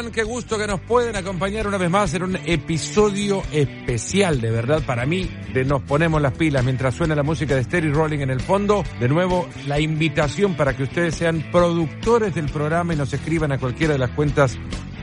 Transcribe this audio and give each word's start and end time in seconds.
están? 0.00 0.12
Qué 0.12 0.22
gusto 0.22 0.58
que 0.58 0.66
nos 0.66 0.80
pueden 0.80 1.14
acompañar 1.16 1.66
una 1.66 1.76
vez 1.76 1.90
más 1.90 2.14
en 2.14 2.22
un 2.22 2.36
episodio 2.44 3.42
especial, 3.52 4.40
de 4.40 4.50
verdad, 4.50 4.82
para 4.84 5.04
mí, 5.04 5.30
de 5.52 5.64
Nos 5.64 5.82
Ponemos 5.82 6.22
las 6.22 6.32
Pilas, 6.32 6.64
mientras 6.64 6.94
suena 6.94 7.14
la 7.14 7.22
música 7.22 7.54
de 7.54 7.64
Stereo 7.64 7.92
Rolling 7.92 8.20
en 8.20 8.30
el 8.30 8.40
fondo. 8.40 8.82
De 8.98 9.08
nuevo, 9.08 9.48
la 9.66 9.78
invitación 9.78 10.54
para 10.54 10.76
que 10.76 10.84
ustedes 10.84 11.14
sean 11.14 11.44
productores 11.52 12.34
del 12.34 12.46
programa 12.46 12.94
y 12.94 12.96
nos 12.96 13.12
escriban 13.12 13.52
a 13.52 13.58
cualquiera 13.58 13.92
de 13.92 13.98
las 13.98 14.10
cuentas 14.10 14.58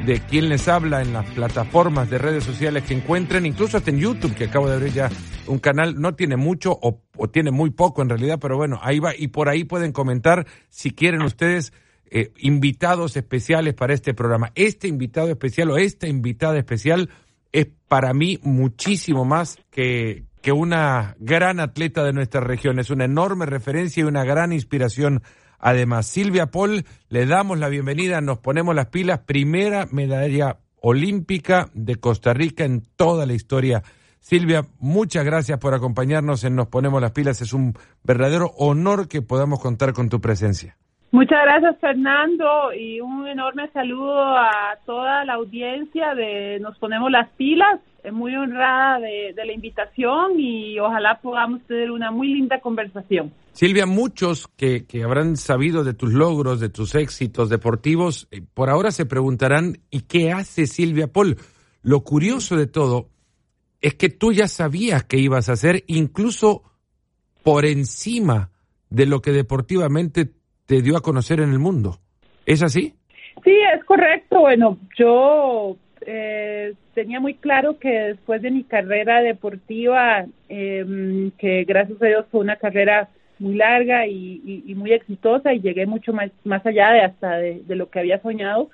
de 0.06 0.20
quien 0.22 0.50
les 0.50 0.68
habla 0.68 1.02
en 1.02 1.14
las 1.14 1.30
plataformas 1.32 2.10
de 2.10 2.18
redes 2.18 2.44
sociales 2.44 2.84
que 2.84 2.94
encuentren, 2.94 3.46
incluso 3.46 3.78
hasta 3.78 3.92
en 3.92 4.00
YouTube, 4.00 4.36
que 4.36 4.46
acabo 4.46 4.68
de 4.68 4.76
abrir 4.76 4.94
ya 4.94 5.10
un 5.48 5.60
canal, 5.60 6.00
no 6.00 6.16
tiene 6.16 6.38
mucho 6.38 6.72
o, 6.72 7.04
o 7.16 7.30
tiene 7.30 7.52
muy 7.52 7.70
poco 7.70 8.02
en 8.02 8.10
realidad, 8.10 8.40
pero 8.42 8.58
bueno, 8.58 8.80
ahí 8.82 9.00
va, 9.00 9.16
y 9.16 9.28
por 9.28 9.50
ahí 9.50 9.64
pueden 9.64 9.92
comentar 9.92 10.48
si 10.70 10.92
quieren 10.92 11.22
ustedes 11.22 11.72
eh, 12.10 12.32
invitados 12.38 13.18
especiales 13.18 13.74
para 13.74 13.94
este 13.94 14.14
programa. 14.14 14.52
Este 14.56 14.88
invitado 14.88 15.30
especial 15.30 15.72
o 15.72 15.78
esta 15.78 16.08
invitada 16.08 16.58
especial 16.58 17.10
es 17.52 17.68
para 17.88 18.14
mí 18.14 18.40
muchísimo 18.44 19.26
más 19.26 19.58
que, 19.72 20.26
que 20.42 20.52
una 20.52 21.16
gran 21.20 21.60
atleta 21.60 22.04
de 22.04 22.14
nuestra 22.14 22.42
región. 22.42 22.80
Es 22.80 22.90
una 22.90 23.06
enorme 23.06 23.46
referencia 23.46 24.02
y 24.02 24.06
una 24.06 24.24
gran 24.24 24.54
inspiración. 24.54 25.24
Además, 25.60 26.06
Silvia 26.06 26.52
Paul, 26.52 26.86
le 27.10 27.26
damos 27.26 27.58
la 27.58 27.70
bienvenida, 27.70 28.22
nos 28.22 28.40
ponemos 28.40 28.76
las 28.76 28.88
pilas, 28.88 29.20
primera 29.26 29.88
medalla 29.92 30.60
olímpica 30.82 31.70
de 31.74 31.96
Costa 31.96 32.34
Rica 32.34 32.64
en 32.64 32.82
toda 32.96 33.26
la 33.26 33.34
historia. 33.34 33.84
Silvia, 34.20 34.68
muchas 34.80 35.26
gracias 35.26 35.58
por 35.60 35.74
acompañarnos 35.74 36.44
en 36.44 36.56
Nos 36.56 36.68
Ponemos 36.68 37.02
las 37.02 37.12
Pilas. 37.12 37.42
Es 37.42 37.54
un 37.54 37.78
verdadero 38.04 38.52
honor 38.58 39.08
que 39.08 39.22
podamos 39.22 39.60
contar 39.60 39.94
con 39.94 40.10
tu 40.10 40.20
presencia. 40.20 40.78
Muchas 41.12 41.40
gracias 41.42 41.78
Fernando 41.80 42.74
y 42.74 43.00
un 43.00 43.28
enorme 43.28 43.70
saludo 43.72 44.22
a 44.38 44.78
toda 44.86 45.24
la 45.24 45.36
audiencia 45.36 46.14
de 46.14 46.60
Nos 46.60 46.78
Ponemos 46.80 47.10
las 47.10 47.30
Pilas. 47.32 47.80
Muy 48.12 48.36
honrada 48.36 49.00
de, 49.00 49.34
la 49.36 49.52
invitación 49.52 50.40
y 50.40 50.80
ojalá 50.80 51.20
podamos 51.22 51.62
tener 51.64 51.92
una 51.92 52.10
muy 52.10 52.34
linda 52.34 52.62
conversación. 52.62 53.34
Silvia, 53.52 53.86
muchos 53.86 54.48
que, 54.56 54.86
que 54.86 55.04
habrán 55.04 55.36
sabido 55.36 55.84
de 55.84 55.94
tus 55.94 56.14
logros, 56.14 56.62
de 56.62 56.70
tus 56.70 56.96
éxitos 56.96 57.50
deportivos, 57.50 58.30
eh, 58.32 58.42
por 58.54 58.70
ahora 58.70 58.92
se 58.92 59.06
preguntarán, 59.06 59.80
¿y 59.90 60.02
qué 60.02 60.32
hace 60.32 60.68
Silvia 60.68 61.12
Paul? 61.12 61.36
Lo 61.82 62.02
curioso 62.02 62.56
de 62.56 62.68
todo 62.68 63.10
es 63.82 63.96
que 63.96 64.10
tú 64.10 64.32
ya 64.32 64.48
sabías 64.48 65.04
que 65.04 65.18
ibas 65.18 65.50
a 65.50 65.54
hacer, 65.54 65.84
incluso 65.88 66.64
por 67.44 67.66
encima 67.66 68.52
de 68.90 69.06
lo 69.06 69.22
que 69.22 69.32
deportivamente 69.32 70.32
te 70.68 70.82
dio 70.82 70.98
a 70.98 71.02
conocer 71.02 71.40
en 71.40 71.52
el 71.52 71.60
mundo. 71.60 71.98
¿Es 72.46 72.62
así? 72.62 72.94
Sí, 73.44 73.54
es 73.74 73.84
correcto. 73.86 74.42
Bueno, 74.42 74.78
yo 74.98 75.78
eh, 76.02 76.74
tenía 76.94 77.20
muy 77.20 77.36
claro 77.36 77.80
que 77.80 77.90
después 77.90 78.42
de 78.42 78.52
mi 78.52 78.64
carrera 78.64 79.22
deportiva, 79.22 80.26
em, 80.50 81.32
que 81.32 81.64
gracias 81.64 82.02
a 82.02 82.06
Dios 82.06 82.26
fue 82.30 82.42
una 82.42 82.58
carrera 82.58 83.10
muy 83.40 83.56
larga 83.56 84.08
y, 84.08 84.64
muy 84.76 84.94
exitosa 84.94 85.54
y 85.54 85.62
llegué 85.62 85.86
mucho 85.86 86.12
más, 86.12 86.32
más 86.44 86.66
allá 86.66 86.92
de 86.92 87.02
hasta 87.02 87.38
de, 87.38 87.64
lo 87.76 87.90
que 87.90 88.00
había 88.00 88.22
soñado, 88.22 88.70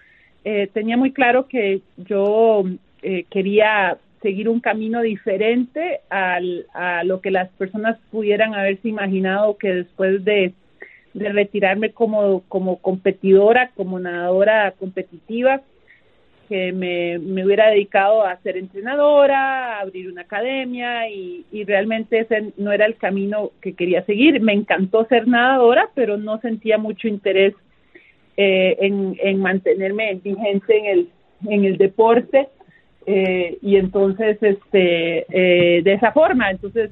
eh, 0.45 0.69
tenía 0.73 0.97
muy 0.97 1.11
claro 1.11 1.47
que 1.47 1.81
yo 1.97 2.63
eh, 3.01 3.25
quería 3.29 3.97
seguir 4.21 4.47
un 4.47 4.61
camino 4.61 5.01
diferente 5.01 5.99
al, 6.09 6.65
a 6.73 7.03
lo 7.03 7.19
que 7.19 7.29
las 7.29 7.49
personas 7.51 7.99
pudieran 8.09 8.55
haberse 8.55 8.87
imaginado 8.87 9.57
que 9.57 9.73
después 9.73 10.23
de 10.23 10.53
de 11.13 11.29
retirarme 11.29 11.91
como, 11.91 12.41
como 12.47 12.77
competidora, 12.77 13.71
como 13.75 13.99
nadadora 13.99 14.71
competitiva, 14.71 15.61
que 16.49 16.73
me, 16.73 17.19
me 17.19 17.45
hubiera 17.45 17.69
dedicado 17.69 18.25
a 18.25 18.35
ser 18.41 18.57
entrenadora, 18.57 19.77
a 19.77 19.79
abrir 19.81 20.11
una 20.11 20.21
academia 20.21 21.09
y, 21.09 21.45
y 21.51 21.63
realmente 21.63 22.19
ese 22.19 22.51
no 22.57 22.71
era 22.71 22.85
el 22.85 22.95
camino 22.95 23.51
que 23.61 23.73
quería 23.73 24.03
seguir. 24.05 24.41
Me 24.41 24.53
encantó 24.53 25.05
ser 25.05 25.27
nadadora, 25.27 25.89
pero 25.95 26.17
no 26.17 26.39
sentía 26.41 26.77
mucho 26.77 27.07
interés 27.07 27.53
eh, 28.35 28.75
en, 28.81 29.15
en 29.21 29.39
mantenerme 29.39 30.15
vigente 30.15 30.77
en 30.77 30.85
el, 30.85 31.09
en 31.47 31.65
el 31.65 31.77
deporte. 31.77 32.49
Eh, 33.05 33.57
y 33.61 33.77
entonces, 33.77 34.37
este, 34.41 35.25
eh, 35.29 35.81
de 35.81 35.93
esa 35.93 36.11
forma, 36.11 36.51
entonces, 36.51 36.89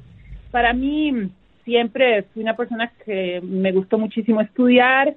para 0.50 0.72
mí, 0.72 1.30
siempre 1.64 2.24
fui 2.32 2.42
una 2.42 2.56
persona 2.56 2.92
que 3.04 3.40
me 3.42 3.72
gustó 3.72 3.98
muchísimo 3.98 4.40
estudiar, 4.40 5.14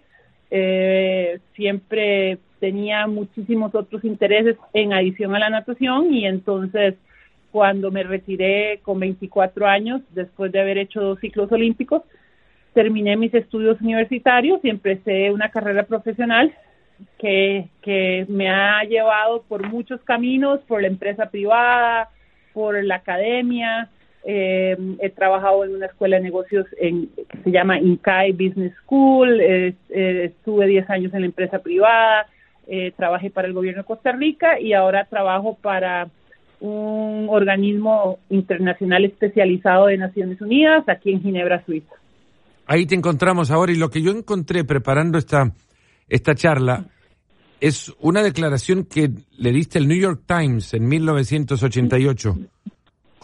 eh, 0.51 1.39
siempre 1.55 2.37
tenía 2.59 3.07
muchísimos 3.07 3.73
otros 3.75 4.03
intereses 4.03 4.57
en 4.73 4.93
adición 4.93 5.35
a 5.35 5.39
la 5.39 5.49
natación 5.49 6.13
y 6.13 6.25
entonces 6.25 6.95
cuando 7.51 7.89
me 7.89 8.03
retiré 8.03 8.79
con 8.83 8.99
24 8.99 9.65
años, 9.67 10.01
después 10.11 10.51
de 10.51 10.59
haber 10.59 10.77
hecho 10.77 11.01
dos 11.01 11.19
ciclos 11.19 11.51
olímpicos, 11.51 12.03
terminé 12.73 13.15
mis 13.15 13.33
estudios 13.33 13.79
universitarios 13.79 14.59
y 14.63 14.69
empecé 14.69 15.31
una 15.31 15.49
carrera 15.49 15.83
profesional 15.83 16.53
que, 17.17 17.69
que 17.81 18.25
me 18.27 18.49
ha 18.49 18.83
llevado 18.83 19.43
por 19.43 19.65
muchos 19.67 20.01
caminos, 20.01 20.59
por 20.67 20.81
la 20.81 20.87
empresa 20.87 21.29
privada, 21.29 22.09
por 22.53 22.83
la 22.83 22.95
academia, 22.95 23.89
eh, 24.27 24.75
he 25.01 25.09
trabajado 25.11 25.63
en 25.65 25.75
una 25.75 25.85
escuela 25.85 26.17
de 26.17 26.23
negocios 26.23 26.65
en, 26.79 27.09
que 27.09 27.37
se 27.43 27.51
llama 27.51 27.79
Incai 27.79 28.31
Business 28.31 28.73
School, 28.83 29.39
eh, 29.39 29.75
estuve 29.89 30.65
10 30.65 30.89
años 30.89 31.13
en 31.13 31.21
la 31.21 31.25
empresa 31.27 31.59
privada, 31.59 32.25
eh, 32.67 32.91
trabajé 32.97 33.29
para 33.29 33.47
el 33.47 33.53
gobierno 33.53 33.83
de 33.83 33.87
Costa 33.87 34.11
Rica 34.13 34.59
y 34.59 34.73
ahora 34.73 35.05
trabajo 35.05 35.55
para 35.61 36.07
un 36.59 37.27
organismo 37.29 38.17
internacional 38.29 39.05
especializado 39.05 39.87
de 39.87 39.97
Naciones 39.97 40.41
Unidas 40.41 40.83
aquí 40.89 41.11
en 41.11 41.21
Ginebra, 41.21 41.63
Suiza. 41.63 41.93
Ahí 42.65 42.87
te 42.87 42.95
encontramos 42.95 43.51
ahora 43.51 43.73
y 43.73 43.75
lo 43.75 43.91
que 43.91 44.01
yo 44.01 44.09
encontré 44.09 44.63
preparando 44.63 45.19
esta, 45.19 45.51
esta 46.09 46.33
charla 46.33 46.85
es 47.61 47.93
una 47.99 48.23
declaración 48.23 48.85
que 48.85 49.11
le 49.37 49.51
diste 49.51 49.77
al 49.77 49.87
New 49.87 49.99
York 49.99 50.23
Times 50.25 50.73
en 50.73 50.87
1988 50.87 52.37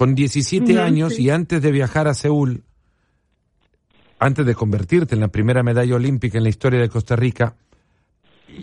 con 0.02 0.16
17 0.16 0.80
años 0.80 1.20
y 1.20 1.30
antes 1.30 1.62
de 1.62 1.72
viajar 1.72 2.08
a 2.08 2.16
Seúl, 2.16 2.64
antes 4.18 4.44
de 4.48 4.56
convertirte 4.56 5.14
en 5.14 5.22
la 5.22 5.28
primera 5.28 5.62
medalla 5.62 5.94
olímpica 5.94 6.40
en 6.40 6.44
la 6.44 6.50
historia 6.50 6.80
de 6.80 6.90
Costa 6.90 7.16
Rica, 7.16 7.54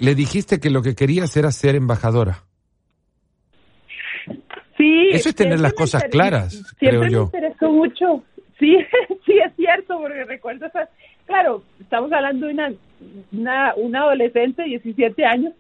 le 0.01 0.17
dijiste 0.17 0.59
que 0.59 0.69
lo 0.69 0.83
que 0.83 0.97
querías 0.97 1.37
era 1.37 1.53
ser 1.53 1.77
embajadora. 1.77 2.43
Sí. 4.77 5.11
Eso 5.13 5.29
es 5.29 5.37
tener 5.37 5.61
las 5.61 5.75
cosas 5.75 6.07
claras, 6.11 6.75
creo 6.77 7.07
yo. 7.07 7.31
me 7.33 7.39
interesó 7.39 7.71
mucho. 7.71 8.25
Sí, 8.59 8.77
sí 9.25 9.35
es 9.39 9.55
cierto, 9.55 9.97
porque 10.01 10.25
recuerdo 10.25 10.67
claro, 11.27 11.63
estamos 11.79 12.11
hablando 12.11 12.49
de 12.49 12.55
una, 12.55 12.73
una, 13.31 13.75
una 13.77 14.01
adolescente 14.01 14.63
de 14.63 14.71
17 14.71 15.25
años 15.25 15.53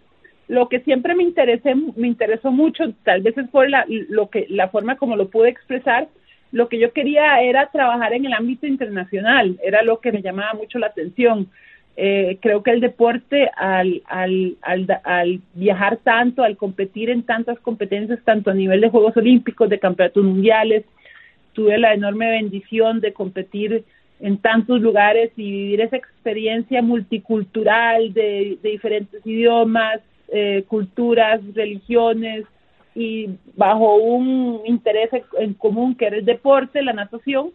lo 0.49 0.69
que 0.69 0.81
siempre 0.81 1.15
me 1.15 1.23
interesé, 1.23 1.75
me 1.75 2.09
interesó 2.09 2.51
mucho, 2.51 2.93
tal 3.05 3.23
vez 3.23 3.35
por 3.53 3.69
la, 3.69 3.85
lo 3.87 4.31
que, 4.31 4.47
la 4.49 4.69
forma 4.69 4.97
como 4.97 5.15
lo 5.15 5.29
pude 5.29 5.51
expresar, 5.51 6.09
lo 6.53 6.69
que 6.69 6.79
yo 6.79 6.93
quería 6.93 7.43
era 7.43 7.67
trabajar 7.67 8.15
en 8.15 8.25
el 8.25 8.33
ámbito 8.33 8.67
internacional, 8.67 9.59
era 9.63 9.83
lo 9.83 10.01
que 10.01 10.11
me 10.11 10.23
llamaba 10.23 10.55
mucho 10.55 10.79
la 10.79 10.87
atención. 10.87 11.49
Eh, 11.97 12.39
creo 12.41 12.63
que 12.63 12.71
el 12.71 12.81
deporte, 12.81 13.51
al, 13.57 14.03
al, 14.07 14.57
al, 14.63 14.87
al, 15.05 15.41
viajar 15.55 15.99
tanto, 15.99 16.43
al 16.45 16.57
competir 16.57 17.11
en 17.11 17.25
tantas 17.25 17.59
competencias, 17.59 18.21
tanto 18.25 18.51
a 18.51 18.55
nivel 18.55 18.81
de 18.81 18.89
Juegos 18.89 19.17
Olímpicos, 19.17 19.69
de 19.69 19.79
campeonatos 19.79 20.25
mundiales, 20.25 20.85
tuve 21.53 21.77
la 21.77 21.93
enorme 21.93 22.31
bendición 22.31 23.01
de 23.01 23.13
competir 23.13 23.85
en 24.21 24.39
tantos 24.39 24.81
lugares 24.81 25.33
y 25.37 25.51
vivir 25.51 25.81
esa 25.81 25.97
experiencia 25.97 26.83
multicultural 26.83 28.15
de 28.15 28.59
diferentes 28.63 29.27
idiomas, 29.27 30.01
eh, 30.31 30.65
culturas, 30.69 31.41
religiones 31.55 32.45
y 32.95 33.31
bajo 33.57 33.97
un 33.97 34.61
interés 34.67 35.09
en 35.39 35.55
común 35.55 35.95
que 35.95 36.05
era 36.07 36.17
el 36.17 36.27
deporte, 36.27 36.83
la 36.83 36.93
natación, 36.93 37.51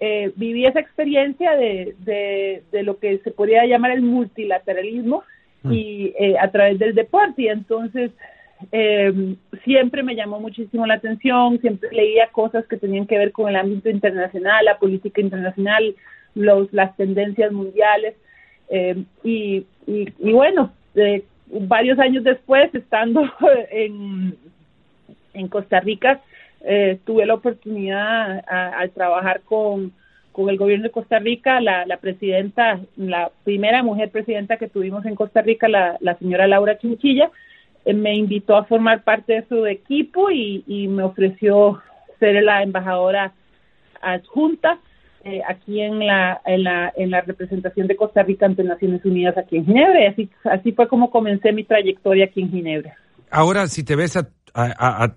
eh, 0.00 0.32
viví 0.34 0.66
esa 0.66 0.80
experiencia 0.80 1.52
de, 1.56 1.94
de, 2.72 2.82
lo 2.82 2.98
que 2.98 3.18
se 3.18 3.30
podría 3.30 3.66
llamar 3.66 3.92
el 3.92 4.02
multilateralismo 4.02 5.22
mm. 5.62 5.72
y 5.72 6.14
eh, 6.18 6.34
a 6.40 6.50
través 6.50 6.80
del 6.80 6.96
deporte 6.96 7.42
y 7.42 7.48
entonces 7.48 8.10
siempre 9.62 10.02
me 10.02 10.16
llamó 10.16 10.40
muchísimo 10.40 10.84
la 10.84 10.94
atención, 10.94 11.60
siempre 11.60 11.90
leía 11.92 12.26
cosas 12.32 12.66
que 12.66 12.76
tenían 12.76 13.06
que 13.06 13.16
ver 13.16 13.30
con 13.30 13.48
el 13.48 13.54
ámbito 13.54 13.88
internacional, 13.88 14.64
la 14.64 14.80
política 14.80 15.20
internacional, 15.20 15.94
los, 16.34 16.72
las 16.72 16.96
tendencias 16.96 17.52
mundiales 17.52 18.16
y, 19.22 19.64
y, 19.86 20.12
y, 20.18 20.32
bueno, 20.32 20.72
varios 21.50 21.98
años 21.98 22.24
después, 22.24 22.74
estando 22.74 23.22
en, 23.70 24.36
en 25.34 25.48
Costa 25.48 25.80
Rica, 25.80 26.20
eh, 26.60 26.98
tuve 27.04 27.26
la 27.26 27.34
oportunidad 27.34 28.42
al 28.48 28.90
trabajar 28.90 29.42
con, 29.42 29.92
con 30.32 30.48
el 30.48 30.56
gobierno 30.56 30.84
de 30.84 30.90
Costa 30.90 31.18
Rica, 31.18 31.60
la, 31.60 31.86
la 31.86 31.98
presidenta, 31.98 32.80
la 32.96 33.30
primera 33.44 33.82
mujer 33.82 34.10
presidenta 34.10 34.56
que 34.56 34.68
tuvimos 34.68 35.04
en 35.06 35.14
Costa 35.14 35.42
Rica, 35.42 35.68
la, 35.68 35.98
señora 36.18 36.46
Laura 36.46 36.78
Chinchilla, 36.78 37.30
me 37.86 38.14
invitó 38.14 38.56
a 38.56 38.64
formar 38.64 39.02
parte 39.02 39.34
de 39.34 39.48
su 39.48 39.64
equipo 39.66 40.30
y, 40.30 40.62
y 40.66 40.88
me 40.88 41.04
ofreció 41.04 41.80
ser 42.18 42.42
la 42.42 42.62
embajadora 42.62 43.32
adjunta 44.02 44.78
eh, 45.28 45.42
aquí 45.46 45.80
en 45.80 45.98
la, 46.06 46.40
en, 46.46 46.64
la, 46.64 46.90
en 46.96 47.10
la 47.10 47.20
representación 47.20 47.86
de 47.86 47.96
Costa 47.96 48.22
Rica 48.22 48.46
ante 48.46 48.64
Naciones 48.64 49.04
Unidas 49.04 49.36
aquí 49.36 49.56
en 49.56 49.66
Ginebra. 49.66 50.02
Y 50.02 50.06
así, 50.06 50.30
así 50.44 50.72
fue 50.72 50.88
como 50.88 51.10
comencé 51.10 51.52
mi 51.52 51.64
trayectoria 51.64 52.24
aquí 52.26 52.40
en 52.40 52.50
Ginebra. 52.50 52.96
Ahora, 53.30 53.66
si 53.66 53.84
te 53.84 53.94
ves 53.94 54.16
a, 54.16 54.30
a, 54.54 55.14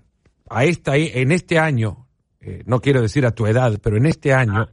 a, 0.50 0.64
esta, 0.64 0.96
en 0.96 1.32
este 1.32 1.58
año, 1.58 2.06
eh, 2.42 2.62
no 2.66 2.80
quiero 2.80 3.00
decir 3.00 3.24
a 3.24 3.30
tu 3.30 3.46
edad, 3.46 3.78
pero 3.82 3.96
en 3.96 4.04
este 4.04 4.34
año, 4.34 4.68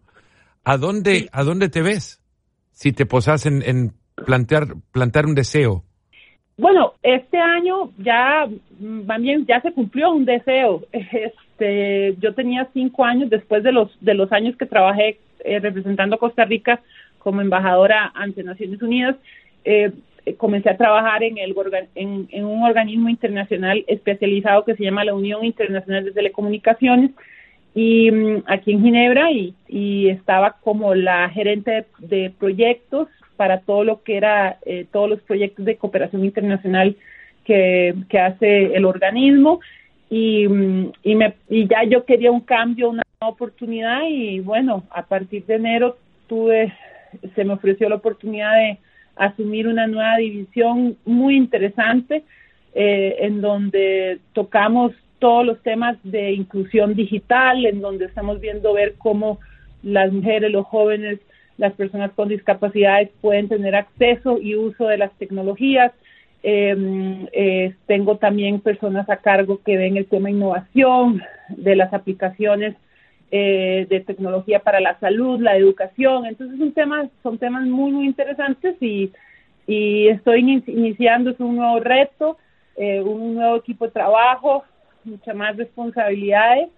¿a 0.65 0.77
dónde, 0.77 1.29
¿a 1.31 1.43
dónde 1.43 1.69
te 1.69 1.81
ves? 1.81 2.21
Si 2.71 2.91
te 2.91 3.05
posas 3.05 3.45
en, 3.45 3.63
en 3.63 3.93
plantear, 4.25 4.67
plantear 4.91 5.25
un 5.25 5.35
deseo. 5.35 5.85
Bueno, 6.57 6.95
este 7.01 7.37
año 7.37 7.91
ya 7.97 8.45
también 9.07 9.45
ya 9.45 9.61
se 9.61 9.71
cumplió 9.71 10.11
un 10.11 10.25
deseo. 10.25 10.81
Este, 11.59 12.15
yo 12.21 12.33
tenía 12.35 12.69
cinco 12.73 13.03
años 13.03 13.29
después 13.29 13.63
de 13.63 13.73
los 13.73 13.91
de 13.99 14.13
los 14.13 14.31
años 14.31 14.55
que 14.55 14.65
trabajé 14.65 15.19
eh, 15.43 15.59
representando 15.59 16.15
a 16.15 16.19
Costa 16.19 16.45
Rica 16.45 16.81
como 17.17 17.41
embajadora 17.41 18.11
ante 18.15 18.43
Naciones 18.43 18.81
Unidas. 18.81 19.15
Eh, 19.65 19.91
comencé 20.37 20.69
a 20.69 20.77
trabajar 20.77 21.23
en, 21.23 21.37
el, 21.37 21.55
un 21.55 22.63
organismo 22.63 23.09
internacional 23.09 23.83
especializado 23.87 24.65
que 24.65 24.75
se 24.75 24.83
llama 24.83 25.03
la 25.03 25.15
Unión 25.15 25.43
Internacional 25.43 26.05
de 26.05 26.11
Telecomunicaciones 26.11 27.11
y 27.75 28.11
mm, 28.11 28.43
aquí 28.45 28.71
en 28.71 28.83
Ginebra 28.83 29.31
y, 29.31 29.55
estaba 30.09 30.57
como 30.61 30.95
la 30.95 31.29
gerente 31.29 31.85
de, 31.99 32.31
proyectos 32.37 33.07
para 33.37 33.61
todo 33.61 33.83
lo 33.83 34.03
que 34.03 34.17
era 34.17 34.57
eh, 34.65 34.85
todos 34.91 35.09
los 35.09 35.21
proyectos 35.21 35.65
de 35.65 35.77
cooperación 35.77 36.25
internacional 36.25 36.95
que, 37.45 37.95
hace 38.19 38.75
el 38.75 38.85
organismo 38.85 39.59
y, 40.09 40.47
me, 40.47 41.33
y 41.49 41.67
ya 41.67 41.83
yo 41.83 42.05
quería 42.05 42.31
un 42.31 42.41
cambio, 42.41 42.89
una 42.89 43.03
oportunidad 43.27 44.03
y 44.07 44.39
bueno, 44.39 44.83
a 44.91 45.03
partir 45.03 45.45
de 45.45 45.55
enero 45.55 45.97
tuve, 46.27 46.73
se 47.35 47.43
me 47.43 47.51
ofreció 47.51 47.89
la 47.89 47.95
oportunidad 47.95 48.55
de 48.55 48.77
asumir 49.17 49.67
una 49.67 49.87
nueva 49.87 50.15
división 50.15 50.95
muy 51.03 51.35
interesante 51.35 52.23
eh, 52.73 53.17
en 53.19 53.41
donde 53.41 54.19
tocamos 54.31 54.93
todos 55.19 55.45
los 55.45 55.61
temas 55.63 55.97
de 56.03 56.31
inclusión 56.31 56.95
digital, 56.95 57.65
en 57.65 57.81
donde 57.81 58.05
estamos 58.05 58.39
viendo 58.39 58.71
ver 58.71 58.95
cómo 58.97 59.39
las 59.83 60.13
mujeres, 60.13 60.49
los 60.49 60.65
jóvenes, 60.65 61.19
las 61.57 61.73
personas 61.73 62.11
con 62.13 62.29
discapacidades 62.29 63.09
pueden 63.19 63.49
tener 63.49 63.75
acceso 63.75 64.39
y 64.39 64.55
uso 64.55 64.87
de 64.87 64.97
las 64.97 65.11
tecnologías, 65.17 65.91
Em, 66.41 67.27
eh, 67.33 67.73
tengo 67.85 68.17
también 68.17 68.61
personas 68.61 69.09
a 69.09 69.17
cargo 69.17 69.61
que 69.61 69.75
ven 69.75 69.97
el 69.97 70.05
tema 70.05 70.29
innovación, 70.29 71.21
de 71.49 71.75
las 71.75 71.93
aplicaciones 71.93 72.75
eh, 73.31 73.85
de 73.89 73.99
tecnología 74.01 74.59
para 74.59 74.79
la 74.79 74.99
salud, 74.99 75.39
la 75.39 75.55
educación. 75.55 76.25
Entonces, 76.25 76.59
un 76.59 76.73
tema, 76.73 77.09
son 77.23 77.37
temas 77.37 77.65
muy, 77.65 77.91
muy 77.91 78.05
interesantes 78.05 78.75
y, 78.81 79.11
estoy 79.67 80.63
iniciando 80.65 81.35
un 81.37 81.57
nuevo 81.57 81.79
reto, 81.79 82.39
eh, 82.75 83.01
un 83.01 83.35
nuevo 83.35 83.57
equipo 83.57 83.85
de 83.85 83.91
trabajo, 83.91 84.63
muchas 85.03 85.35
más 85.35 85.55
responsabilidades 85.57 86.69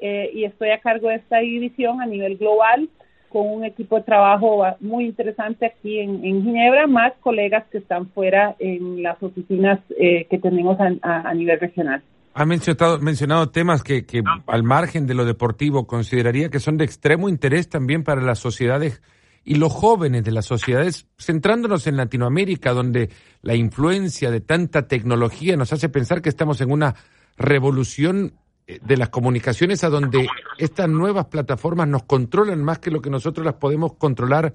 eh, 0.00 0.30
y 0.32 0.44
estoy 0.44 0.70
a 0.70 0.78
cargo 0.78 1.08
de 1.08 1.16
esta 1.16 1.38
división 1.38 2.00
a 2.00 2.06
nivel 2.06 2.36
global 2.36 2.88
con 3.28 3.46
un 3.46 3.64
equipo 3.64 3.96
de 3.96 4.02
trabajo 4.02 4.64
muy 4.80 5.04
interesante 5.04 5.66
aquí 5.66 5.98
en, 5.98 6.22
Ginebra, 6.22 6.86
más 6.86 7.12
colegas 7.20 7.64
que 7.70 7.78
están 7.78 8.08
fuera 8.08 8.56
en 8.58 9.02
las 9.02 9.22
oficinas 9.22 9.80
eh, 9.98 10.26
que 10.30 10.38
tenemos 10.38 10.78
a, 10.80 11.34
nivel 11.34 11.60
regional. 11.60 12.02
Ha 12.38 12.46
mencionado, 12.46 13.00
mencionado 13.00 13.50
temas 13.50 13.82
que, 13.82 14.06
que 14.06 14.22
al 14.46 14.62
margen 14.62 15.06
de 15.06 15.14
lo 15.14 15.24
deportivo 15.24 15.86
consideraría 15.86 16.50
que 16.50 16.60
son 16.60 16.76
de 16.76 16.84
extremo 16.84 17.28
interés 17.28 17.68
también 17.68 18.04
para 18.04 18.22
las 18.22 18.38
sociedades 18.38 19.02
y 19.44 19.56
los 19.56 19.72
jóvenes 19.72 20.22
de 20.24 20.30
las 20.30 20.46
sociedades, 20.46 21.06
centrándonos 21.18 21.86
en 21.86 21.96
Latinoamérica, 21.96 22.72
donde 22.72 23.10
la 23.42 23.54
influencia 23.54 24.30
de 24.30 24.40
tanta 24.40 24.86
tecnología 24.86 25.56
nos 25.56 25.72
hace 25.72 25.88
pensar 25.88 26.22
que 26.22 26.28
estamos 26.28 26.60
en 26.60 26.70
una 26.70 26.94
revolución 27.36 28.34
de 28.68 28.96
las 28.96 29.08
comunicaciones 29.08 29.82
a 29.82 29.88
donde 29.88 30.28
estas 30.58 30.88
nuevas 30.88 31.26
plataformas 31.26 31.88
nos 31.88 32.04
controlan 32.04 32.62
más 32.62 32.78
que 32.78 32.90
lo 32.90 33.00
que 33.00 33.10
nosotros 33.10 33.44
las 33.44 33.54
podemos 33.54 33.94
controlar 33.94 34.52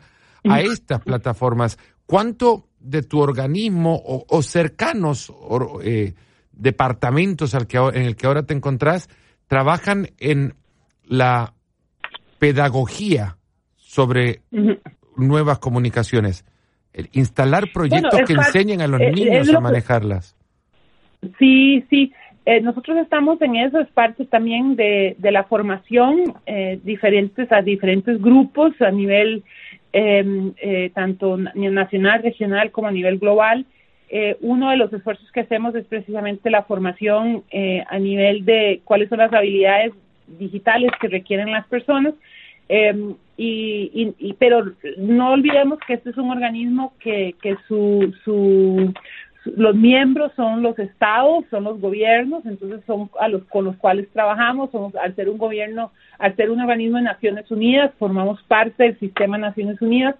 a 0.47 0.61
estas 0.61 1.01
plataformas. 1.01 1.79
¿Cuánto 2.05 2.67
de 2.79 3.01
tu 3.01 3.19
organismo 3.19 3.99
o, 4.05 4.41
cercanos 4.43 5.33
eh, 5.83 6.13
departamentos 6.53 7.55
al 7.55 7.67
que, 7.67 7.77
en 7.77 8.03
el 8.03 8.15
que 8.15 8.27
ahora 8.27 8.43
te 8.43 8.53
encontrás 8.53 9.09
trabajan 9.47 10.07
en 10.19 10.53
la 11.05 11.53
pedagogía 12.39 13.37
sobre 13.75 14.41
nuevas 15.17 15.59
comunicaciones? 15.59 16.45
instalar 17.11 17.65
proyectos 17.73 18.21
que 18.27 18.33
enseñen 18.33 18.81
a 18.81 18.87
los 18.87 18.99
niños 18.99 19.53
a 19.53 19.59
manejarlas. 19.59 20.35
Sí, 21.39 21.83
sí. 21.89 22.13
Eh, 22.45 22.59
nosotros 22.59 22.97
estamos 22.97 23.41
en 23.41 23.55
eso, 23.55 23.79
es 23.79 23.87
parte 23.89 24.25
también 24.25 24.75
de, 24.75 25.15
de 25.17 25.31
la 25.31 25.45
formación 25.45 26.33
eh, 26.45 26.79
diferentes 26.83 27.49
a 27.51 27.61
diferentes 27.61 28.21
grupos 28.21 28.73
a 28.81 28.91
nivel 28.91 29.43
em, 29.93 30.51
eh, 30.57 30.91
tanto 30.93 31.37
nacional, 31.37 32.21
regional 32.21 32.71
como 32.71 32.89
a 32.89 32.91
nivel 32.91 33.17
global. 33.17 33.65
Eh, 34.09 34.37
uno 34.41 34.69
de 34.69 34.77
los 34.77 34.91
esfuerzos 34.93 35.31
que 35.31 35.41
hacemos 35.41 35.73
es 35.75 35.85
precisamente 35.85 36.49
la 36.49 36.63
formación 36.63 37.43
a 37.89 37.99
nivel 37.99 38.45
de 38.45 38.81
cuáles 38.83 39.09
son 39.09 39.19
las 39.19 39.33
habilidades 39.33 39.93
digitales 40.27 40.91
que 40.99 41.07
requieren 41.07 41.51
las 41.51 41.67
personas. 41.67 42.13
Em, 42.69 43.15
y, 43.35 44.13
y, 44.19 44.33
pero 44.33 44.63
no 44.97 45.31
olvidemos 45.31 45.79
que 45.85 45.95
este 45.95 46.11
es 46.11 46.17
un 46.17 46.29
organismo 46.29 46.93
que, 46.99 47.35
que 47.41 47.57
su, 47.67 48.13
su 48.23 48.93
los 49.45 49.75
miembros 49.75 50.31
son 50.35 50.61
los 50.61 50.77
estados, 50.79 51.43
son 51.49 51.65
los 51.65 51.79
gobiernos, 51.81 52.45
entonces 52.45 52.81
son 52.87 53.09
a 53.19 53.27
los 53.27 53.43
con 53.45 53.65
los 53.65 53.75
cuales 53.75 54.07
trabajamos, 54.13 54.71
somos 54.71 54.95
al 54.95 55.15
ser 55.15 55.29
un 55.29 55.37
gobierno, 55.37 55.91
al 56.17 56.35
ser 56.35 56.49
un 56.49 56.61
organismo 56.61 56.97
de 56.97 57.03
Naciones 57.03 57.51
Unidas, 57.51 57.91
formamos 57.99 58.41
parte 58.43 58.83
del 58.83 58.99
sistema 58.99 59.37
de 59.37 59.41
Naciones 59.41 59.81
Unidas. 59.81 60.15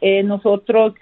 Eh, 0.00 0.22
nosotros 0.22 0.94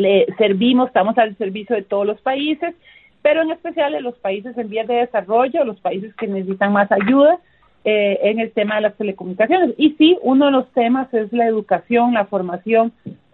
le 0.00 0.26
servimos, 0.38 0.88
estamos 0.88 1.16
al 1.18 1.36
servicio 1.36 1.76
de 1.76 1.82
todos 1.82 2.06
los 2.06 2.20
países, 2.20 2.74
pero 3.22 3.42
en 3.42 3.50
especial 3.50 3.92
de 3.92 4.00
los 4.00 4.16
países 4.16 4.56
en 4.56 4.68
vías 4.68 4.88
de 4.88 4.94
desarrollo, 4.94 5.64
los 5.64 5.80
países 5.80 6.14
que 6.16 6.26
necesitan 6.26 6.72
más 6.72 6.90
ayuda 6.90 7.38
eh, 7.84 8.18
en 8.22 8.40
el 8.40 8.50
tema 8.52 8.76
de 8.76 8.82
las 8.82 8.96
telecomunicaciones. 8.96 9.74
Y 9.76 9.90
sí, 9.90 10.18
uno 10.22 10.46
de 10.46 10.52
los 10.52 10.70
temas 10.72 11.12
es 11.12 11.32
la 11.32 11.46
educación, 11.46 12.14
la 12.14 12.24
formación 12.24 12.92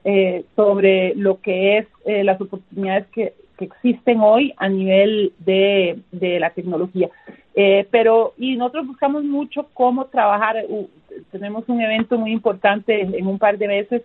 eh, 0.09 0.45
sobre 0.55 1.17
lo 1.17 1.41
que 1.41 1.79
es 1.79 1.87
eh, 2.05 2.23
las 2.23 2.41
oportunidades 2.41 3.09
que, 3.09 3.33
existen 3.59 4.21
hoy 4.21 4.53
a 4.59 4.69
nivel 4.69 5.33
de, 5.39 5.99
la 6.13 6.51
tecnología. 6.51 7.09
Eh, 7.55 7.89
pero, 7.91 8.35
y 8.37 8.55
nosotros 8.55 8.87
buscamos 8.87 9.25
mucho 9.25 9.67
cómo 9.73 10.05
trabajar. 10.05 10.63
tenemos 11.33 11.65
un 11.69 11.81
evento 11.81 12.19
muy 12.19 12.33
importante 12.33 13.01
en 13.01 13.27
un 13.27 13.39
par 13.39 13.57
de 13.57 13.67
meses 13.67 14.03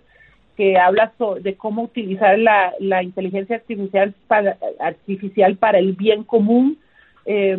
que 0.62 0.78
habla 0.78 1.12
de 1.42 1.56
cómo 1.56 1.82
utilizar 1.82 2.38
la, 2.38 3.02
inteligencia 3.02 3.56
artificial 3.56 4.14
para, 4.28 4.58
artificial 4.80 5.56
para 5.56 5.80
el 5.80 5.94
bien 5.94 6.24
común 6.24 6.78
eh, 7.26 7.58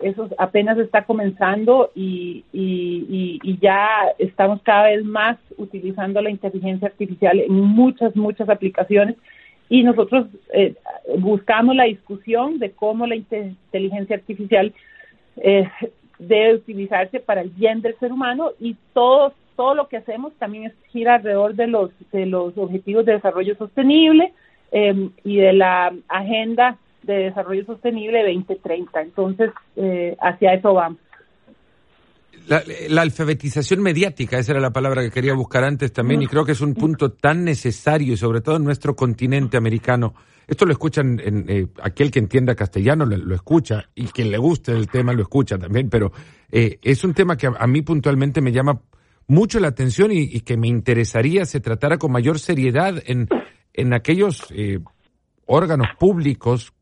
eso 0.00 0.28
apenas 0.36 0.76
está 0.76 1.04
comenzando 1.04 1.90
y, 1.94 2.44
y, 2.52 3.58
ya 3.62 3.88
estamos 4.18 4.60
cada 4.60 4.88
vez 4.88 5.02
más 5.06 5.38
utilizando 5.56 6.20
la 6.20 6.28
inteligencia 6.28 6.88
artificial 6.88 7.40
en 7.40 7.54
muchas, 7.54 8.14
muchas 8.14 8.50
aplicaciones. 8.50 9.16
Y 9.70 9.82
nosotros 9.82 10.26
eh, 10.52 10.74
buscamos 11.16 11.74
la 11.74 11.84
discusión 11.84 12.58
de 12.58 12.72
cómo 12.72 13.06
la 13.06 13.16
inteligencia 13.16 14.16
artificial 14.16 14.74
eh, 15.38 15.66
debe 16.18 16.56
utilizarse 16.56 17.20
para 17.20 17.40
el 17.40 17.48
bien 17.48 17.80
del 17.80 17.98
ser 17.98 18.12
humano 18.12 18.50
y 18.60 18.76
todo 18.92 19.32
todo 19.56 19.74
lo 19.74 19.88
que 19.88 19.98
hacemos 19.98 20.32
también 20.34 20.72
gira 20.90 21.16
alrededor 21.16 21.54
de 21.54 21.66
los 21.66 21.90
de 22.12 22.26
los 22.26 22.56
objetivos 22.56 23.04
de 23.04 23.12
desarrollo 23.12 23.56
sostenible 23.56 24.32
eh, 24.72 25.10
y 25.24 25.36
de 25.36 25.52
la 25.52 25.94
agenda 26.08 26.78
de 27.02 27.14
Desarrollo 27.14 27.64
Sostenible 27.64 28.24
2030. 28.24 29.02
Entonces, 29.02 29.50
eh, 29.76 30.16
hacia 30.20 30.54
eso 30.54 30.74
vamos. 30.74 30.98
La, 32.46 33.00
alfabetización 33.00 33.80
mediática, 33.80 34.38
esa 34.38 34.52
era 34.52 34.60
la 34.60 34.72
palabra 34.72 35.02
que 35.02 35.10
quería 35.10 35.32
buscar 35.32 35.64
antes 35.64 35.92
también, 35.92 36.20
y 36.20 36.26
creo 36.26 36.44
que 36.44 36.52
es 36.52 36.60
un 36.60 36.74
punto 36.74 37.12
tan 37.12 37.42
necesario, 37.42 38.18
sobre 38.18 38.42
todo 38.42 38.56
en 38.56 38.64
nuestro 38.64 38.94
continente 38.94 39.56
americano. 39.56 40.14
Esto 40.46 40.66
lo 40.66 40.72
escuchan, 40.72 41.20
en, 41.24 41.46
eh, 41.48 41.68
aquel 41.82 42.10
que 42.10 42.18
entienda 42.18 42.54
castellano 42.54 43.06
lo, 43.06 43.34
escucha, 43.34 43.88
y 43.94 44.08
quien 44.08 44.30
le 44.30 44.36
guste 44.36 44.72
el 44.72 44.88
tema 44.88 45.14
lo 45.14 45.22
escucha 45.22 45.56
también, 45.56 45.88
pero 45.88 46.12
eh, 46.52 46.78
es 46.82 47.02
un 47.02 47.14
tema 47.14 47.34
que 47.38 47.46
a, 47.46 47.66
mí 47.66 47.80
puntualmente 47.80 48.42
me 48.42 48.52
llama 48.52 48.78
mucho 49.26 49.60
la 49.60 49.68
atención 49.68 50.10
y, 50.12 50.40
que 50.40 50.56
me 50.56 50.68
interesaría 50.68 51.46
se 51.46 51.60
tratara 51.60 51.98
con 51.98 52.12
mayor 52.12 52.38
seriedad 52.38 53.02
en, 53.06 53.28
en 53.72 53.94
aquellos 53.94 54.52
órganos 55.46 55.88
públicos 55.98 56.72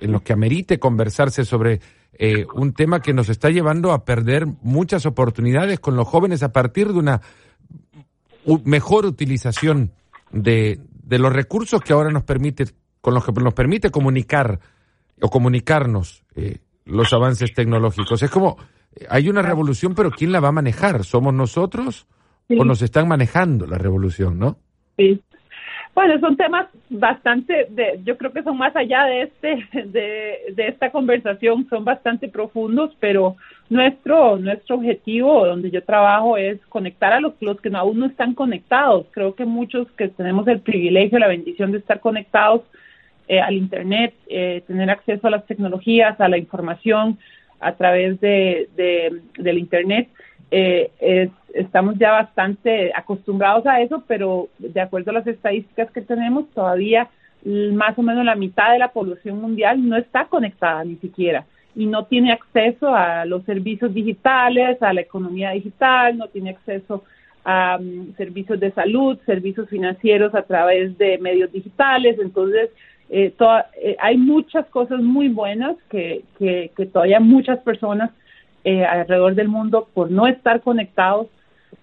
en 0.00 0.12
los 0.12 0.22
que 0.22 0.32
amerite 0.32 0.78
conversarse 0.78 1.44
sobre 1.44 1.80
eh, 2.14 2.46
un 2.54 2.72
tema 2.72 3.00
que 3.00 3.12
nos 3.12 3.28
está 3.28 3.50
llevando 3.50 3.92
a 3.92 4.04
perder 4.04 4.46
muchas 4.62 5.06
oportunidades 5.06 5.80
con 5.80 5.96
los 5.96 6.08
jóvenes 6.08 6.42
a 6.42 6.52
partir 6.52 6.88
de 6.88 6.98
una 6.98 7.20
mejor 8.64 9.06
utilización 9.06 9.92
de, 10.32 10.80
de 11.02 11.18
los 11.18 11.32
recursos 11.32 11.80
que 11.80 11.92
ahora 11.92 12.10
nos 12.10 12.24
permite, 12.24 12.66
con 13.00 13.14
los 13.14 13.24
que 13.24 13.32
nos 13.32 13.54
permite 13.54 13.90
comunicar 13.90 14.60
o 15.20 15.28
comunicarnos 15.28 16.24
eh, 16.34 16.58
los 16.84 17.12
avances 17.12 17.52
tecnológicos. 17.54 18.22
Es 18.22 18.30
como, 18.30 18.56
hay 19.08 19.28
una 19.28 19.42
revolución, 19.42 19.94
pero 19.94 20.10
¿quién 20.10 20.32
la 20.32 20.40
va 20.40 20.48
a 20.48 20.52
manejar? 20.52 21.04
¿Somos 21.04 21.34
nosotros 21.34 22.06
o 22.48 22.64
nos 22.64 22.82
están 22.82 23.06
manejando 23.06 23.66
la 23.66 23.78
revolución, 23.78 24.38
no? 24.38 24.56
Sí. 24.96 25.20
Bueno, 25.94 26.18
son 26.20 26.36
temas 26.36 26.68
bastante, 26.88 27.66
de, 27.70 28.00
yo 28.04 28.16
creo 28.16 28.32
que 28.32 28.42
son 28.42 28.56
más 28.56 28.74
allá 28.76 29.04
de 29.04 29.22
este, 29.22 29.66
de, 29.86 30.54
de 30.54 30.68
esta 30.68 30.90
conversación, 30.90 31.68
son 31.68 31.84
bastante 31.84 32.28
profundos, 32.28 32.96
pero 33.00 33.36
nuestro, 33.68 34.36
nuestro 34.36 34.76
objetivo 34.76 35.46
donde 35.46 35.70
yo 35.70 35.82
trabajo 35.82 36.36
es 36.36 36.58
conectar 36.68 37.12
a 37.12 37.20
los, 37.20 37.34
los 37.40 37.60
que 37.60 37.70
aún 37.74 37.98
no 37.98 38.06
están 38.06 38.34
conectados. 38.34 39.06
Creo 39.10 39.34
que 39.34 39.44
muchos 39.44 39.88
que 39.92 40.08
tenemos 40.08 40.46
el 40.48 40.60
privilegio, 40.60 41.18
la 41.18 41.28
bendición 41.28 41.72
de 41.72 41.78
estar 41.78 42.00
conectados 42.00 42.62
eh, 43.28 43.40
al 43.40 43.54
Internet, 43.54 44.14
eh, 44.28 44.62
tener 44.66 44.90
acceso 44.90 45.26
a 45.26 45.30
las 45.30 45.46
tecnologías, 45.46 46.20
a 46.20 46.28
la 46.28 46.38
información 46.38 47.18
a 47.60 47.72
través 47.76 48.20
de, 48.20 48.68
de 48.76 49.20
del 49.38 49.58
Internet, 49.58 50.08
eh, 50.50 50.90
es, 51.00 51.30
estamos 51.54 51.96
ya 51.98 52.12
bastante 52.12 52.92
acostumbrados 52.94 53.66
a 53.66 53.80
eso, 53.80 54.02
pero 54.06 54.48
de 54.58 54.80
acuerdo 54.80 55.10
a 55.10 55.14
las 55.14 55.26
estadísticas 55.26 55.90
que 55.92 56.00
tenemos, 56.00 56.50
todavía 56.50 57.08
más 57.44 57.98
o 57.98 58.02
menos 58.02 58.24
la 58.24 58.34
mitad 58.34 58.72
de 58.72 58.78
la 58.78 58.92
población 58.92 59.40
mundial 59.40 59.88
no 59.88 59.96
está 59.96 60.26
conectada 60.26 60.84
ni 60.84 60.96
siquiera 60.96 61.46
y 61.74 61.86
no 61.86 62.04
tiene 62.04 62.32
acceso 62.32 62.94
a 62.94 63.24
los 63.24 63.44
servicios 63.44 63.94
digitales, 63.94 64.82
a 64.82 64.92
la 64.92 65.00
economía 65.00 65.50
digital, 65.50 66.18
no 66.18 66.28
tiene 66.28 66.50
acceso 66.50 67.04
a 67.44 67.78
um, 67.80 68.14
servicios 68.16 68.60
de 68.60 68.72
salud, 68.72 69.18
servicios 69.24 69.68
financieros 69.68 70.34
a 70.34 70.42
través 70.42 70.98
de 70.98 71.18
medios 71.18 71.50
digitales. 71.52 72.18
Entonces, 72.20 72.70
eh, 73.12 73.34
eh, 73.82 73.96
hay 73.98 74.16
muchas 74.16 74.66
cosas 74.66 75.00
muy 75.00 75.28
buenas 75.28 75.76
que, 75.90 76.22
todavía 76.92 77.18
muchas 77.18 77.58
personas 77.58 78.10
eh, 78.62 78.84
alrededor 78.84 79.34
del 79.34 79.48
mundo 79.48 79.88
por 79.92 80.12
no 80.12 80.28
estar 80.28 80.60
conectados, 80.60 81.26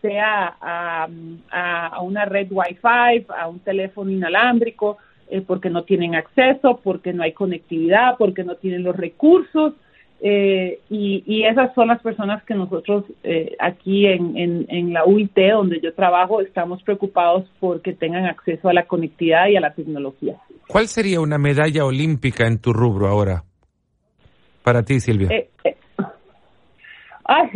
sea 0.01 0.55
a, 0.61 1.07
a, 1.51 2.01
una 2.01 2.23
red 2.25 2.47
Wi-Fi, 2.49 3.25
a 3.37 3.47
un 3.49 3.59
teléfono 3.59 4.09
inalámbrico, 4.09 4.97
eh, 5.29 5.41
porque 5.45 5.69
no 5.69 5.83
tienen 5.83 6.15
acceso, 6.15 6.79
porque 6.81 7.11
no 7.11 7.23
hay 7.23 7.33
conectividad, 7.33 8.15
porque 8.17 8.45
no 8.45 8.55
tienen 8.55 8.83
los 8.83 8.95
recursos. 8.95 9.73
Eh, 10.21 10.79
y, 10.89 11.23
y, 11.27 11.43
esas 11.43 11.73
son 11.75 11.89
las 11.89 12.01
personas 12.01 12.41
que 12.43 12.55
nosotros 12.55 13.03
aquí 13.59 14.07
en, 14.07 14.35
en, 14.37 14.65
en, 14.69 14.93
la 14.93 15.05
UIT, 15.05 15.37
donde 15.51 15.79
yo 15.81 15.93
trabajo, 15.93 16.41
estamos 16.41 16.81
preocupados 16.83 17.45
porque 17.59 17.93
tengan 17.93 18.25
acceso 18.25 18.69
a 18.69 18.73
la 18.73 18.85
conectividad 18.85 19.47
y 19.49 19.57
a 19.57 19.61
la 19.61 19.73
tecnología. 19.73 20.37
¿Cuál 20.67 20.87
sería 20.87 21.21
una 21.21 21.37
medalla 21.37 21.85
olímpica 21.85 22.45
en 22.45 22.59
tu 22.59 22.73
rubro 22.73 23.07
ahora? 23.07 23.43
Para 24.63 24.83
ti, 24.83 24.99
Silvia. 24.99 25.29
Eh, 25.31 25.49
eh 25.63 25.77
Ay, 27.23 27.49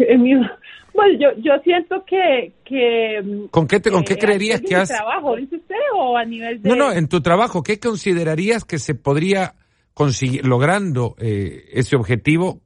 Pues 0.94 1.20
yo, 1.20 1.30
yo 1.38 1.53
siento 1.63 2.03
que, 2.06 2.53
que 2.65 3.48
¿Con 3.51 3.68
qué, 3.68 3.80
te, 3.80 3.91
¿con 3.91 4.03
qué 4.03 4.18
creerías 4.18 4.62
que 4.62 4.75
has... 4.75 4.89
trabajo, 4.89 5.36
dice 5.36 5.56
usted, 5.56 5.75
o 5.96 6.18
a 6.18 6.25
nivel 6.25 6.62
de... 6.62 6.70
No, 6.70 6.75
no, 6.75 6.91
en 6.91 7.08
tu 7.08 7.22
trabajo, 7.22 7.63
¿qué 7.63 7.80
considerarías 7.80 8.65
que 8.65 8.80
se 8.80 8.96
podría 8.96 9.53
conseguir, 9.94 10.46
logrando 10.46 11.15
eh, 11.20 11.65
ese 11.74 11.96
objetivo, 11.96 12.62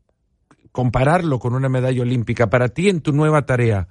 compararlo 0.72 1.40
con 1.40 1.54
una 1.54 1.70
medalla 1.70 2.02
olímpica 2.02 2.48
para 2.50 2.70
ti 2.70 2.90
en 2.90 3.02
tu 3.02 3.12
nueva 3.14 3.46
tarea? 3.46 3.88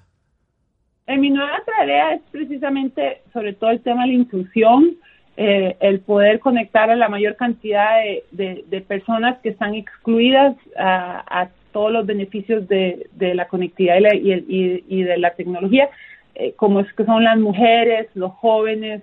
En 1.06 1.20
mi 1.20 1.30
nueva 1.30 1.62
tarea 1.64 2.14
es 2.14 2.22
precisamente 2.30 3.22
sobre 3.32 3.54
todo 3.54 3.70
el 3.70 3.82
tema 3.82 4.02
de 4.02 4.08
la 4.08 4.14
inclusión, 4.14 4.96
eh, 5.36 5.76
el 5.80 6.00
poder 6.00 6.38
conectar 6.40 6.90
a 6.90 6.96
la 6.96 7.08
mayor 7.08 7.36
cantidad 7.36 8.00
de, 8.30 8.64
de, 8.68 8.80
personas 8.82 9.38
que 9.40 9.48
están 9.48 9.74
excluidas 9.74 10.56
a, 10.78 11.42
a 11.42 11.48
todos 11.72 11.90
los 11.90 12.06
beneficios 12.06 12.68
de, 12.68 13.08
de 13.12 13.34
la 13.34 13.48
conectividad 13.48 13.98
y, 14.12 14.32
y, 14.32 14.84
y, 14.88 15.02
de 15.02 15.18
la 15.18 15.30
tecnología, 15.30 15.90
eh, 16.36 16.52
como 16.56 16.80
es 16.80 16.92
que 16.92 17.04
son 17.04 17.24
las 17.24 17.38
mujeres, 17.38 18.06
los 18.14 18.32
jóvenes, 18.32 19.02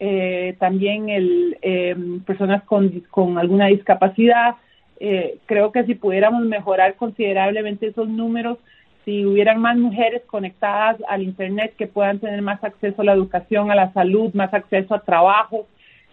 eh, 0.00 0.56
también 0.58 1.08
el, 1.08 1.56
eh, 1.62 1.96
personas 2.26 2.62
con, 2.64 3.00
con 3.10 3.38
alguna 3.38 3.66
discapacidad. 3.66 4.56
Eh, 5.00 5.38
creo 5.46 5.72
que 5.72 5.84
si 5.84 5.94
pudiéramos 5.94 6.44
mejorar 6.44 6.94
considerablemente 6.96 7.88
esos 7.88 8.08
números, 8.08 8.58
si 9.04 9.24
hubieran 9.24 9.60
más 9.60 9.76
mujeres 9.76 10.22
conectadas 10.26 10.96
al 11.08 11.22
Internet 11.22 11.74
que 11.76 11.86
puedan 11.86 12.18
tener 12.18 12.40
más 12.42 12.62
acceso 12.64 13.02
a 13.02 13.04
la 13.04 13.12
educación, 13.12 13.70
a 13.70 13.74
la 13.74 13.92
salud, 13.92 14.32
más 14.34 14.52
acceso 14.54 14.94
a 14.94 15.02
trabajo, 15.02 15.66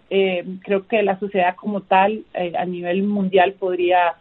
eh, 0.10 0.46
creo 0.64 0.88
que 0.88 1.02
la 1.04 1.18
sociedad 1.20 1.56
como 1.56 1.82
tal 1.82 2.26
eh, 2.34 2.54
a 2.58 2.66
nivel 2.66 3.04
mundial 3.04 3.54
podría 3.54 4.16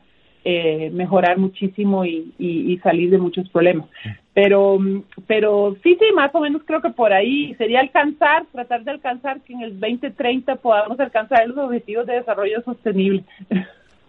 eh, 0.45 0.89
mejorar 0.93 1.37
muchísimo 1.37 2.05
y, 2.05 2.33
y, 2.39 2.79
salir 2.79 3.11
de 3.11 3.19
muchos 3.19 3.49
problemas. 3.51 3.89
Pero, 4.33 4.79
pero 5.27 5.77
sí, 5.83 5.97
sí, 5.99 6.15
más 6.15 6.35
o 6.35 6.41
menos 6.41 6.63
creo 6.65 6.81
que 6.81 6.91
por 6.91 7.13
ahí 7.13 7.55
sería 7.57 7.81
alcanzar, 7.81 8.47
tratar 8.53 8.85
de 8.85 8.93
alcanzar 8.93 9.41
que 9.43 9.53
en 9.53 9.63
el 9.63 9.81
2030 9.81 10.57
podamos 10.57 10.99
alcanzar 10.99 11.47
los 11.49 11.59
objetivos 11.59 12.07
de 12.07 12.15
desarrollo 12.15 12.63
sostenible. 12.63 13.25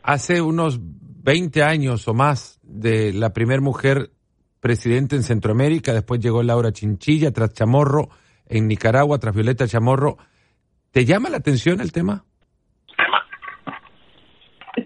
Hace 0.03 0.41
unos 0.41 0.79
20 1.23 1.63
años 1.63 2.07
o 2.07 2.13
más 2.13 2.61
de 2.63 3.11
la 3.11 3.33
primera 3.33 3.59
mujer 3.59 4.11
presidente 4.61 5.17
en 5.17 5.23
Centroamérica, 5.23 5.91
después 5.91 6.21
llegó 6.21 6.41
Laura 6.43 6.71
Chinchilla 6.71 7.31
tras 7.31 7.53
Chamorro 7.53 8.09
en 8.47 8.67
Nicaragua, 8.67 9.19
tras 9.19 9.35
Violeta 9.35 9.67
Chamorro. 9.67 10.17
¿Te 10.91 11.03
llama 11.03 11.29
la 11.29 11.37
atención 11.37 11.81
el 11.81 11.91
tema? 11.91 12.23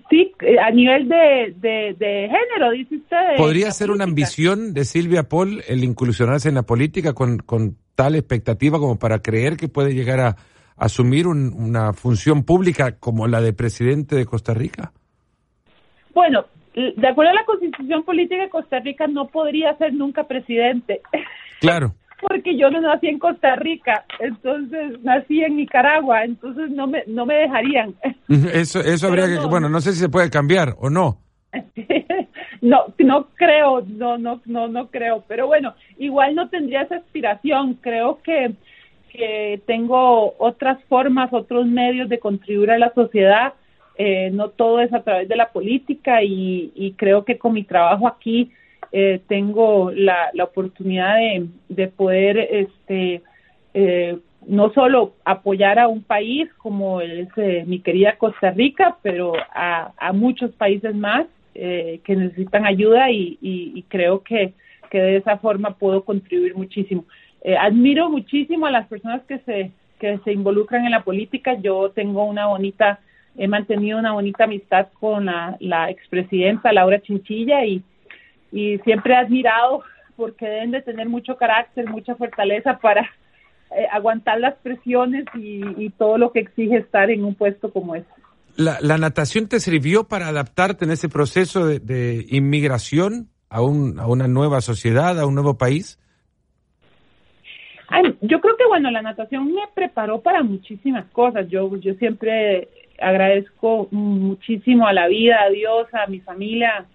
Sí, 0.10 0.34
a 0.62 0.72
nivel 0.72 1.08
de, 1.08 1.56
de, 1.60 2.30
género, 2.30 2.72
dice 2.72 2.96
usted. 2.96 3.38
¿Podría 3.38 3.70
ser 3.72 3.92
una 3.92 4.04
ambición 4.04 4.74
de 4.74 4.86
Silvia 4.86 5.24
Paul 5.24 5.62
el 5.68 5.84
inclusionarse 5.84 6.50
en 6.50 6.56
la 6.56 6.64
política 6.64 7.14
con, 7.14 7.38
con 7.40 7.78
tal 7.96 8.16
expectativa 8.16 8.80
como 8.80 8.98
para 8.98 9.20
creer 9.20 9.58
que 9.58 9.68
puede 9.68 9.94
llegar 9.94 10.20
a 10.22 10.36
asumir 10.78 11.28
una 11.28 11.94
función 11.94 12.44
pública 12.44 12.98
como 12.98 13.28
la 13.28 13.42
de 13.42 13.54
presidente 13.54 14.16
de 14.16 14.26
Costa 14.26 14.54
Rica? 14.54 14.92
Bueno, 16.14 16.46
de 16.76 17.08
acuerdo 17.08 17.32
a 17.32 17.36
la 17.36 17.46
constitución 17.46 18.04
política 18.04 18.44
de 18.44 18.50
Costa 18.50 18.80
Rica 18.80 19.08
no 19.08 19.28
podría 19.28 19.76
ser 19.78 19.94
nunca 19.94 20.26
presidente. 20.26 21.02
Claro. 21.60 21.96
porque 22.22 22.58
yo 22.58 22.70
no 22.70 22.82
nací 22.82 23.08
en 23.08 23.20
Costa 23.20 23.56
Rica, 23.56 24.06
entonces 24.20 25.02
nací 25.04 25.44
en 25.44 25.58
Nicaragua, 25.58 26.24
entonces 26.24 26.70
no 26.72 26.88
me 26.88 27.04
no 27.08 27.26
me 27.26 27.36
dejarían. 27.36 27.96
Eso 28.54 28.80
eso 28.80 29.08
habría 29.08 29.28
que 29.28 29.46
bueno, 29.48 29.70
no 29.70 29.82
sé 29.82 29.94
si 29.94 30.00
se 30.00 30.10
puede 30.10 30.30
cambiar 30.30 30.76
o 30.80 30.90
no. 30.90 31.20
no 32.62 32.86
no 33.00 33.28
creo, 33.36 33.82
no 33.88 34.18
no 34.18 34.42
no 34.46 34.68
no 34.68 34.88
creo, 34.90 35.24
pero 35.28 35.48
bueno, 35.48 35.74
igual 35.98 36.36
no 36.36 36.50
tendría 36.50 36.82
esa 36.82 36.98
aspiración, 36.98 37.76
creo 37.76 38.20
que 38.24 38.54
que 39.10 39.62
tengo 39.66 40.36
otras 40.40 40.84
formas, 40.86 41.32
otros 41.32 41.66
medios 41.68 42.10
de 42.10 42.20
contribuir 42.20 42.72
a 42.72 42.78
la 42.78 42.94
sociedad, 42.94 43.54
eh, 43.98 44.30
no 44.32 44.50
todo 44.50 44.82
es 44.82 44.94
a 44.94 45.04
través 45.04 45.28
de 45.28 45.36
la 45.36 45.52
política 45.52 46.24
y, 46.24 46.72
y 46.76 46.94
creo 46.94 47.24
que 47.26 47.38
con 47.38 47.54
mi 47.54 47.64
trabajo 47.64 48.08
aquí 48.08 48.52
eh, 48.92 49.22
tengo 49.28 49.92
la, 49.92 50.30
la 50.34 50.44
oportunidad 50.44 51.16
de, 51.18 51.48
de, 51.70 51.88
poder 51.88 52.38
este 52.38 53.22
eh, 53.74 54.18
no 54.48 54.72
solo 54.74 55.16
apoyar 55.26 55.80
a 55.80 55.88
un 55.88 56.04
país 56.04 56.50
como 56.58 57.02
es 57.02 57.28
eh, 57.38 57.64
mi 57.66 57.80
querida 57.80 58.18
Costa 58.18 58.52
Rica, 58.52 58.98
pero 59.02 59.34
a, 59.54 59.92
muchos 60.14 60.52
países 60.52 60.96
más 60.96 61.26
eh, 61.56 62.00
que 62.04 62.16
necesitan 62.16 62.66
ayuda 62.66 63.10
y, 63.12 63.38
y, 63.42 63.82
creo 63.84 64.22
que, 64.22 64.54
que 64.90 65.00
de 65.00 65.18
esa 65.18 65.38
forma 65.38 65.78
puedo 65.78 66.04
contribuir 66.04 66.56
muchísimo. 66.56 67.06
Eh, 67.42 67.56
admiro 67.58 68.10
muchísimo 68.10 68.66
a 68.66 68.72
las 68.72 68.88
personas 68.88 69.24
que 69.24 69.40
se, 69.40 69.72
que 70.00 70.20
se 70.24 70.32
involucran 70.32 70.86
en 70.86 70.92
la 70.92 71.04
política. 71.04 71.54
Yo 71.56 71.92
tengo 71.92 72.24
una 72.26 72.48
bonita, 72.48 73.00
he 73.38 73.48
mantenido 73.48 74.00
una 74.00 74.14
bonita 74.14 74.46
amistad 74.46 74.88
con 75.00 75.26
la, 75.26 75.58
la 75.60 75.90
expresidenta 75.90 76.72
Laura 76.72 77.02
Chinchilla 77.02 77.66
y, 77.66 77.84
y 78.52 78.78
siempre 78.80 79.14
he 79.14 79.18
admirado 79.18 79.84
porque 80.16 80.46
deben 80.46 80.72
de 80.72 80.82
tener 80.82 81.10
mucho 81.10 81.36
carácter, 81.36 81.90
mucha 81.90 82.16
fortaleza 82.16 82.78
para 82.80 83.02
eh, 83.72 83.88
aguantar 83.92 84.40
las 84.40 84.56
presiones 84.56 85.26
y, 85.34 85.90
todo 85.98 86.18
lo 86.18 86.32
que 86.32 86.40
exige 86.40 86.78
estar 86.78 87.10
en 87.10 87.26
un 87.26 87.36
puesto 87.36 87.72
como 87.72 87.96
ese. 87.96 88.08
¿La, 88.56 88.78
¿La, 88.80 88.98
natación 88.98 89.50
te 89.50 89.60
sirvió 89.60 90.06
para 90.06 90.28
adaptarte 90.28 90.86
en 90.86 90.92
ese 90.92 91.10
proceso 91.10 91.66
de, 91.68 92.26
inmigración 92.30 93.28
a, 93.50 93.62
un, 93.62 94.00
a 94.00 94.08
una 94.08 94.28
nueva 94.28 94.62
sociedad, 94.62 95.20
a 95.20 95.26
un 95.26 95.36
nuevo 95.36 95.58
país? 95.58 96.00
yo 98.22 98.42
creo 98.42 98.58
que, 98.58 98.66
bueno, 98.68 98.92
la 98.92 99.02
natación 99.02 99.54
me 99.54 99.62
preparó 99.74 100.22
para 100.22 100.42
muchísimas 100.44 101.06
cosas. 101.12 101.48
Yo, 101.50 101.76
yo 101.78 101.94
siempre 101.96 102.68
agradezco 103.00 103.88
muchísimo 103.92 104.88
a 104.88 104.94
la 104.94 105.08
vida, 105.08 105.42
a 105.42 105.50
Dios, 105.50 105.88
a 105.94 106.08
mi 106.08 106.20
familia, 106.20 106.86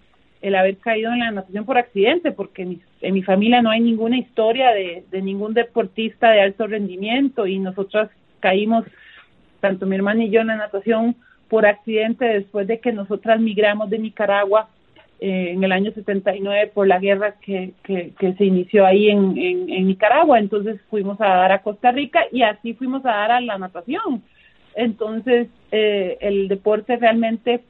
el 0.41 0.55
haber 0.55 0.77
caído 0.77 1.13
en 1.13 1.19
la 1.19 1.31
natación 1.31 1.65
por 1.65 1.77
accidente, 1.77 2.31
porque 2.31 2.63
en 2.63 3.13
mi, 3.13 3.21
familia 3.21 3.61
no 3.61 3.69
hay 3.69 3.79
ninguna 3.79 4.17
historia 4.17 4.71
de, 4.71 5.03
ningún 5.21 5.53
deportista 5.53 6.31
de 6.31 6.41
alto 6.41 6.67
rendimiento 6.67 7.45
y 7.45 7.59
nosotras 7.59 8.09
caímos, 8.39 8.85
tanto 9.59 9.85
mi 9.85 9.95
hermana 9.95 10.23
y 10.23 10.29
yo, 10.29 10.41
en 10.41 10.47
la 10.47 10.55
natación 10.55 11.15
por 11.47 11.65
accidente 11.65 12.25
después 12.25 12.67
de 12.67 12.79
que 12.79 12.91
nosotras 12.91 13.39
migramos 13.39 13.89
de 13.89 13.99
Nicaragua 13.99 14.69
eh, 15.19 15.51
en 15.51 15.63
el 15.63 15.71
año 15.71 15.91
79 15.91 16.71
por 16.73 16.87
la 16.87 16.97
guerra 16.97 17.35
que, 17.41 17.73
que, 17.83 18.33
se 18.37 18.45
inició 18.45 18.85
ahí 18.85 19.09
en, 19.09 19.37
en, 19.37 19.87
Nicaragua. 19.87 20.39
Entonces 20.39 20.81
fuimos 20.89 21.21
a 21.21 21.27
dar 21.27 21.51
a 21.51 21.61
Costa 21.61 21.91
Rica 21.91 22.21
y 22.31 22.41
así 22.41 22.73
fuimos 22.73 23.05
a 23.05 23.09
dar 23.09 23.31
a 23.33 23.41
la 23.41 23.59
natación. 23.59 24.23
Entonces 24.75 25.47
eh, 25.71 26.17
el 26.21 26.47
deporte 26.47 26.97
realmente 26.97 27.61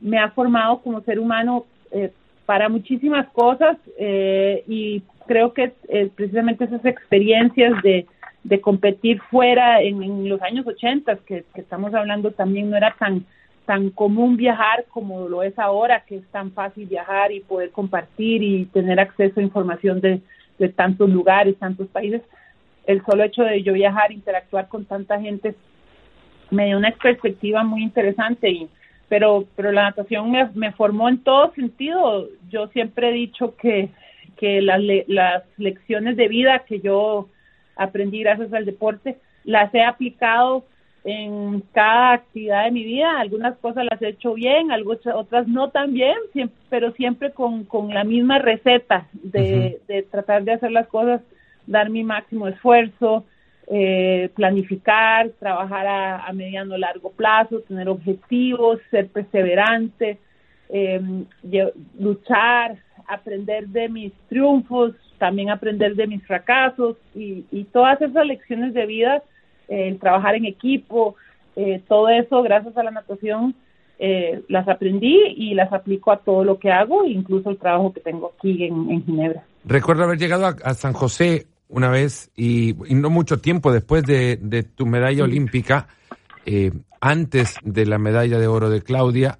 me 0.00 0.18
ha 0.18 0.30
formado 0.30 0.80
como 0.80 1.00
ser 1.02 1.18
humano 1.18 1.66
eh, 1.90 2.10
para 2.44 2.68
muchísimas 2.68 3.28
cosas 3.28 3.76
eh, 3.98 4.62
y 4.68 5.02
creo 5.26 5.52
que 5.52 5.72
precisamente 6.14 6.64
esas 6.64 6.84
experiencias 6.84 7.82
de, 7.82 8.06
de 8.44 8.60
competir 8.60 9.20
fuera 9.22 9.82
en, 9.82 10.28
los 10.28 10.40
años 10.42 10.66
80, 10.66 11.16
que, 11.26 11.44
estamos 11.54 11.92
hablando 11.94 12.30
también, 12.30 12.70
no 12.70 12.76
era 12.76 12.94
tan 12.98 13.24
tan 13.64 13.90
común 13.90 14.36
viajar 14.36 14.84
como 14.92 15.28
lo 15.28 15.42
es 15.42 15.58
ahora, 15.58 16.04
que 16.06 16.18
es 16.18 16.26
tan 16.28 16.52
fácil 16.52 16.86
viajar 16.86 17.32
y 17.32 17.40
poder 17.40 17.72
compartir 17.72 18.40
y 18.40 18.66
tener 18.66 19.00
acceso 19.00 19.40
a 19.40 19.42
información 19.42 20.00
de, 20.00 20.20
de 20.60 20.68
tantos 20.68 21.10
lugares, 21.10 21.58
tantos 21.58 21.88
países. 21.88 22.22
El 22.86 23.04
solo 23.04 23.24
hecho 23.24 23.42
de 23.42 23.64
yo 23.64 23.72
viajar, 23.72 24.12
interactuar 24.12 24.68
con 24.68 24.84
tanta 24.84 25.20
gente, 25.20 25.56
me 26.50 26.66
dio 26.66 26.78
una 26.78 26.90
perspectiva 26.92 27.64
muy 27.64 27.82
interesante 27.82 28.50
y, 28.50 28.68
pero, 29.08 29.44
pero 29.56 29.72
la 29.72 29.84
natación 29.84 30.30
me, 30.30 30.48
me 30.54 30.72
formó 30.72 31.08
en 31.08 31.18
todo 31.18 31.52
sentido. 31.54 32.28
Yo 32.48 32.68
siempre 32.68 33.10
he 33.10 33.12
dicho 33.12 33.54
que, 33.56 33.90
que 34.36 34.60
las, 34.60 34.80
las 35.06 35.42
lecciones 35.56 36.16
de 36.16 36.28
vida 36.28 36.64
que 36.66 36.80
yo 36.80 37.28
aprendí 37.76 38.20
gracias 38.20 38.52
al 38.52 38.64
deporte 38.64 39.18
las 39.44 39.72
he 39.74 39.82
aplicado 39.82 40.64
en 41.04 41.62
cada 41.72 42.14
actividad 42.14 42.64
de 42.64 42.72
mi 42.72 42.82
vida. 42.82 43.20
Algunas 43.20 43.56
cosas 43.58 43.86
las 43.88 44.02
he 44.02 44.08
hecho 44.08 44.34
bien, 44.34 44.72
algunas 44.72 45.06
otras 45.06 45.46
no 45.46 45.70
tan 45.70 45.92
bien, 45.92 46.16
pero 46.68 46.92
siempre 46.92 47.30
con, 47.30 47.64
con 47.64 47.94
la 47.94 48.02
misma 48.02 48.40
receta 48.40 49.06
de, 49.12 49.78
de 49.86 50.02
tratar 50.02 50.42
de 50.42 50.54
hacer 50.54 50.72
las 50.72 50.88
cosas, 50.88 51.22
dar 51.66 51.90
mi 51.90 52.02
máximo 52.02 52.48
esfuerzo, 52.48 53.24
eh, 53.68 54.30
planificar, 54.36 55.30
trabajar 55.40 55.86
a, 55.88 56.32
mediano 56.32 56.78
largo 56.78 57.10
plazo, 57.10 57.62
tener 57.62 57.88
objetivos, 57.88 58.78
ser 58.92 59.08
perseverante, 59.08 60.18
eh, 60.68 61.00
luchar, 61.98 62.76
aprender 63.08 63.66
de 63.66 63.88
mis 63.88 64.12
triunfos, 64.28 64.92
también 65.18 65.50
aprender 65.50 65.96
de 65.96 66.06
mis 66.06 66.24
fracasos 66.24 66.96
y, 67.12 67.42
todas 67.72 68.00
esas 68.00 68.24
lecciones 68.24 68.72
de 68.72 68.86
vida, 68.86 69.22
eh, 69.68 69.96
trabajar 70.00 70.36
en 70.36 70.44
equipo, 70.44 71.16
todo 71.88 72.10
eso 72.10 72.42
gracias 72.42 72.76
a 72.76 72.82
la 72.82 72.90
natación 72.90 73.54
las 74.48 74.68
aprendí 74.68 75.18
y 75.36 75.54
las 75.54 75.72
aplico 75.72 76.12
a 76.12 76.18
todo 76.18 76.44
lo 76.44 76.58
que 76.58 76.70
hago, 76.70 77.06
incluso 77.06 77.48
el 77.48 77.56
trabajo 77.56 77.94
que 77.94 78.00
tengo 78.00 78.32
aquí 78.36 78.64
en, 78.64 79.04
Ginebra. 79.06 79.42
Recuerdo 79.64 80.04
haber 80.04 80.18
llegado 80.18 80.46
a 80.46 80.74
San 80.74 80.92
José 80.92 81.46
una 81.68 81.88
vez 81.88 82.30
y, 82.36 82.74
no 82.90 83.10
mucho 83.10 83.38
tiempo 83.38 83.72
después 83.72 84.04
de, 84.04 84.66
tu 84.74 84.86
medalla 84.86 85.24
olímpica, 85.24 85.88
eh, 86.44 86.72
antes 87.00 87.56
de 87.62 87.86
la 87.86 87.98
medalla 87.98 88.38
de 88.38 88.46
oro 88.46 88.70
de 88.70 88.82
Claudia, 88.82 89.38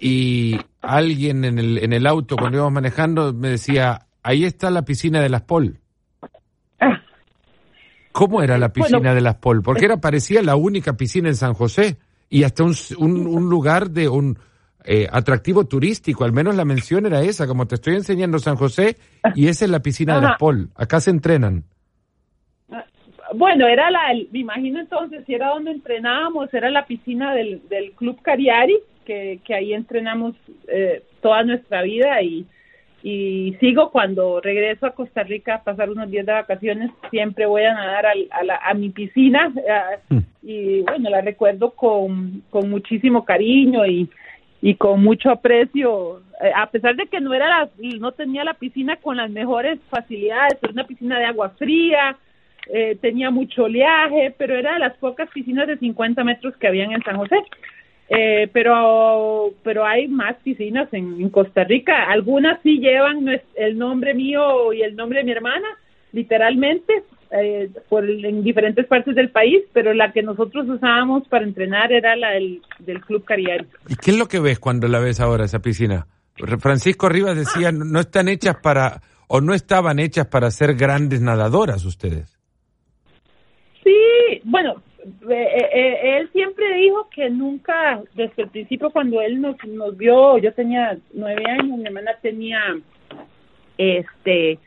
y 0.00 0.58
alguien 0.80 1.44
en 1.44 1.58
el, 1.58 1.78
en 1.78 1.92
el 1.92 2.06
auto 2.06 2.36
cuando 2.36 2.58
íbamos 2.58 2.74
manejando 2.74 3.32
me 3.32 3.48
decía, 3.48 4.06
ahí 4.22 4.44
está 4.44 4.70
la 4.70 4.82
piscina 4.82 5.20
de 5.20 5.28
las 5.28 5.42
Pol. 5.42 5.80
¿Cómo 8.12 8.42
era 8.42 8.58
la 8.58 8.72
piscina 8.72 9.14
de 9.14 9.20
las 9.20 9.36
Pol? 9.36 9.62
Porque 9.62 9.84
era 9.84 9.98
parecía 9.98 10.42
la 10.42 10.56
única 10.56 10.94
piscina 10.94 11.28
en 11.28 11.36
San 11.36 11.54
José 11.54 11.98
y 12.28 12.42
hasta 12.42 12.64
un, 12.64 12.74
un, 12.98 13.26
un 13.26 13.48
lugar 13.48 13.90
de 13.90 14.08
un 14.08 14.38
eh, 14.90 15.06
atractivo 15.12 15.66
turístico, 15.66 16.24
al 16.24 16.32
menos 16.32 16.56
la 16.56 16.64
mención 16.64 17.04
era 17.04 17.20
esa, 17.20 17.46
como 17.46 17.66
te 17.66 17.74
estoy 17.74 17.94
enseñando 17.94 18.38
San 18.38 18.56
José, 18.56 18.96
y 19.34 19.48
esa 19.48 19.66
es 19.66 19.70
la 19.70 19.80
piscina 19.80 20.18
de 20.18 20.28
Paul, 20.38 20.70
acá 20.74 20.98
se 21.00 21.10
entrenan. 21.10 21.64
Bueno, 23.34 23.66
era 23.66 23.90
la, 23.90 24.14
me 24.32 24.38
imagino 24.38 24.80
entonces, 24.80 25.24
si 25.26 25.34
era 25.34 25.48
donde 25.50 25.72
entrenábamos, 25.72 26.54
era 26.54 26.70
la 26.70 26.86
piscina 26.86 27.34
del, 27.34 27.60
del 27.68 27.92
Club 27.92 28.22
Cariari, 28.22 28.78
que, 29.04 29.40
que 29.44 29.54
ahí 29.54 29.74
entrenamos 29.74 30.34
eh, 30.68 31.02
toda 31.20 31.42
nuestra 31.42 31.82
vida 31.82 32.22
y, 32.22 32.46
y 33.02 33.54
sigo 33.60 33.90
cuando 33.90 34.40
regreso 34.40 34.86
a 34.86 34.94
Costa 34.94 35.22
Rica 35.22 35.56
a 35.56 35.64
pasar 35.64 35.90
unos 35.90 36.10
días 36.10 36.24
de 36.24 36.32
vacaciones, 36.32 36.90
siempre 37.10 37.44
voy 37.44 37.64
a 37.64 37.74
nadar 37.74 38.06
a, 38.06 38.70
a, 38.70 38.72
mi 38.72 38.88
piscina 38.88 39.52
eh, 39.54 39.98
mm. 40.08 40.18
y 40.44 40.80
bueno, 40.80 41.10
la 41.10 41.20
recuerdo 41.20 41.72
con, 41.72 42.42
con 42.48 42.70
muchísimo 42.70 43.26
cariño 43.26 43.84
y, 43.84 44.08
y 44.60 44.74
con 44.74 45.02
mucho 45.02 45.30
aprecio, 45.30 46.20
eh, 46.42 46.50
a 46.54 46.70
pesar 46.70 46.96
de 46.96 47.06
que 47.06 47.20
no 47.20 47.32
era 47.32 47.48
la, 47.48 47.68
no 47.98 48.12
tenía 48.12 48.44
la 48.44 48.54
piscina 48.54 48.96
con 48.96 49.16
las 49.16 49.30
mejores 49.30 49.78
facilidades, 49.88 50.58
era 50.62 50.72
una 50.72 50.86
piscina 50.86 51.18
de 51.18 51.26
agua 51.26 51.50
fría, 51.50 52.16
eh, 52.72 52.96
tenía 53.00 53.30
mucho 53.30 53.64
oleaje, 53.64 54.34
pero 54.36 54.54
era 54.54 54.74
de 54.74 54.80
las 54.80 54.96
pocas 54.96 55.28
piscinas 55.30 55.66
de 55.66 55.78
50 55.78 56.24
metros 56.24 56.56
que 56.56 56.66
habían 56.66 56.92
en 56.92 57.02
San 57.02 57.16
José. 57.16 57.36
Eh, 58.10 58.48
pero 58.54 59.50
pero 59.62 59.84
hay 59.84 60.08
más 60.08 60.34
piscinas 60.36 60.88
en, 60.92 61.20
en, 61.20 61.28
Costa 61.28 61.64
Rica. 61.64 62.10
Algunas 62.10 62.58
sí 62.62 62.78
llevan 62.78 63.26
el 63.54 63.78
nombre 63.78 64.14
mío 64.14 64.72
y 64.72 64.80
el 64.80 64.96
nombre 64.96 65.18
de 65.18 65.24
mi 65.24 65.32
hermana, 65.32 65.68
literalmente, 66.12 67.04
eh, 67.30 67.70
por 67.88 68.08
en 68.08 68.42
diferentes 68.42 68.86
partes 68.86 69.14
del 69.14 69.30
país, 69.30 69.62
pero 69.72 69.92
la 69.92 70.12
que 70.12 70.22
nosotros 70.22 70.68
usábamos 70.68 71.28
para 71.28 71.44
entrenar 71.44 71.92
era 71.92 72.16
la 72.16 72.30
del, 72.30 72.60
Club 73.06 73.24
Cariari. 73.24 73.66
¿Y 73.88 73.96
qué 73.96 74.12
es 74.12 74.18
lo 74.18 74.26
que 74.26 74.40
ves 74.40 74.58
cuando 74.58 74.88
la 74.88 74.98
ves 74.98 75.20
ahora, 75.20 75.44
esa 75.44 75.60
piscina? 75.60 76.06
Francisco 76.60 77.08
Rivas 77.08 77.36
decía, 77.36 77.72
no 77.72 78.00
están 78.00 78.28
hechas 78.28 78.56
para, 78.62 79.02
o 79.26 79.40
no 79.40 79.54
estaban 79.54 79.98
hechas 79.98 80.26
para 80.26 80.50
ser 80.50 80.74
grandes 80.74 81.20
nadadoras 81.20 81.84
ustedes. 81.84 82.38
Sí, 83.82 84.40
bueno, 84.44 84.82
eh, 85.28 85.68
eh, 85.74 86.18
él 86.18 86.30
siempre 86.32 86.74
dijo 86.76 87.08
que 87.14 87.28
nunca, 87.30 88.00
desde 88.14 88.42
el 88.42 88.48
principio 88.48 88.90
cuando 88.90 89.20
él 89.20 89.40
nos, 89.40 89.56
nos 89.66 89.96
vio, 89.96 90.38
yo 90.38 90.52
tenía 90.52 90.96
nueve 91.12 91.42
años, 91.46 91.78
mi 91.78 91.86
hermana 91.86 92.12
tenía 92.22 92.60
este 93.76 94.58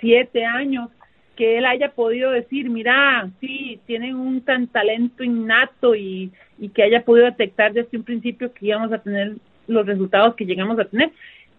siete 0.00 0.44
años, 0.44 0.90
que 1.36 1.58
él 1.58 1.66
haya 1.66 1.90
podido 1.90 2.30
decir, 2.30 2.70
mira, 2.70 3.28
sí, 3.40 3.78
tienen 3.86 4.16
un 4.16 4.40
tan 4.40 4.66
talento 4.66 5.22
innato 5.22 5.94
y, 5.94 6.32
y 6.58 6.70
que 6.70 6.82
haya 6.82 7.04
podido 7.04 7.26
detectar 7.26 7.72
desde 7.72 7.96
un 7.96 8.04
principio 8.04 8.52
que 8.52 8.66
íbamos 8.66 8.92
a 8.92 8.98
tener 8.98 9.36
los 9.66 9.86
resultados 9.86 10.34
que 10.34 10.46
llegamos 10.46 10.78
a 10.78 10.86
tener. 10.86 11.10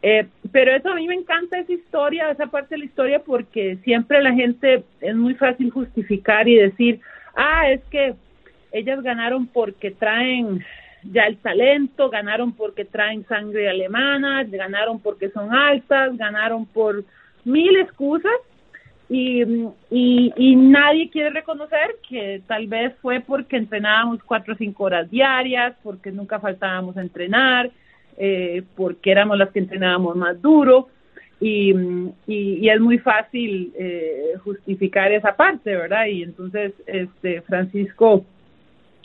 Eh, 0.02 0.28
pero 0.52 0.72
eso 0.72 0.90
a 0.90 0.96
mí 0.96 1.08
me 1.08 1.16
encanta 1.16 1.60
esa 1.60 1.74
historia, 1.74 2.30
esa 2.30 2.48
parte 2.48 2.76
de 2.76 2.80
la 2.80 2.86
historia, 2.86 3.20
porque 3.20 3.78
siempre 3.84 4.22
la 4.22 4.34
gente 4.34 4.84
es 5.02 5.16
muy 5.16 5.36
fácil 5.36 5.70
justificar 5.72 6.48
y 6.48 6.56
decir, 6.56 7.00
ah, 7.36 7.70
es 7.70 7.82
que 7.86 8.16
ellas 8.72 9.02
ganaron 9.02 9.48
porque 9.48 9.92
traen 9.92 10.64
ya 11.04 11.24
el 11.24 11.38
talento, 11.38 12.10
ganaron 12.10 12.54
porque 12.54 12.86
traen 12.86 13.26
sangre 13.28 13.70
alemana, 13.70 14.44
ganaron 14.44 15.00
porque 15.00 15.30
son 15.30 15.54
altas, 15.54 16.18
ganaron 16.18 16.66
por 16.66 17.04
mil 17.46 17.78
excusas 17.78 18.34
y, 19.10 19.72
y, 19.90 20.56
nadie 20.56 21.10
quiere 21.10 21.30
reconocer 21.30 21.96
que 22.08 22.42
tal 22.46 22.68
vez 22.68 22.94
fue 23.02 23.22
porque 23.22 23.56
entrenábamos 23.56 24.22
cuatro 24.24 24.54
o 24.54 24.58
cinco 24.58 24.84
horas 24.84 25.10
diarias, 25.10 25.76
porque 25.82 26.12
nunca 26.12 26.40
faltábamos 26.40 26.98
a 26.98 27.02
entrenar, 27.02 27.72
eh, 28.18 28.64
porque 28.76 29.12
éramos 29.12 29.38
las 29.38 29.52
que 29.52 29.60
entrenábamos 29.60 30.16
más 30.18 30.42
duro 30.42 30.90
y, 31.40 31.74
y, 32.26 32.68
es 32.68 32.80
muy 32.82 32.98
fácil 32.98 33.72
eh, 33.78 34.34
justificar 34.44 35.12
esa 35.12 35.36
parte, 35.36 35.76
¿verdad? 35.76 36.08
Y 36.08 36.24
entonces 36.24 36.74
este 36.88 37.42
Francisco 37.44 38.26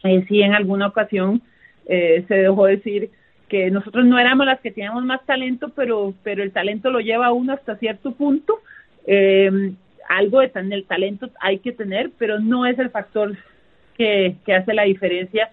eh, 0.02 0.24
sí 0.28 0.40
en 0.40 0.54
alguna 0.54 0.86
ocasión 0.86 1.42
eh, 1.86 2.24
se 2.26 2.34
dejó 2.34 2.66
decir 2.66 3.10
que 3.48 3.70
nosotros 3.70 4.06
no 4.06 4.18
éramos 4.18 4.46
las 4.46 4.60
que 4.60 4.70
teníamos 4.70 5.04
más 5.04 5.24
talento, 5.26 5.72
pero 5.76 6.14
pero 6.22 6.42
el 6.42 6.52
talento 6.52 6.90
lo 6.90 7.00
lleva 7.00 7.26
a 7.26 7.32
uno 7.32 7.52
hasta 7.52 7.76
cierto 7.76 8.12
punto. 8.12 8.60
Eh, 9.06 9.72
algo 10.08 10.40
de 10.40 10.48
tan, 10.48 10.72
el 10.72 10.84
talento 10.84 11.30
hay 11.40 11.58
que 11.58 11.72
tener, 11.72 12.10
pero 12.18 12.38
no 12.38 12.66
es 12.66 12.78
el 12.78 12.90
factor 12.90 13.36
que, 13.96 14.36
que 14.44 14.54
hace 14.54 14.74
la 14.74 14.84
diferencia 14.84 15.50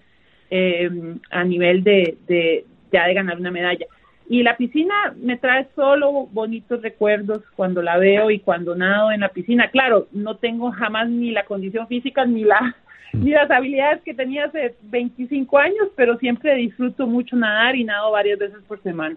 eh, 0.50 0.90
a 1.30 1.44
nivel 1.44 1.84
de, 1.84 2.16
de 2.26 2.64
ya 2.92 3.06
de 3.06 3.14
ganar 3.14 3.38
una 3.38 3.50
medalla. 3.50 3.86
Y 4.28 4.44
la 4.44 4.56
piscina 4.56 4.94
me 5.16 5.36
trae 5.36 5.66
solo 5.74 6.28
bonitos 6.30 6.82
recuerdos 6.82 7.42
cuando 7.56 7.82
la 7.82 7.98
veo 7.98 8.30
y 8.30 8.38
cuando 8.38 8.76
nado 8.76 9.10
en 9.10 9.20
la 9.20 9.30
piscina. 9.30 9.70
Claro, 9.70 10.06
no 10.12 10.36
tengo 10.36 10.70
jamás 10.70 11.10
ni 11.10 11.32
la 11.32 11.44
condición 11.44 11.88
física 11.88 12.24
ni 12.24 12.44
la 12.44 12.76
ni 13.12 13.30
las 13.30 13.50
habilidades 13.50 14.02
que 14.04 14.14
tenía 14.14 14.44
hace 14.44 14.76
25 14.82 15.58
años, 15.58 15.88
pero 15.96 16.16
siempre 16.18 16.54
disfruto 16.54 17.06
mucho 17.06 17.36
nadar 17.36 17.76
y 17.76 17.84
nado 17.84 18.12
varias 18.12 18.38
veces 18.38 18.58
por 18.66 18.80
semana. 18.82 19.16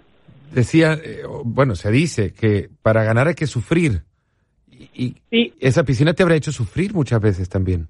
Decía, 0.51 0.93
eh, 0.93 1.21
bueno, 1.45 1.75
se 1.75 1.91
dice 1.91 2.33
que 2.33 2.69
para 2.81 3.03
ganar 3.03 3.27
hay 3.27 3.35
que 3.35 3.47
sufrir. 3.47 4.01
Y, 4.93 5.15
esa 5.59 5.83
piscina 5.83 6.13
te 6.13 6.23
habrá 6.23 6.35
hecho 6.35 6.51
sufrir 6.51 6.93
muchas 6.93 7.21
veces 7.21 7.49
también. 7.49 7.87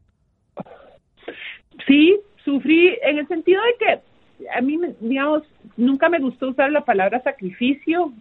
Sí, 1.88 2.19
sufrí 2.43 2.97
en 3.03 3.17
el 3.19 3.27
sentido 3.27 3.62
de 3.63 3.86
que 3.86 4.47
a 4.56 4.62
mí, 4.62 4.79
digamos, 4.99 5.43
nunca 5.77 6.10
me 6.10 6.19
gustó 6.19 6.49
usar 6.49 6.71
la 6.71 6.86
palabra 6.86 7.21
sacrificio. 7.23 8.13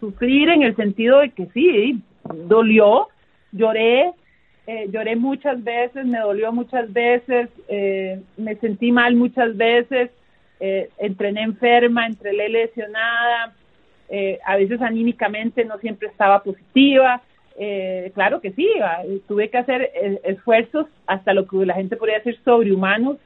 Sufrir 0.00 0.48
en 0.48 0.62
el 0.62 0.74
sentido 0.74 1.20
de 1.20 1.30
que 1.30 1.46
sí, 1.54 2.02
dolió, 2.46 3.08
lloré, 3.52 4.12
eh, 4.66 4.86
lloré 4.90 5.16
muchas 5.16 5.62
veces, 5.62 6.06
me 6.06 6.18
dolió 6.18 6.52
muchas 6.52 6.92
veces, 6.92 7.48
eh, 7.68 8.20
me 8.36 8.56
sentí 8.56 8.92
mal 8.92 9.16
muchas 9.16 9.56
veces, 9.56 10.10
eh, 10.60 10.88
entrené 10.98 11.42
enferma, 11.42 12.06
entrené 12.06 12.48
lesionada, 12.48 13.54
a 14.44 14.56
veces 14.56 14.82
anímicamente 14.82 15.64
no 15.64 15.78
siempre 15.78 16.08
estaba 16.08 16.42
positiva. 16.42 17.22
Claro 18.14 18.40
que 18.40 18.52
sí, 18.52 18.68
tuve 19.28 19.50
que 19.50 19.58
hacer 19.58 19.90
esfuerzos 20.24 20.86
hasta 21.06 21.34
lo 21.34 21.46
que 21.46 21.64
la 21.66 21.74
gente 21.74 21.96
podría 21.96 22.18
decir 22.18 22.38
sobrehumanos 22.44 23.18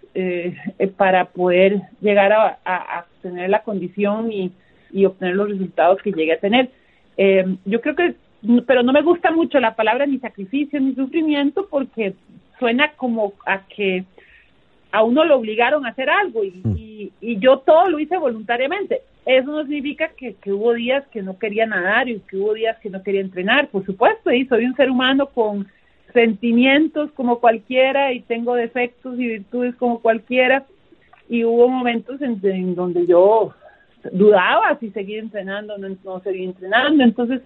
para 0.97 1.27
poder 1.27 1.81
llegar 2.01 2.33
a, 2.33 2.59
a, 2.65 3.07
tener 3.23 3.51
la 3.51 3.63
condición 3.63 4.31
y, 4.33 4.53
y 4.91 5.05
obtener 5.05 5.37
los 5.37 5.51
resultados 5.51 6.01
que 6.03 6.13
llegué 6.13 6.35
a 6.35 6.41
tener. 6.41 6.71
yo 7.65 7.81
creo 7.81 7.95
que 7.95 8.15
pero 8.67 8.83
no 8.83 8.93
me 8.93 9.03
gusta 9.03 9.31
mucho 9.31 9.59
la 9.61 9.75
palabra 9.75 10.07
ni 10.07 10.19
sacrificio 10.19 10.81
ni 10.81 10.95
sufrimiento 10.95 11.67
porque 11.71 12.15
suena 12.59 12.93
como 12.93 13.33
a 13.45 13.67
que 13.67 14.05
a 14.93 15.03
uno 15.03 15.25
lo 15.25 15.37
obligaron 15.37 15.85
a 15.85 15.91
hacer 15.91 16.09
algo 16.09 16.45
y, 16.45 16.51
mm. 16.65 16.77
y, 17.21 17.39
yo 17.39 17.59
todo 17.59 17.89
lo 17.89 17.99
hice 17.99 18.17
voluntariamente. 18.17 19.03
Eso 19.27 19.51
no 19.51 19.63
significa 19.63 20.09
que, 20.17 20.35
que, 20.35 20.53
hubo 20.53 20.73
días 20.73 21.05
que 21.09 21.21
no 21.21 21.39
quería 21.39 21.67
nadar 21.67 22.09
y 22.09 22.21
que 22.21 22.37
hubo 22.37 22.55
días 22.55 22.79
que 22.79 22.91
no 22.91 23.03
quería 23.03 23.21
entrenar, 23.21 23.69
por 23.69 23.85
supuesto, 23.85 24.33
y 24.33 24.47
soy 24.47 24.65
un 24.65 24.77
ser 24.77 24.91
humano 24.91 25.27
con 25.27 25.67
sentimientos 26.13 27.11
como 27.13 27.41
cualquiera 27.41 28.13
y 28.13 28.21
tengo 28.21 28.55
defectos 28.55 29.19
y 29.19 29.27
virtudes 29.27 29.75
como 29.77 30.01
cualquiera. 30.01 30.65
Y 31.29 31.45
hubo 31.45 31.69
momentos 31.69 32.23
en, 32.23 32.75
donde 32.75 33.07
yo 33.07 33.53
dudaba 34.13 34.79
si 34.79 34.91
seguir 34.91 35.19
entrenando 35.19 35.77
no, 35.77 35.89
no 36.05 36.21
seguir 36.21 36.45
entrenando, 36.45 37.03
entonces 37.03 37.43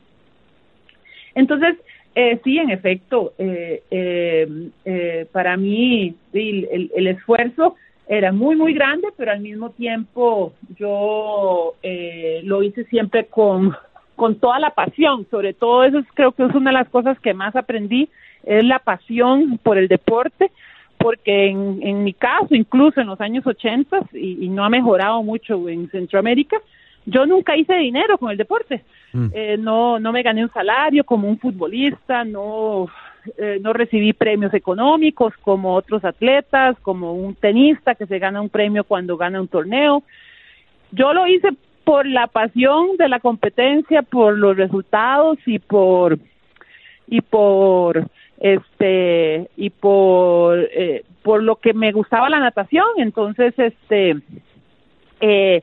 entonces, 1.35 1.77
eh, 2.15 2.41
sí, 2.43 2.59
en 2.59 2.71
efecto, 2.71 3.35
eh, 3.39 3.83
eh, 3.91 5.27
para 5.33 5.57
mí 5.57 6.15
el, 6.33 7.07
esfuerzo 7.07 7.77
era 8.11 8.33
muy, 8.33 8.57
muy 8.57 8.75
grande, 8.75 9.09
pero 9.17 9.31
al 9.31 9.41
mismo 9.41 9.71
tiempo 9.71 10.53
yo 10.77 11.75
lo 12.43 12.63
hice 12.65 12.85
siempre 12.87 13.27
con, 13.27 13.77
con 14.17 14.35
toda 14.35 14.59
la 14.59 14.71
pasión. 14.71 15.27
Sobre 15.31 15.55
todo 15.55 15.85
eso 15.85 16.03
creo 16.15 16.33
que 16.33 16.45
es 16.45 16.55
una 16.55 16.71
de 16.71 16.79
las 16.79 16.89
cosas 16.89 17.21
que 17.21 17.35
más 17.35 17.55
aprendí, 17.55 18.09
es 18.45 18.65
la 18.65 18.81
pasión 18.81 19.59
por 19.63 19.79
el 19.79 19.87
deporte, 19.87 20.51
porque 20.99 21.51
en, 21.51 21.79
en 21.83 22.03
mi 22.03 22.13
caso, 22.13 22.55
incluso 22.55 23.01
en 23.01 23.07
los 23.07 23.21
años 23.21 23.47
80, 23.47 24.01
y, 24.13 24.45
y 24.45 24.49
no 24.49 24.65
ha 24.65 24.69
mejorado 24.69 25.23
mucho 25.23 25.69
en 25.69 25.89
Centroamérica, 25.91 26.57
yo 27.07 27.27
nunca 27.27 27.57
hice 27.57 27.75
dinero 27.77 28.19
con 28.19 28.31
el 28.31 28.37
deporte. 28.37 28.83
Mm. 29.13 29.27
Eh, 29.33 29.57
no, 29.59 29.99
no 29.99 30.13
me 30.13 30.23
gané 30.23 30.43
un 30.45 30.53
salario 30.53 31.05
como 31.05 31.29
un 31.29 31.39
futbolista, 31.39 32.25
no, 32.25 32.89
eh, 33.37 33.59
no 33.63 33.73
recibí 33.73 34.13
premios 34.13 34.55
económicos 34.55 35.35
como 35.43 35.75
otros 35.75 36.05
atletas, 36.05 36.77
como 36.83 37.13
un 37.15 37.35
tenista 37.35 37.95
que 37.95 38.07
se 38.07 38.19
gana 38.19 38.41
un 38.41 38.49
premio 38.49 38.85
cuando 38.85 39.17
gana 39.17 39.41
un 39.41 39.49
torneo. 39.49 40.03
Yo 40.93 41.13
lo 41.13 41.27
hice 41.27 41.51
por 41.85 42.07
la 42.07 42.27
pasión 42.27 42.97
de 42.99 43.09
la 43.09 43.21
competencia, 43.21 44.03
por 44.03 44.37
los 44.37 44.57
resultados 44.57 45.39
y 45.47 45.59
por 45.59 46.19
y 47.07 47.21
por 47.21 48.07
este 48.39 49.51
y 49.57 49.71
por 49.71 50.59
eh, 50.59 51.05
por 51.23 51.43
lo 51.43 51.57
que 51.57 51.75
me 51.75 51.93
gustaba 51.93 52.31
la 52.31 52.39
natación 52.39 52.87
entonces 52.97 53.53
este 53.59 54.17
eh, 55.21 55.63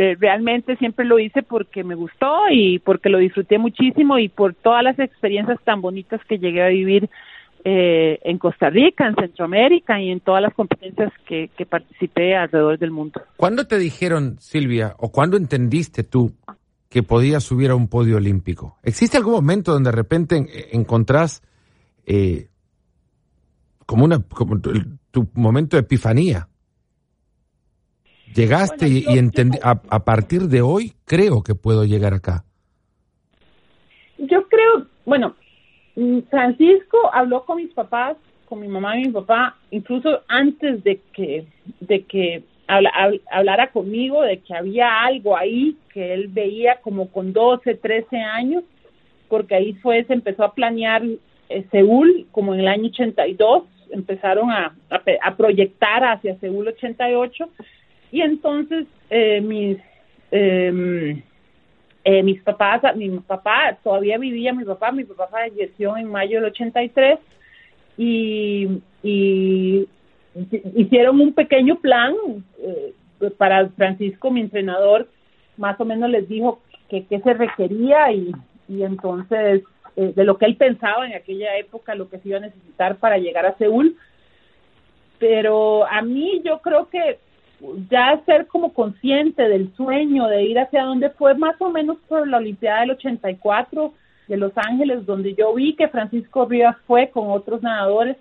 eh, 0.00 0.16
realmente 0.20 0.76
siempre 0.76 1.04
lo 1.04 1.18
hice 1.18 1.42
porque 1.42 1.82
me 1.82 1.96
gustó 1.96 2.48
y 2.52 2.78
porque 2.78 3.08
lo 3.08 3.18
disfruté 3.18 3.58
muchísimo 3.58 4.16
y 4.20 4.28
por 4.28 4.54
todas 4.54 4.84
las 4.84 4.96
experiencias 4.96 5.58
tan 5.64 5.80
bonitas 5.80 6.20
que 6.28 6.38
llegué 6.38 6.62
a 6.62 6.68
vivir 6.68 7.10
eh, 7.64 8.20
en 8.22 8.38
Costa 8.38 8.70
Rica, 8.70 9.08
en 9.08 9.16
Centroamérica 9.16 10.00
y 10.00 10.10
en 10.10 10.20
todas 10.20 10.40
las 10.40 10.54
competencias 10.54 11.12
que, 11.26 11.50
participé 11.68 12.36
alrededor 12.36 12.78
del 12.78 12.92
mundo. 12.92 13.20
¿Cuándo 13.36 13.66
te 13.66 13.76
dijeron, 13.76 14.36
Silvia, 14.38 14.94
o 14.98 15.10
cuándo 15.10 15.36
entendiste 15.36 16.04
tú 16.04 16.32
que 16.88 17.02
podías 17.02 17.42
subir 17.42 17.70
a 17.70 17.74
un 17.74 17.88
podio 17.88 18.18
olímpico? 18.18 18.78
¿Existe 18.84 19.16
algún 19.16 19.34
momento 19.34 19.72
donde 19.72 19.90
de 19.90 19.96
repente 19.96 20.46
encontrás 20.70 21.42
eh, 22.06 22.50
como, 23.84 24.04
una, 24.04 24.22
como 24.22 24.60
tu 25.10 25.28
momento 25.34 25.76
de 25.76 25.80
epifanía? 25.80 26.47
Llegaste 28.34 28.88
y, 28.88 29.04
entendí, 29.18 29.58
a, 29.62 30.04
partir 30.04 30.42
de 30.42 30.62
hoy 30.62 30.92
creo 31.04 31.42
que 31.42 31.54
puedo 31.54 31.84
llegar 31.84 32.14
acá. 32.14 32.44
Yo 34.18 34.46
creo, 34.48 34.86
bueno, 35.04 35.34
mm, 35.96 36.20
Francisco 36.30 36.98
habló 37.12 37.44
con 37.44 37.56
mis 37.56 37.72
papás, 37.72 38.16
con 38.46 38.60
mi 38.60 38.68
mamá 38.68 38.98
y 38.98 39.06
mi 39.06 39.12
papá, 39.12 39.56
incluso 39.70 40.22
antes 40.28 40.82
de 40.84 41.00
que, 41.12 41.46
de 41.80 42.04
que 42.04 42.42
hablara 42.66 43.70
conmigo, 43.72 44.22
de 44.22 44.38
que 44.38 44.54
había 44.54 45.02
algo 45.04 45.36
ahí 45.36 45.76
que 45.92 46.12
él 46.12 46.28
veía 46.28 46.80
como 46.82 47.10
con 47.10 47.32
12, 47.32 47.74
13 47.74 48.16
años, 48.18 48.64
porque 49.28 49.54
ahí 49.54 49.74
fue, 49.74 50.04
se 50.04 50.12
empezó 50.12 50.44
a 50.44 50.54
planear 50.54 51.02
eh, 51.48 51.64
Seúl 51.70 52.26
como 52.30 52.54
en 52.54 52.60
el 52.60 52.68
año 52.68 52.88
82, 52.88 53.64
empezaron 53.90 54.50
a, 54.50 54.76
a, 54.90 55.02
a 55.22 55.36
proyectar 55.36 56.04
hacia 56.04 56.38
Seúl 56.40 56.68
88 56.68 57.48
y 58.10 58.20
entonces 58.22 58.86
eh, 59.10 59.40
mis 59.40 59.78
em, 60.30 61.22
eh, 62.04 62.22
mis 62.22 62.40
papás, 62.42 62.82
todavía 63.82 64.16
vivía, 64.16 64.52
mi 64.52 64.64
papá, 64.64 64.92
mi 64.92 65.04
papá 65.04 65.28
falleció 65.28 65.96
en 65.96 66.10
mayo 66.10 66.36
del 66.36 66.50
83 66.50 67.18
y, 67.98 68.80
y 69.02 69.86
hicieron 70.74 71.20
un 71.20 71.34
pequeño 71.34 71.80
plan 71.80 72.14
eh, 72.62 72.94
para 73.36 73.68
Francisco, 73.70 74.30
mi 74.30 74.40
entrenador, 74.40 75.08
más 75.58 75.78
o 75.80 75.84
menos 75.84 76.08
les 76.08 76.28
dijo 76.28 76.60
que 76.88 77.04
qué 77.04 77.20
se 77.20 77.34
requería 77.34 78.10
y, 78.12 78.32
y 78.68 78.84
entonces 78.84 79.62
eh, 79.96 80.12
de 80.14 80.24
lo 80.24 80.38
que 80.38 80.46
él 80.46 80.56
pensaba 80.56 81.06
en 81.06 81.14
aquella 81.14 81.56
época, 81.58 81.96
lo 81.96 82.08
que 82.08 82.18
se 82.20 82.28
iba 82.28 82.38
a 82.38 82.42
necesitar 82.42 82.96
para 82.96 83.18
llegar 83.18 83.44
a 83.46 83.56
Seúl. 83.58 83.96
Pero 85.18 85.84
a 85.86 86.02
mí 86.02 86.40
yo 86.44 86.60
creo 86.60 86.88
que 86.88 87.18
ya 87.90 88.20
ser 88.24 88.46
como 88.46 88.72
consciente 88.72 89.48
del 89.48 89.72
sueño 89.74 90.28
de 90.28 90.44
ir 90.44 90.58
hacia 90.58 90.84
donde 90.84 91.10
fue 91.10 91.34
más 91.34 91.60
o 91.60 91.70
menos 91.70 91.98
por 92.08 92.26
la 92.26 92.38
Olimpiada 92.38 92.80
del 92.80 92.92
84 92.92 93.92
de 94.28 94.36
Los 94.36 94.52
Ángeles, 94.56 95.06
donde 95.06 95.34
yo 95.34 95.54
vi 95.54 95.74
que 95.74 95.88
Francisco 95.88 96.46
Rivas 96.46 96.76
fue 96.86 97.10
con 97.10 97.30
otros 97.30 97.62
nadadores, 97.62 98.16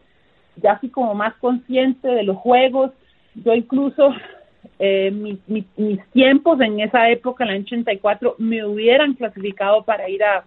ya 0.56 0.78
fui 0.78 0.90
como 0.90 1.14
más 1.14 1.36
consciente 1.36 2.08
de 2.08 2.24
los 2.24 2.38
juegos, 2.38 2.92
yo 3.36 3.54
incluso 3.54 4.12
eh, 4.80 5.12
mis 5.12 6.06
tiempos 6.12 6.60
en 6.62 6.80
esa 6.80 7.10
época, 7.10 7.44
en 7.44 7.52
el 7.52 7.62
84, 7.64 8.36
me 8.40 8.66
hubieran 8.66 9.14
clasificado 9.14 9.84
para 9.84 10.10
ir 10.10 10.24
a, 10.24 10.44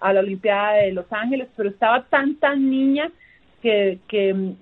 la 0.00 0.20
Olimpiada 0.20 0.76
de 0.76 0.92
Los 0.92 1.12
Ángeles, 1.12 1.48
pero 1.54 1.68
estaba 1.68 2.04
tan, 2.04 2.36
tan 2.36 2.70
niña 2.70 3.10
que 3.60 3.98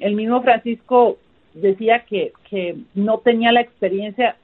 el 0.00 0.14
mismo 0.16 0.42
Francisco 0.42 1.18
decía 1.54 2.04
que, 2.08 2.32
que 2.48 2.76
no 2.94 3.18
tenía 3.18 3.52
la 3.52 3.60
experiencia 3.60 4.36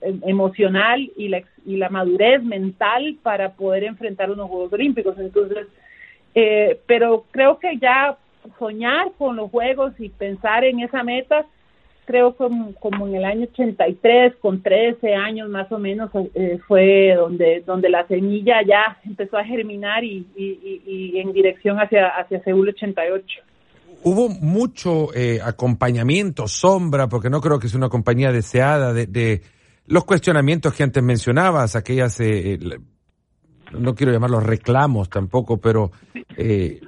eh, 0.00 0.14
emocional 0.26 1.10
y 1.16 1.28
la, 1.28 1.42
y 1.66 1.76
la 1.76 1.88
madurez 1.88 2.42
mental 2.42 3.16
para 3.22 3.52
poder 3.52 3.84
enfrentar 3.84 4.30
unos 4.30 4.48
Juegos 4.48 4.72
Olímpicos. 4.72 5.18
Entonces, 5.18 5.66
eh, 6.34 6.78
pero 6.86 7.24
creo 7.30 7.58
que 7.58 7.76
ya 7.78 8.16
soñar 8.58 9.12
con 9.18 9.36
los 9.36 9.50
Juegos 9.50 9.92
y 9.98 10.08
pensar 10.08 10.64
en 10.64 10.80
esa 10.80 11.02
meta, 11.02 11.46
creo 12.04 12.34
como, 12.34 12.74
como 12.74 13.06
en 13.06 13.16
el 13.16 13.24
año 13.24 13.46
83, 13.52 14.36
con 14.36 14.62
13 14.62 15.14
años 15.14 15.48
más 15.48 15.70
o 15.70 15.78
menos, 15.78 16.10
eh, 16.34 16.58
fue 16.66 17.14
donde, 17.14 17.62
donde 17.66 17.90
la 17.90 18.06
semilla 18.06 18.62
ya 18.62 18.98
empezó 19.04 19.36
a 19.36 19.44
germinar 19.44 20.04
y, 20.04 20.26
y, 20.34 20.82
y 20.86 21.18
en 21.18 21.32
dirección 21.32 21.78
hacia, 21.78 22.08
hacia 22.08 22.42
Seúl 22.44 22.70
88 22.70 23.42
hubo 24.02 24.28
mucho 24.28 25.14
eh, 25.14 25.40
acompañamiento, 25.42 26.48
sombra, 26.48 27.08
porque 27.08 27.30
no 27.30 27.40
creo 27.40 27.58
que 27.58 27.68
sea 27.68 27.78
una 27.78 27.88
compañía 27.88 28.32
deseada 28.32 28.92
de, 28.92 29.42
los 29.86 30.04
cuestionamientos 30.04 30.74
que 30.74 30.82
antes 30.82 31.02
mencionabas, 31.02 31.74
aquellas, 31.74 32.20
eh, 32.20 32.58
no 33.72 33.94
quiero 33.94 34.12
llamarlos 34.12 34.44
reclamos 34.44 35.08
tampoco, 35.08 35.58
pero 35.58 35.90
eh, 36.36 36.80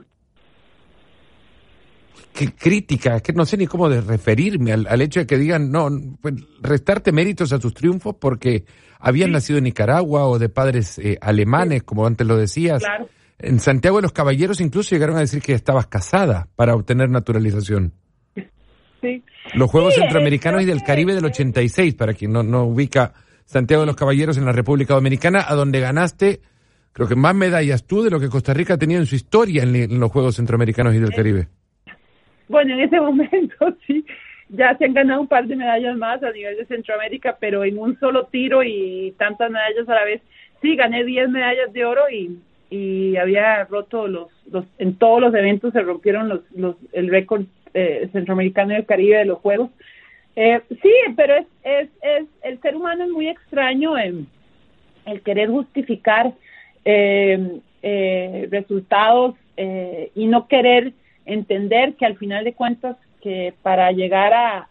qué 2.32 2.52
crítica, 2.54 3.16
es 3.16 3.22
que 3.22 3.32
no 3.32 3.44
sé 3.44 3.56
ni 3.56 3.66
cómo 3.66 3.88
de 3.88 4.00
referirme 4.00 4.72
al, 4.72 5.00
hecho 5.00 5.20
de 5.20 5.26
que 5.26 5.38
digan, 5.38 5.70
no, 5.70 5.88
pues, 6.20 6.34
restarte 6.60 7.12
méritos 7.12 7.52
a 7.52 7.58
tus 7.58 7.74
triunfos 7.74 8.16
porque 8.20 8.64
habían 8.98 9.32
nacido 9.32 9.58
en 9.58 9.64
Nicaragua 9.64 10.26
o 10.26 10.38
de 10.38 10.48
padres 10.48 10.98
eh, 10.98 11.18
alemanes, 11.20 11.82
como 11.82 12.06
antes 12.06 12.26
lo 12.26 12.36
decías. 12.36 12.82
En 13.42 13.58
Santiago 13.58 13.96
de 13.96 14.02
los 14.02 14.12
Caballeros 14.12 14.60
incluso 14.60 14.94
llegaron 14.94 15.16
a 15.16 15.20
decir 15.20 15.40
que 15.40 15.54
estabas 15.54 15.86
casada 15.86 16.48
para 16.56 16.74
obtener 16.74 17.08
naturalización. 17.08 17.92
Sí. 19.00 19.24
Los 19.54 19.70
Juegos 19.70 19.94
Centroamericanos 19.94 20.62
y 20.62 20.66
del 20.66 20.82
Caribe 20.82 21.14
del 21.14 21.24
86, 21.24 21.94
para 21.94 22.12
quien 22.12 22.32
no, 22.32 22.42
no 22.42 22.64
ubica 22.64 23.14
Santiago 23.46 23.82
de 23.82 23.86
los 23.86 23.96
Caballeros 23.96 24.36
en 24.36 24.44
la 24.44 24.52
República 24.52 24.94
Dominicana, 24.94 25.44
a 25.48 25.54
donde 25.54 25.80
ganaste, 25.80 26.40
creo 26.92 27.08
que 27.08 27.16
más 27.16 27.34
medallas 27.34 27.86
tú 27.86 28.02
de 28.02 28.10
lo 28.10 28.20
que 28.20 28.28
Costa 28.28 28.52
Rica 28.52 28.74
ha 28.74 28.78
tenido 28.78 29.00
en 29.00 29.06
su 29.06 29.14
historia 29.14 29.62
en 29.62 29.98
los 29.98 30.12
Juegos 30.12 30.36
Centroamericanos 30.36 30.94
y 30.94 30.98
del 30.98 31.14
Caribe. 31.14 31.48
Bueno, 32.48 32.74
en 32.74 32.80
ese 32.80 33.00
momento 33.00 33.76
sí, 33.86 34.04
ya 34.50 34.76
se 34.76 34.84
han 34.84 34.92
ganado 34.92 35.22
un 35.22 35.28
par 35.28 35.46
de 35.46 35.56
medallas 35.56 35.96
más 35.96 36.22
a 36.22 36.30
nivel 36.30 36.58
de 36.58 36.66
Centroamérica, 36.66 37.38
pero 37.40 37.64
en 37.64 37.78
un 37.78 37.98
solo 37.98 38.26
tiro 38.26 38.62
y 38.62 39.14
tantas 39.18 39.50
medallas 39.50 39.88
a 39.88 39.94
la 39.94 40.04
vez. 40.04 40.20
Sí, 40.60 40.76
gané 40.76 41.04
10 41.04 41.30
medallas 41.30 41.72
de 41.72 41.84
oro 41.86 42.02
y, 42.12 42.38
y 42.70 43.16
había 43.16 43.64
roto 43.64 44.06
los, 44.06 44.28
los, 44.50 44.64
en 44.78 44.94
todos 44.94 45.20
los 45.20 45.34
eventos 45.34 45.72
se 45.72 45.82
rompieron 45.82 46.28
los, 46.28 46.40
los, 46.54 46.76
el 46.92 47.08
récord 47.08 47.42
eh, 47.74 48.08
centroamericano 48.12 48.72
y 48.72 48.76
el 48.76 48.86
Caribe 48.86 49.18
de 49.18 49.24
los 49.24 49.38
Juegos. 49.38 49.70
Eh, 50.36 50.60
sí, 50.80 50.92
pero 51.16 51.34
es, 51.34 51.46
es, 51.64 51.88
es, 52.02 52.26
el 52.42 52.60
ser 52.60 52.76
humano 52.76 53.04
es 53.04 53.10
muy 53.10 53.28
extraño 53.28 53.98
en 53.98 54.28
el 55.04 55.20
querer 55.22 55.50
justificar 55.50 56.32
eh, 56.84 57.60
eh 57.82 58.48
resultados 58.50 59.34
eh, 59.56 60.10
y 60.14 60.26
no 60.26 60.46
querer 60.46 60.92
entender 61.26 61.94
que 61.94 62.06
al 62.06 62.16
final 62.16 62.44
de 62.44 62.54
cuentas 62.54 62.96
que 63.20 63.52
para 63.62 63.92
llegar 63.92 64.32
a, 64.32 64.68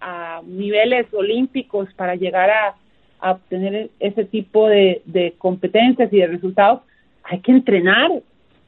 a, 0.00 0.42
niveles 0.44 1.06
olímpicos, 1.12 1.92
para 1.94 2.14
llegar 2.14 2.50
a, 2.50 2.74
obtener 3.22 3.90
ese 4.00 4.24
tipo 4.24 4.66
de, 4.66 5.02
de, 5.04 5.34
competencias 5.36 6.10
y 6.10 6.18
de 6.18 6.26
resultados, 6.26 6.80
hay 7.24 7.40
que 7.40 7.52
entrenar 7.52 8.10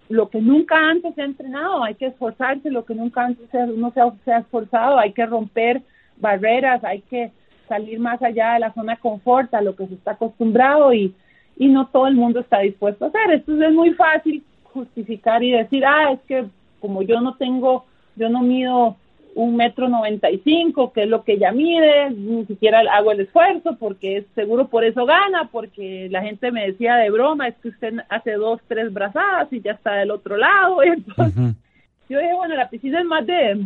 lo 0.09 0.29
que 0.29 0.41
nunca 0.41 0.77
antes 0.77 1.15
se 1.15 1.23
ha 1.23 1.25
entrenado, 1.25 1.83
hay 1.83 1.95
que 1.95 2.07
esforzarse 2.07 2.71
lo 2.71 2.85
que 2.85 2.95
nunca 2.95 3.25
antes 3.25 3.49
uno 3.53 3.93
se 4.25 4.33
ha, 4.33 4.39
esforzado, 4.39 4.99
hay 4.99 5.13
que 5.13 5.25
romper 5.25 5.83
barreras, 6.19 6.85
hay 6.85 7.01
que 7.03 7.33
salir 7.67 7.99
más 7.99 8.23
allá 8.23 8.55
de 8.55 8.61
la 8.61 8.75
zona 8.75 8.95
de 8.95 9.01
confort, 9.01 9.53
a 9.55 9.63
lo 9.63 9.75
que 9.75 9.87
se 9.87 9.95
está 9.95 10.13
acostumbrado 10.13 10.93
y, 10.93 11.15
y 11.57 11.69
no 11.69 11.87
todo 11.87 12.07
el 12.07 12.15
mundo 12.15 12.41
está 12.41 12.59
dispuesto 12.59 13.07
a 13.07 13.09
hacer. 13.09 13.31
Entonces 13.31 13.69
es 13.69 13.75
muy 13.75 13.95
fácil 13.95 14.43
justificar 14.65 15.43
y 15.43 15.53
decir, 15.53 15.85
ah, 15.87 16.13
es 16.13 16.21
que 16.29 16.47
como 16.81 17.03
yo 17.03 17.21
no 17.21 17.37
tengo, 17.37 17.87
yo 18.17 18.29
no 18.29 18.43
mido 18.43 18.97
un 19.35 19.57
metro 19.57 19.89
noventa 19.89 20.31
y 20.31 20.39
cinco, 20.39 20.93
que 20.93 21.05
es 21.05 21.09
lo 21.09 21.25
que 21.25 21.35
ella 21.35 21.53
mide, 21.53 22.11
ni 22.11 22.45
siquiera 22.47 22.81
hago 22.93 23.13
el 23.13 23.21
esfuerzo 23.21 23.77
porque 23.79 24.27
seguro 24.35 24.69
por 24.69 24.85
eso 24.85 25.07
gana, 25.07 25.49
porque 25.51 26.09
la 26.11 26.23
gente 26.23 26.51
me 26.51 26.67
decía 26.67 26.97
de 26.97 27.11
broma, 27.11 27.49
es 27.49 27.55
que 27.57 27.69
usted 27.69 27.95
hace 28.09 28.33
dos, 28.33 28.61
tres 28.69 28.93
brazadas 28.93 29.53
y 29.53 29.61
ya 29.61 29.73
está 29.73 29.95
del 29.95 30.11
otro 30.11 30.37
lado. 30.37 30.83
entonces, 30.83 31.57
yo 32.09 32.19
dije, 32.19 32.35
bueno, 32.35 32.55
la 32.55 32.69
piscina 32.69 33.01
es 33.01 33.07
más 33.07 33.27
de 33.27 33.65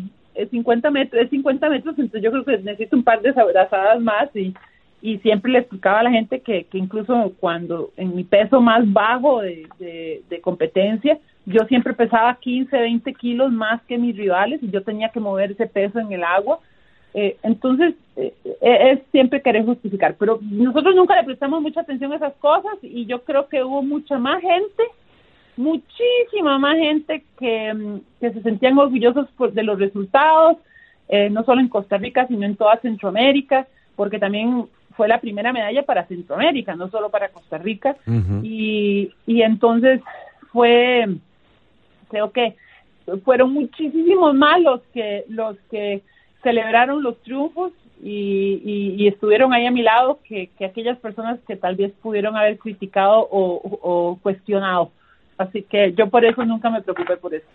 50 0.50 0.90
metros, 0.90 1.24
es 1.24 1.30
50 1.30 1.68
metros, 1.68 1.98
entonces 1.98 2.22
yo 2.22 2.30
creo 2.30 2.44
que 2.44 2.58
necesito 2.58 2.96
un 2.96 3.04
par 3.04 3.20
de 3.20 3.32
brazadas 3.32 4.00
más 4.00 4.34
y, 4.36 4.54
y 5.02 5.18
siempre 5.18 5.52
le 5.52 5.58
explicaba 5.58 6.00
a 6.00 6.04
la 6.04 6.10
gente 6.10 6.40
que, 6.40 6.64
que 6.64 6.78
incluso 6.78 7.32
cuando 7.38 7.90
en 7.96 8.14
mi 8.16 8.24
peso 8.24 8.60
más 8.60 8.90
bajo 8.92 9.42
de, 9.42 10.22
de 10.28 10.40
competencia, 10.40 11.18
yo 11.46 11.64
siempre 11.68 11.94
pesaba 11.94 12.34
15, 12.34 12.76
20 12.76 13.14
kilos 13.14 13.52
más 13.52 13.80
que 13.82 13.96
mis 13.98 14.16
rivales 14.16 14.60
y 14.62 14.70
yo 14.70 14.82
tenía 14.82 15.10
que 15.10 15.20
mover 15.20 15.52
ese 15.52 15.66
peso 15.66 16.00
en 16.00 16.12
el 16.12 16.24
agua. 16.24 16.58
Eh, 17.14 17.36
entonces, 17.44 17.94
eh, 18.16 18.34
eh, 18.44 18.90
es 18.90 19.00
siempre 19.12 19.40
querer 19.40 19.64
justificar, 19.64 20.16
pero 20.18 20.40
nosotros 20.42 20.94
nunca 20.96 21.16
le 21.16 21.24
prestamos 21.24 21.62
mucha 21.62 21.80
atención 21.80 22.12
a 22.12 22.16
esas 22.16 22.34
cosas 22.34 22.74
y 22.82 23.06
yo 23.06 23.22
creo 23.22 23.48
que 23.48 23.62
hubo 23.62 23.80
mucha 23.80 24.18
más 24.18 24.42
gente, 24.42 24.82
muchísima 25.56 26.58
más 26.58 26.76
gente 26.76 27.22
que, 27.38 27.72
mm, 27.72 28.00
que 28.20 28.32
se 28.32 28.42
sentían 28.42 28.76
orgullosos 28.76 29.28
por, 29.36 29.52
de 29.52 29.62
los 29.62 29.78
resultados, 29.78 30.58
no 31.30 31.44
solo 31.44 31.60
en 31.60 31.68
Costa 31.68 31.98
Rica, 31.98 32.26
sino 32.26 32.44
en 32.44 32.56
toda 32.56 32.80
Centroamérica, 32.80 33.68
porque 33.94 34.18
también 34.18 34.66
fue 34.96 35.08
la 35.08 35.20
primera 35.20 35.52
medalla 35.52 35.82
para 35.84 36.06
Centroamérica, 36.06 36.74
no 36.74 36.88
solo 36.88 37.10
para 37.10 37.28
Costa 37.28 37.58
Rica, 37.58 37.96
y, 38.42 39.12
y 39.26 39.42
entonces 39.42 40.00
fue 40.52 41.06
creo 42.08 42.30
que 42.32 42.56
fueron 43.24 43.52
muchísimos 43.52 44.34
más 44.34 44.60
los 44.60 44.80
que 44.92 45.24
los 45.28 45.56
que 45.70 46.02
celebraron 46.42 47.02
los 47.02 47.20
triunfos 47.22 47.72
y, 48.02 49.06
estuvieron 49.08 49.52
ahí 49.52 49.66
a 49.66 49.70
mi 49.70 49.82
lado 49.82 50.20
que, 50.28 50.50
aquellas 50.64 50.98
personas 50.98 51.38
que 51.46 51.56
tal 51.56 51.76
vez 51.76 51.92
pudieron 52.02 52.36
haber 52.36 52.58
criticado 52.58 53.26
o, 53.30 54.18
cuestionado. 54.22 54.92
Así 55.38 55.62
que 55.62 55.92
yo 55.94 56.08
por 56.08 56.24
eso 56.24 56.44
nunca 56.44 56.70
me 56.70 56.82
preocupé 56.82 57.16
por 57.16 57.34
eso. 57.34 57.46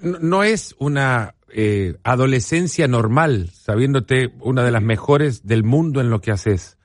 No, 0.00 0.42
es 0.42 0.74
una 0.78 1.34
eh, 1.52 1.96
adolescencia 2.04 2.88
normal, 2.88 3.48
sabiéndote 3.48 4.30
una 4.40 4.64
de 4.64 4.70
las 4.70 4.82
mejores 4.82 5.46
del 5.46 5.62
mundo 5.62 6.00
en 6.00 6.10
lo 6.10 6.20
que 6.20 6.30
haces. 6.30 6.78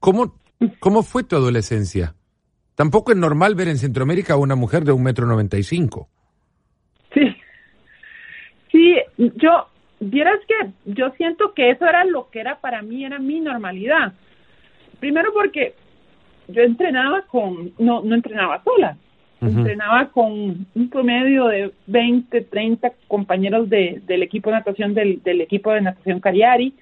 ¿Cómo, 0.00 0.34
cómo 0.80 1.02
fue 1.02 1.22
tu 1.24 1.36
adolescencia? 1.36 2.14
Tampoco 2.74 3.12
es 3.12 3.18
normal 3.18 3.54
ver 3.54 3.68
en 3.68 3.76
Centroamérica 3.76 4.34
a 4.34 4.38
una 4.38 4.56
mujer 4.56 4.84
de 4.84 4.92
un 4.92 5.02
metro 5.02 5.26
noventa 5.26 5.58
y 5.58 5.62
cinco. 5.62 6.08
Sí, 7.12 7.36
sí, 8.72 8.96
yo, 9.36 9.66
vieras 10.00 10.40
que 10.48 10.70
yo 10.86 11.10
siento 11.18 11.52
que 11.52 11.70
eso 11.70 11.86
era 11.86 12.04
lo 12.04 12.30
que 12.30 12.40
era 12.40 12.58
para 12.60 12.80
mí, 12.80 13.04
era 13.04 13.18
mi 13.18 13.40
normalidad. 13.40 14.14
Primero 14.98 15.32
porque 15.34 15.74
yo 16.48 16.62
entrenaba 16.62 17.22
con, 17.26 17.72
no, 17.78 18.02
no 18.02 18.14
entrenaba 18.14 18.62
sola, 18.64 18.96
entrenaba 19.42 20.08
con 20.10 20.66
un 20.74 20.90
promedio 20.90 21.46
de 21.46 21.72
20, 21.86 22.42
30 22.42 22.92
compañeros 23.08 23.68
de, 23.68 24.00
del 24.06 24.22
equipo 24.22 24.50
de 24.50 24.56
natación, 24.56 24.94
del, 24.94 25.22
del 25.22 25.42
equipo 25.42 25.72
de 25.72 25.82
natación 25.82 26.20
Cariari, 26.20 26.74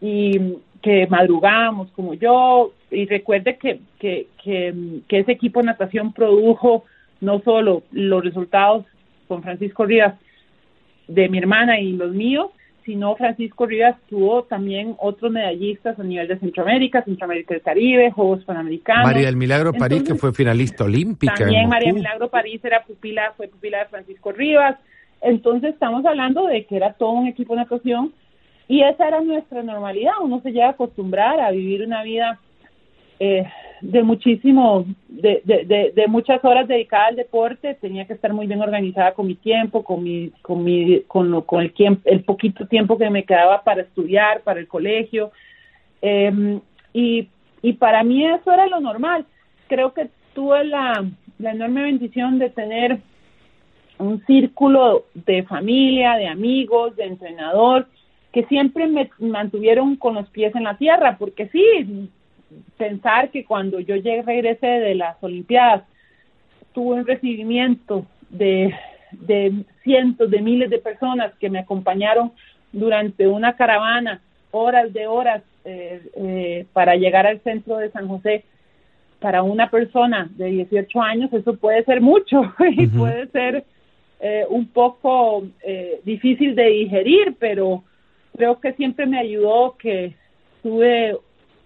y 0.00 0.38
que 0.82 1.06
madrugábamos 1.06 1.90
como 1.92 2.14
yo, 2.14 2.72
y 2.90 3.06
recuerde 3.06 3.56
que, 3.56 3.80
que, 3.98 4.26
que, 4.42 4.74
que 5.08 5.18
ese 5.20 5.32
equipo 5.32 5.60
de 5.60 5.66
natación 5.66 6.12
produjo 6.12 6.84
no 7.20 7.40
solo 7.40 7.84
los 7.92 8.24
resultados 8.24 8.84
con 9.28 9.42
Francisco 9.42 9.86
Rivas 9.86 10.14
de 11.06 11.28
mi 11.28 11.38
hermana 11.38 11.78
y 11.80 11.92
los 11.92 12.12
míos, 12.12 12.50
sino 12.84 13.14
Francisco 13.14 13.66
Rivas 13.66 13.96
tuvo 14.08 14.42
también 14.42 14.96
otros 14.98 15.30
medallistas 15.30 15.98
a 15.98 16.02
nivel 16.02 16.26
de 16.26 16.38
Centroamérica, 16.38 17.04
Centroamérica 17.04 17.54
del 17.54 17.62
Caribe, 17.62 18.10
Juegos 18.10 18.44
Panamericanos. 18.44 19.04
María 19.04 19.26
del 19.26 19.36
Milagro 19.36 19.72
París, 19.72 20.02
que 20.02 20.16
fue 20.16 20.32
finalista 20.32 20.84
olímpica. 20.84 21.34
También 21.34 21.68
María 21.68 21.88
del 21.88 21.96
Milagro 21.96 22.28
París 22.28 22.60
era 22.64 22.82
pupila, 22.82 23.32
fue 23.36 23.48
pupila 23.48 23.78
de 23.78 23.84
Francisco 23.86 24.32
Rivas. 24.32 24.76
Entonces 25.20 25.74
estamos 25.74 26.04
hablando 26.04 26.46
de 26.48 26.64
que 26.64 26.76
era 26.76 26.94
todo 26.94 27.10
un 27.10 27.28
equipo 27.28 27.54
de 27.54 27.60
natación 27.60 28.12
y 28.72 28.82
esa 28.82 29.06
era 29.06 29.20
nuestra 29.20 29.62
normalidad. 29.62 30.14
Uno 30.22 30.40
se 30.40 30.50
llega 30.50 30.68
a 30.68 30.70
acostumbrar 30.70 31.38
a 31.40 31.50
vivir 31.50 31.82
una 31.82 32.02
vida 32.02 32.40
eh, 33.20 33.44
de 33.82 34.02
muchísimo, 34.02 34.86
de, 35.08 35.92
muchas 36.08 36.42
horas 36.42 36.66
dedicadas 36.66 37.10
al 37.10 37.16
deporte, 37.16 37.74
tenía 37.74 38.06
que 38.06 38.14
estar 38.14 38.32
muy 38.32 38.46
bien 38.46 38.62
organizada 38.62 39.12
con 39.12 39.26
mi 39.26 39.34
tiempo, 39.34 39.84
con 39.84 40.02
mi, 40.02 40.30
con 40.40 40.64
mi, 40.64 41.02
con, 41.02 41.42
con 41.42 41.60
el, 41.60 41.74
el 42.04 42.24
poquito 42.24 42.66
tiempo 42.66 42.96
que 42.96 43.10
me 43.10 43.24
quedaba 43.24 43.62
para 43.62 43.82
estudiar, 43.82 44.40
para 44.40 44.58
el 44.58 44.68
colegio, 44.68 45.32
em, 46.00 46.58
y, 46.94 47.28
y 47.60 47.74
para 47.74 48.02
mí 48.02 48.24
eso 48.24 48.54
era 48.54 48.68
lo 48.68 48.80
normal. 48.80 49.26
Creo 49.68 49.92
que 49.92 50.08
tuve 50.34 50.64
la, 50.64 51.04
la 51.38 51.50
enorme 51.50 51.82
bendición 51.82 52.38
de 52.38 52.48
tener 52.48 53.00
un 53.98 54.24
círculo 54.24 55.04
de 55.12 55.42
familia, 55.42 56.14
de 56.14 56.28
amigos, 56.28 56.96
de 56.96 57.04
entrenador, 57.04 57.86
que 58.32 58.44
siempre 58.44 58.86
me 58.86 59.10
mantuvieron 59.18 59.96
con 59.96 60.14
los 60.14 60.28
pies 60.30 60.54
en 60.54 60.64
la 60.64 60.76
tierra, 60.76 61.16
porque 61.18 61.48
sí, 61.48 62.08
pensar 62.78 63.30
que 63.30 63.44
cuando 63.44 63.80
yo 63.80 63.96
llegué, 63.96 64.22
regresé 64.22 64.66
de 64.66 64.94
las 64.94 65.22
Olimpiadas, 65.22 65.84
tuve 66.72 66.96
un 66.96 67.06
recibimiento 67.06 68.06
de, 68.30 68.74
de 69.12 69.64
cientos 69.84 70.30
de 70.30 70.40
miles 70.40 70.70
de 70.70 70.78
personas 70.78 71.32
que 71.38 71.50
me 71.50 71.58
acompañaron 71.58 72.32
durante 72.72 73.28
una 73.28 73.54
caravana, 73.54 74.22
horas 74.50 74.92
de 74.92 75.06
horas, 75.06 75.42
eh, 75.64 76.02
eh, 76.16 76.66
para 76.72 76.96
llegar 76.96 77.24
al 77.26 77.40
centro 77.40 77.76
de 77.76 77.90
San 77.90 78.08
José. 78.08 78.44
Para 79.20 79.44
una 79.44 79.70
persona 79.70 80.28
de 80.36 80.46
18 80.46 81.00
años 81.00 81.32
eso 81.32 81.54
puede 81.54 81.84
ser 81.84 82.00
mucho 82.00 82.52
y 82.70 82.88
puede 82.88 83.28
ser 83.28 83.64
eh, 84.20 84.44
un 84.48 84.66
poco 84.66 85.44
difícil 86.04 86.56
de 86.56 86.64
digerir, 86.64 87.36
pero 87.38 87.84
creo 88.36 88.60
que 88.60 88.72
siempre 88.74 89.06
me 89.06 89.18
ayudó 89.18 89.76
que 89.78 90.14
tuve 90.62 91.16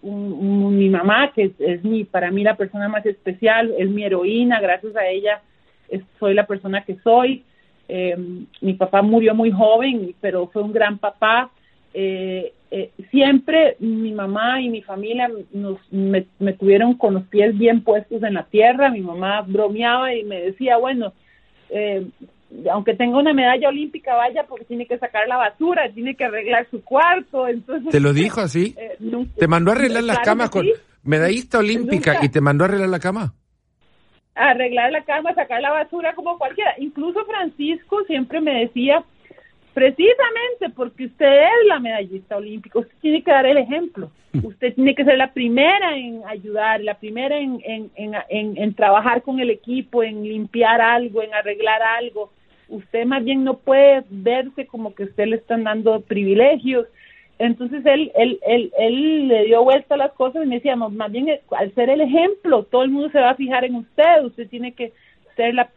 mi 0.02 0.88
mamá, 0.88 1.32
que 1.32 1.52
es, 1.58 1.82
mi, 1.82 2.04
para 2.04 2.30
mí 2.30 2.44
la 2.44 2.56
persona 2.56 2.88
más 2.88 3.04
especial, 3.06 3.74
es 3.76 3.88
mi 3.88 4.04
heroína, 4.04 4.60
gracias 4.60 4.94
a 4.96 5.06
ella 5.06 5.42
soy 6.18 6.34
la 6.34 6.46
persona 6.46 6.84
que 6.84 6.96
soy. 7.02 7.44
Eh, 7.88 8.16
mi 8.60 8.74
papá 8.74 9.02
murió 9.02 9.34
muy 9.34 9.50
joven, 9.50 10.14
pero 10.20 10.48
fue 10.48 10.62
un 10.62 10.72
gran 10.72 10.98
papá. 10.98 11.50
Eh, 11.94 12.52
eh, 12.70 12.90
siempre 13.10 13.76
mi 13.78 14.12
mamá 14.12 14.60
y 14.60 14.68
mi 14.68 14.82
familia 14.82 15.30
nos, 15.52 15.78
me, 15.90 16.52
tuvieron 16.58 16.94
con 16.94 17.14
los 17.14 17.22
pies 17.24 17.56
bien 17.56 17.82
puestos 17.82 18.22
en 18.22 18.34
la 18.34 18.44
tierra. 18.44 18.90
Mi 18.90 19.00
mamá 19.00 19.42
bromeaba 19.42 20.14
y 20.14 20.24
me 20.24 20.40
decía, 20.40 20.76
bueno, 20.76 21.12
aunque 22.70 22.94
tenga 22.94 23.18
una 23.18 23.32
medalla 23.32 23.68
olímpica, 23.68 24.14
vaya 24.14 24.44
porque 24.44 24.64
tiene 24.64 24.86
que 24.86 24.98
sacar 24.98 25.28
la 25.28 25.36
basura, 25.36 25.90
tiene 25.92 26.14
que 26.14 26.24
arreglar 26.24 26.66
su 26.70 26.82
cuarto. 26.82 27.48
Entonces, 27.48 27.90
¿Te 27.90 28.00
lo 28.00 28.12
dijo 28.12 28.40
así? 28.40 28.74
¿Te 29.38 29.48
mandó 29.48 29.72
a 29.72 29.74
arreglar 29.74 30.04
las 30.04 30.20
camas 30.20 30.50
con 30.50 30.66
medallista 31.02 31.58
olímpica 31.58 32.18
y 32.22 32.28
te 32.28 32.40
mandó 32.40 32.64
a 32.64 32.68
arreglar 32.68 32.88
la 32.88 33.00
cama? 33.00 33.34
arreglar 34.36 34.92
la 34.92 35.02
cama, 35.02 35.34
sacar 35.34 35.60
la 35.60 35.72
basura 35.72 36.14
como 36.14 36.38
cualquiera. 36.38 36.74
Incluso 36.78 37.24
Francisco 37.24 38.04
siempre 38.04 38.40
me 38.40 38.60
decía, 38.60 39.02
precisamente 39.72 40.70
porque 40.74 41.06
usted 41.06 41.26
es 41.26 41.66
la 41.66 41.80
medallista 41.80 42.36
olímpica, 42.36 42.78
usted 42.78 42.94
tiene 43.00 43.22
que 43.22 43.30
dar 43.30 43.46
el 43.46 43.56
ejemplo, 43.56 44.10
usted 44.42 44.74
tiene 44.74 44.94
que 44.94 45.04
ser 45.04 45.16
la 45.16 45.32
primera 45.32 45.96
en 45.96 46.22
ayudar, 46.26 46.80
la 46.82 46.94
primera 46.98 47.38
en, 47.38 47.60
en, 47.64 47.90
en, 47.96 48.56
en, 48.58 48.74
trabajar 48.74 49.22
con 49.22 49.40
el 49.40 49.50
equipo, 49.50 50.02
en 50.02 50.22
limpiar 50.22 50.80
algo, 50.80 51.22
en 51.22 51.34
arreglar 51.34 51.82
algo. 51.82 52.30
Usted 52.68 53.04
más 53.06 53.24
bien 53.24 53.44
no 53.44 53.58
puede 53.58 54.04
verse 54.10 54.66
como 54.66 54.94
que 54.94 55.04
usted 55.04 55.26
le 55.26 55.36
están 55.36 55.64
dando 55.64 56.00
privilegios. 56.00 56.86
Entonces 57.38 57.84
él, 57.84 58.10
él, 58.14 58.38
él, 58.46 58.72
él 58.78 59.28
le 59.28 59.44
dio 59.44 59.62
vuelta 59.62 59.94
a 59.94 59.98
las 59.98 60.12
cosas 60.12 60.44
y 60.44 60.48
me 60.48 60.56
decía, 60.56 60.74
más 60.74 61.12
bien 61.12 61.28
al 61.50 61.74
ser 61.74 61.90
el 61.90 62.00
ejemplo, 62.00 62.64
todo 62.64 62.82
el 62.82 62.90
mundo 62.90 63.10
se 63.10 63.20
va 63.20 63.30
a 63.30 63.36
fijar 63.36 63.64
en 63.64 63.76
usted, 63.76 64.24
usted 64.24 64.48
tiene 64.48 64.72
que 64.72 64.92
ser 65.36 65.54
la, 65.54 65.70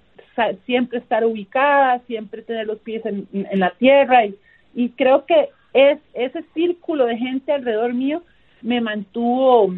siempre 0.66 1.00
estar 1.00 1.26
ubicada, 1.26 2.00
siempre 2.08 2.42
tener 2.42 2.66
los 2.66 2.80
pies 2.80 3.06
en, 3.06 3.28
la 3.60 3.72
tierra 3.72 4.26
y, 4.26 4.36
y 4.74 4.90
creo 4.90 5.26
que 5.26 5.50
es 5.74 6.00
ese 6.14 6.44
círculo 6.54 7.06
de 7.06 7.18
gente 7.18 7.52
alrededor 7.52 7.94
mío 7.94 8.24
me 8.62 8.82
mantuvo 8.82 9.74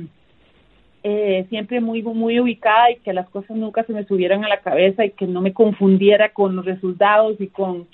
eh, 1.03 1.45
siempre 1.49 1.81
muy 1.81 2.01
muy 2.03 2.39
ubicada 2.39 2.91
y 2.91 2.97
que 2.97 3.13
las 3.13 3.29
cosas 3.29 3.57
nunca 3.57 3.83
se 3.83 3.93
me 3.93 4.05
subieran 4.05 4.45
a 4.45 4.49
la 4.49 4.61
cabeza 4.61 5.05
y 5.05 5.11
que 5.11 5.27
no 5.27 5.41
me 5.41 5.53
confundiera 5.53 6.29
con 6.29 6.55
los 6.55 6.65
resultados 6.65 7.39
y 7.39 7.47
con 7.47 7.87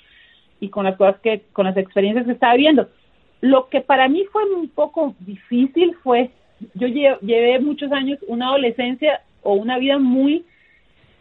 y 0.60 0.68
con 0.70 0.84
las 0.84 0.96
cosas 0.96 1.20
que 1.20 1.42
con 1.52 1.66
las 1.66 1.76
experiencias 1.76 2.26
que 2.26 2.32
estaba 2.32 2.54
viendo 2.54 2.88
lo 3.40 3.68
que 3.68 3.80
para 3.80 4.08
mí 4.08 4.24
fue 4.32 4.44
un 4.52 4.68
poco 4.68 5.14
difícil 5.20 5.94
fue, 6.02 6.30
yo 6.74 6.88
llevé 6.88 7.60
muchos 7.60 7.92
años 7.92 8.18
una 8.26 8.48
adolescencia 8.48 9.22
o 9.42 9.54
una 9.54 9.78
vida 9.78 9.98
muy 9.98 10.44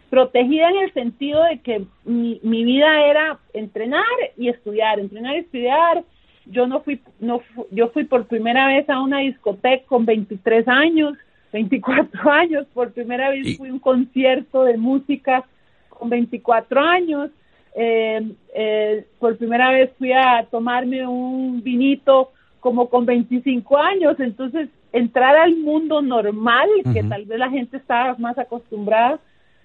protegida 0.09 0.69
en 0.69 0.77
el 0.77 0.93
sentido 0.93 1.43
de 1.43 1.59
que 1.59 1.85
mi, 2.05 2.39
mi 2.41 2.63
vida 2.63 3.05
era 3.05 3.39
entrenar 3.53 4.03
y 4.37 4.49
estudiar, 4.49 4.99
entrenar 4.99 5.35
y 5.35 5.39
estudiar. 5.39 6.03
Yo 6.45 6.65
no 6.65 6.79
fui, 6.81 7.01
no, 7.19 7.41
yo 7.71 7.89
fui 7.89 8.05
por 8.05 8.25
primera 8.25 8.67
vez 8.67 8.89
a 8.89 9.01
una 9.01 9.19
discoteca 9.19 9.85
con 9.85 10.05
23 10.05 10.67
años, 10.67 11.17
24 11.51 12.31
años, 12.31 12.65
por 12.73 12.91
primera 12.91 13.29
vez 13.29 13.57
fui 13.57 13.69
a 13.69 13.73
un 13.73 13.79
concierto 13.79 14.63
de 14.63 14.77
música 14.77 15.45
con 15.89 16.09
24 16.09 16.79
años. 16.79 17.29
Eh, 17.75 18.31
eh, 18.55 19.05
por 19.19 19.37
primera 19.37 19.71
vez 19.71 19.91
fui 19.99 20.11
a 20.11 20.47
tomarme 20.49 21.07
un 21.07 21.61
vinito 21.61 22.31
como 22.59 22.89
con 22.89 23.05
25 23.05 23.77
años, 23.77 24.19
entonces 24.19 24.69
entrar 24.91 25.35
al 25.35 25.55
mundo 25.57 26.01
normal, 26.01 26.67
que 26.91 27.03
tal 27.03 27.25
vez 27.25 27.37
la 27.37 27.49
gente 27.49 27.77
estaba 27.77 28.15
más 28.17 28.37
acostumbrada, 28.37 29.19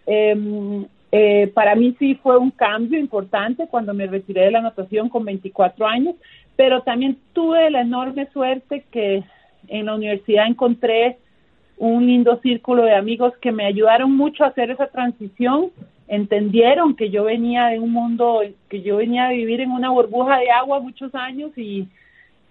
em, 0.07 0.85
eh, 1.11 1.51
para 1.55 1.75
mí 1.75 1.97
sí 1.99 2.15
fue 2.23 2.39
un 2.39 2.51
cambio 2.51 2.99
importante 2.99 3.67
cuando 3.69 3.95
me 3.95 4.07
retiré 4.07 4.43
de 4.43 4.51
la 4.51 4.61
natación 4.61 5.09
con 5.09 5.25
24 5.25 5.87
años, 5.87 6.15
pero 6.57 6.83
también 6.83 7.19
tuve 7.33 7.71
la 7.71 7.81
enorme 7.81 8.29
suerte 8.33 8.85
que 8.91 9.23
en 9.69 9.87
la 9.87 9.95
universidad 9.95 10.47
encontré 10.47 11.19
un 11.89 12.07
lindo 12.07 12.39
círculo 12.43 12.85
de 12.85 12.95
amigos 12.95 13.37
que 13.39 13.51
me 13.51 13.67
ayudaron 13.67 14.17
mucho 14.17 14.45
a 14.45 14.49
hacer 14.49 14.71
esa 14.71 14.87
transición 14.87 15.73
entendieron 16.07 16.95
que 16.95 17.11
yo 17.11 17.25
venía 17.25 17.67
de 17.69 17.81
un 17.81 17.91
mundo, 17.91 18.43
que 18.69 18.83
yo 18.83 18.99
venía 18.99 19.27
a 19.27 19.33
vivir 19.33 19.61
en 19.61 19.71
una 19.73 19.91
burbuja 19.91 20.39
de 20.39 20.51
agua 20.51 20.79
muchos 20.79 21.13
años 21.15 21.51
y, 21.57 21.89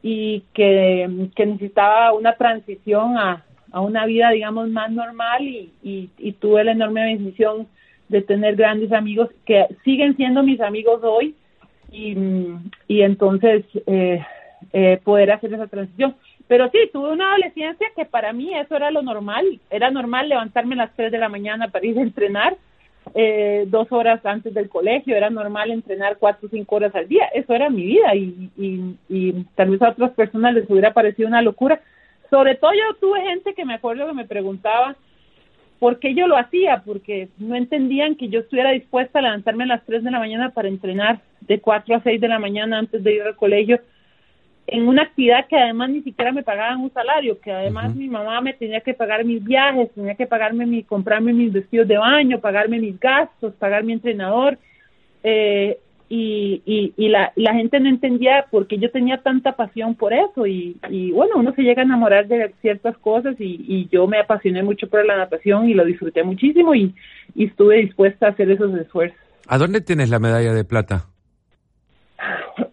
y 0.01 0.43
que, 0.53 1.07
necesitaba 1.37 2.11
una 2.11 2.33
transición 2.33 3.17
a, 3.17 3.45
a, 3.71 3.79
una 3.81 4.05
vida, 4.05 4.31
digamos, 4.31 4.67
más 4.69 4.91
normal 4.91 5.43
y, 5.43 5.71
y, 5.83 6.31
tuve 6.33 6.63
la 6.63 6.71
enorme 6.71 7.05
bendición 7.05 7.67
de 8.09 8.21
tener 8.21 8.55
grandes 8.55 8.91
amigos 8.91 9.29
que 9.45 9.67
siguen 9.85 10.17
siendo 10.17 10.43
mis 10.43 10.59
amigos 10.59 11.01
hoy 11.03 11.35
y, 11.91 12.17
y 12.87 13.01
entonces 13.01 13.63
eh, 13.85 14.25
eh, 14.73 14.99
poder 15.03 15.31
hacer 15.31 15.53
esa 15.53 15.67
transición. 15.67 16.15
Pero 16.51 16.69
sí, 16.69 16.79
tuve 16.91 17.13
una 17.13 17.29
adolescencia 17.29 17.87
que 17.95 18.03
para 18.03 18.33
mí 18.33 18.53
eso 18.53 18.75
era 18.75 18.91
lo 18.91 19.01
normal, 19.01 19.61
era 19.69 19.89
normal 19.89 20.27
levantarme 20.27 20.75
a 20.75 20.79
las 20.79 20.95
3 20.97 21.09
de 21.09 21.17
la 21.17 21.29
mañana 21.29 21.69
para 21.69 21.85
ir 21.85 21.97
a 21.97 22.01
entrenar 22.01 22.57
eh, 23.15 23.63
dos 23.67 23.89
horas 23.93 24.19
antes 24.25 24.53
del 24.53 24.67
colegio, 24.67 25.15
era 25.15 25.29
normal 25.29 25.71
entrenar 25.71 26.17
cuatro 26.17 26.47
o 26.47 26.51
cinco 26.51 26.75
horas 26.75 26.93
al 26.93 27.07
día, 27.07 27.23
eso 27.33 27.53
era 27.53 27.69
mi 27.69 27.85
vida 27.85 28.13
y, 28.15 28.51
y, 28.57 29.45
tal 29.55 29.69
vez 29.69 29.81
a 29.81 29.91
otras 29.91 30.11
personas 30.11 30.53
les 30.53 30.69
hubiera 30.69 30.91
parecido 30.91 31.29
una 31.29 31.41
locura. 31.41 31.79
Sobre 32.29 32.55
todo 32.55 32.73
yo 32.73 32.95
tuve 32.99 33.21
gente 33.21 33.53
que 33.53 33.63
me 33.63 33.75
acuerdo 33.75 34.07
que 34.07 34.13
me 34.13 34.25
preguntaba 34.25 34.97
por 35.79 35.99
qué 35.99 36.13
yo 36.13 36.27
lo 36.27 36.35
hacía, 36.35 36.83
porque 36.85 37.29
no 37.37 37.55
entendían 37.55 38.15
que 38.15 38.27
yo 38.27 38.41
estuviera 38.41 38.71
dispuesta 38.71 39.19
a 39.19 39.21
levantarme 39.21 39.63
a 39.63 39.67
las 39.67 39.85
tres 39.85 40.03
de 40.03 40.11
la 40.11 40.19
mañana 40.19 40.49
para 40.49 40.67
entrenar 40.67 41.21
de 41.39 41.61
cuatro 41.61 41.95
a 41.95 42.03
seis 42.03 42.19
de 42.19 42.27
la 42.27 42.39
mañana 42.39 42.77
antes 42.77 43.01
de 43.01 43.13
ir 43.13 43.21
al 43.21 43.37
colegio 43.37 43.79
en 44.67 44.87
una 44.87 45.03
actividad 45.03 45.47
que 45.47 45.57
además 45.57 45.89
ni 45.89 46.01
siquiera 46.01 46.31
me 46.31 46.43
pagaban 46.43 46.79
un 46.79 46.93
salario, 46.93 47.39
que 47.41 47.51
además 47.51 47.95
mi 47.95 48.07
mamá 48.07 48.41
me 48.41 48.53
tenía 48.53 48.81
que 48.81 48.93
pagar 48.93 49.25
mis 49.25 49.43
viajes, 49.43 49.91
tenía 49.93 50.15
que 50.15 50.27
pagarme 50.27 50.65
mi, 50.65 50.83
comprarme 50.83 51.33
mis 51.33 51.51
vestidos 51.51 51.87
de 51.87 51.97
baño, 51.97 52.39
pagarme 52.39 52.79
mis 52.79 52.99
gastos, 52.99 53.53
pagar 53.55 53.83
mi 53.83 53.93
entrenador, 53.93 54.57
eh, 55.23 55.77
y, 56.13 56.93
y, 56.97 57.07
la, 57.07 57.31
la 57.37 57.53
gente 57.53 57.79
no 57.79 57.87
entendía 57.87 58.45
por 58.51 58.67
qué 58.67 58.77
yo 58.77 58.91
tenía 58.91 59.19
tanta 59.19 59.53
pasión 59.53 59.95
por 59.95 60.11
eso, 60.13 60.45
y, 60.45 60.75
y 60.89 61.11
bueno, 61.11 61.35
uno 61.37 61.53
se 61.53 61.61
llega 61.61 61.81
a 61.81 61.85
enamorar 61.85 62.27
de 62.27 62.53
ciertas 62.61 62.97
cosas, 62.97 63.35
y, 63.39 63.63
y 63.67 63.87
yo 63.89 64.07
me 64.07 64.19
apasioné 64.19 64.61
mucho 64.61 64.89
por 64.89 65.05
la 65.05 65.15
natación 65.15 65.69
y 65.69 65.73
lo 65.73 65.85
disfruté 65.85 66.23
muchísimo, 66.23 66.75
y, 66.75 66.93
y 67.33 67.45
estuve 67.45 67.77
dispuesta 67.77 68.27
a 68.27 68.29
hacer 68.31 68.51
esos 68.51 68.73
esfuerzos. 68.77 69.17
¿A 69.47 69.57
dónde 69.57 69.81
tienes 69.81 70.09
la 70.09 70.19
medalla 70.19 70.53
de 70.53 70.65
plata? 70.65 71.05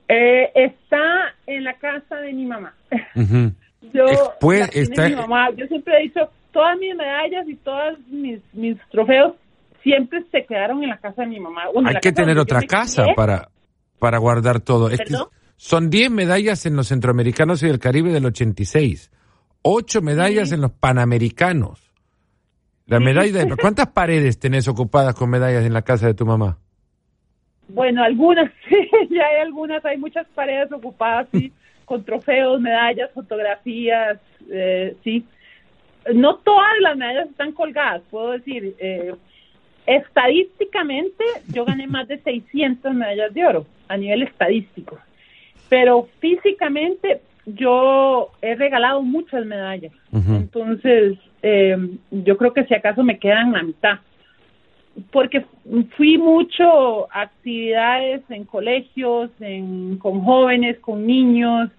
Eh, 0.08 0.50
está 0.54 1.34
en 1.46 1.64
la 1.64 1.74
casa 1.74 2.16
de 2.16 2.32
mi 2.32 2.46
mamá. 2.46 2.74
Yo, 3.92 4.04
mi 4.40 5.14
mamá. 5.14 5.50
Yo 5.56 5.66
siempre 5.66 5.98
he 5.98 6.02
dicho, 6.04 6.28
todas 6.52 6.78
mis 6.78 6.94
medallas 6.94 7.48
y 7.48 7.56
todos 7.56 7.98
mis, 8.08 8.40
mis 8.52 8.76
trofeos 8.90 9.34
siempre 9.82 10.24
se 10.30 10.44
quedaron 10.44 10.82
en 10.82 10.90
la 10.90 10.98
casa 10.98 11.22
de 11.22 11.28
mi 11.28 11.40
mamá. 11.40 11.62
Hay 11.86 11.96
que 12.00 12.12
tener 12.12 12.38
otra 12.38 12.62
casa 12.62 13.06
para, 13.16 13.48
para 13.98 14.18
guardar 14.18 14.60
todo. 14.60 14.90
son 15.56 15.90
10 15.90 16.10
medallas 16.10 16.66
en 16.66 16.76
los 16.76 16.88
centroamericanos 16.88 17.62
y 17.62 17.66
del 17.66 17.78
Caribe 17.78 18.12
del 18.12 18.26
86, 18.26 19.10
8 19.62 20.02
medallas 20.02 20.52
en 20.52 20.60
los 20.60 20.72
panamericanos. 20.72 21.88
La 22.86 23.00
medalla 23.00 23.44
de, 23.44 23.56
¿Cuántas 23.60 23.88
paredes 23.88 24.38
tenés 24.38 24.66
ocupadas 24.66 25.14
con 25.14 25.30
medallas 25.30 25.64
en 25.64 25.72
la 25.72 25.82
casa 25.82 26.06
de 26.06 26.14
tu 26.14 26.26
mamá? 26.26 26.58
Bueno, 27.68 28.02
algunas, 28.02 28.50
sí, 28.68 28.88
ya 29.10 29.26
hay 29.26 29.40
algunas, 29.42 29.84
hay 29.84 29.98
muchas 29.98 30.26
paredes 30.28 30.72
ocupadas, 30.72 31.28
sí, 31.32 31.52
con 31.84 32.04
trofeos, 32.04 32.60
medallas, 32.60 33.10
fotografías, 33.12 34.18
eh, 34.50 34.96
sí. 35.04 35.24
No 36.14 36.36
todas 36.36 36.72
las 36.80 36.96
medallas 36.96 37.28
están 37.28 37.52
colgadas, 37.52 38.02
puedo 38.10 38.32
decir. 38.32 38.74
Eh, 38.78 39.14
estadísticamente, 39.86 41.24
yo 41.48 41.64
gané 41.64 41.86
más 41.86 42.08
de 42.08 42.18
600 42.18 42.94
medallas 42.94 43.32
de 43.32 43.44
oro 43.44 43.66
a 43.88 43.96
nivel 43.96 44.22
estadístico, 44.22 44.98
pero 45.68 46.08
físicamente 46.20 47.22
yo 47.46 48.30
he 48.42 48.54
regalado 48.54 49.02
muchas 49.02 49.46
medallas. 49.46 49.92
Entonces, 50.12 51.18
eh, 51.42 51.76
yo 52.10 52.36
creo 52.36 52.52
que 52.52 52.64
si 52.64 52.74
acaso 52.74 53.02
me 53.02 53.18
quedan 53.18 53.52
la 53.52 53.62
mitad 53.62 54.00
porque 55.10 55.44
fui 55.96 56.18
mucho 56.18 57.12
a 57.12 57.22
actividades 57.22 58.22
en 58.30 58.44
colegios, 58.44 59.30
en, 59.40 59.98
con 59.98 60.22
jóvenes, 60.22 60.78
con 60.80 61.06
niños, 61.06 61.70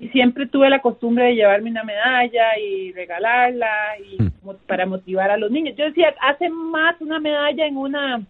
y 0.00 0.08
siempre 0.08 0.46
tuve 0.46 0.70
la 0.70 0.80
costumbre 0.80 1.24
de 1.24 1.34
llevarme 1.34 1.70
una 1.70 1.82
medalla 1.82 2.58
y 2.58 2.92
regalarla 2.92 3.98
y 3.98 4.22
hmm. 4.22 4.30
para 4.66 4.86
motivar 4.86 5.30
a 5.30 5.36
los 5.36 5.50
niños. 5.50 5.74
Yo 5.76 5.84
decía, 5.84 6.14
hace 6.20 6.48
más 6.48 7.00
una 7.00 7.18
medalla 7.18 7.66
en 7.66 7.76
una 7.76 8.22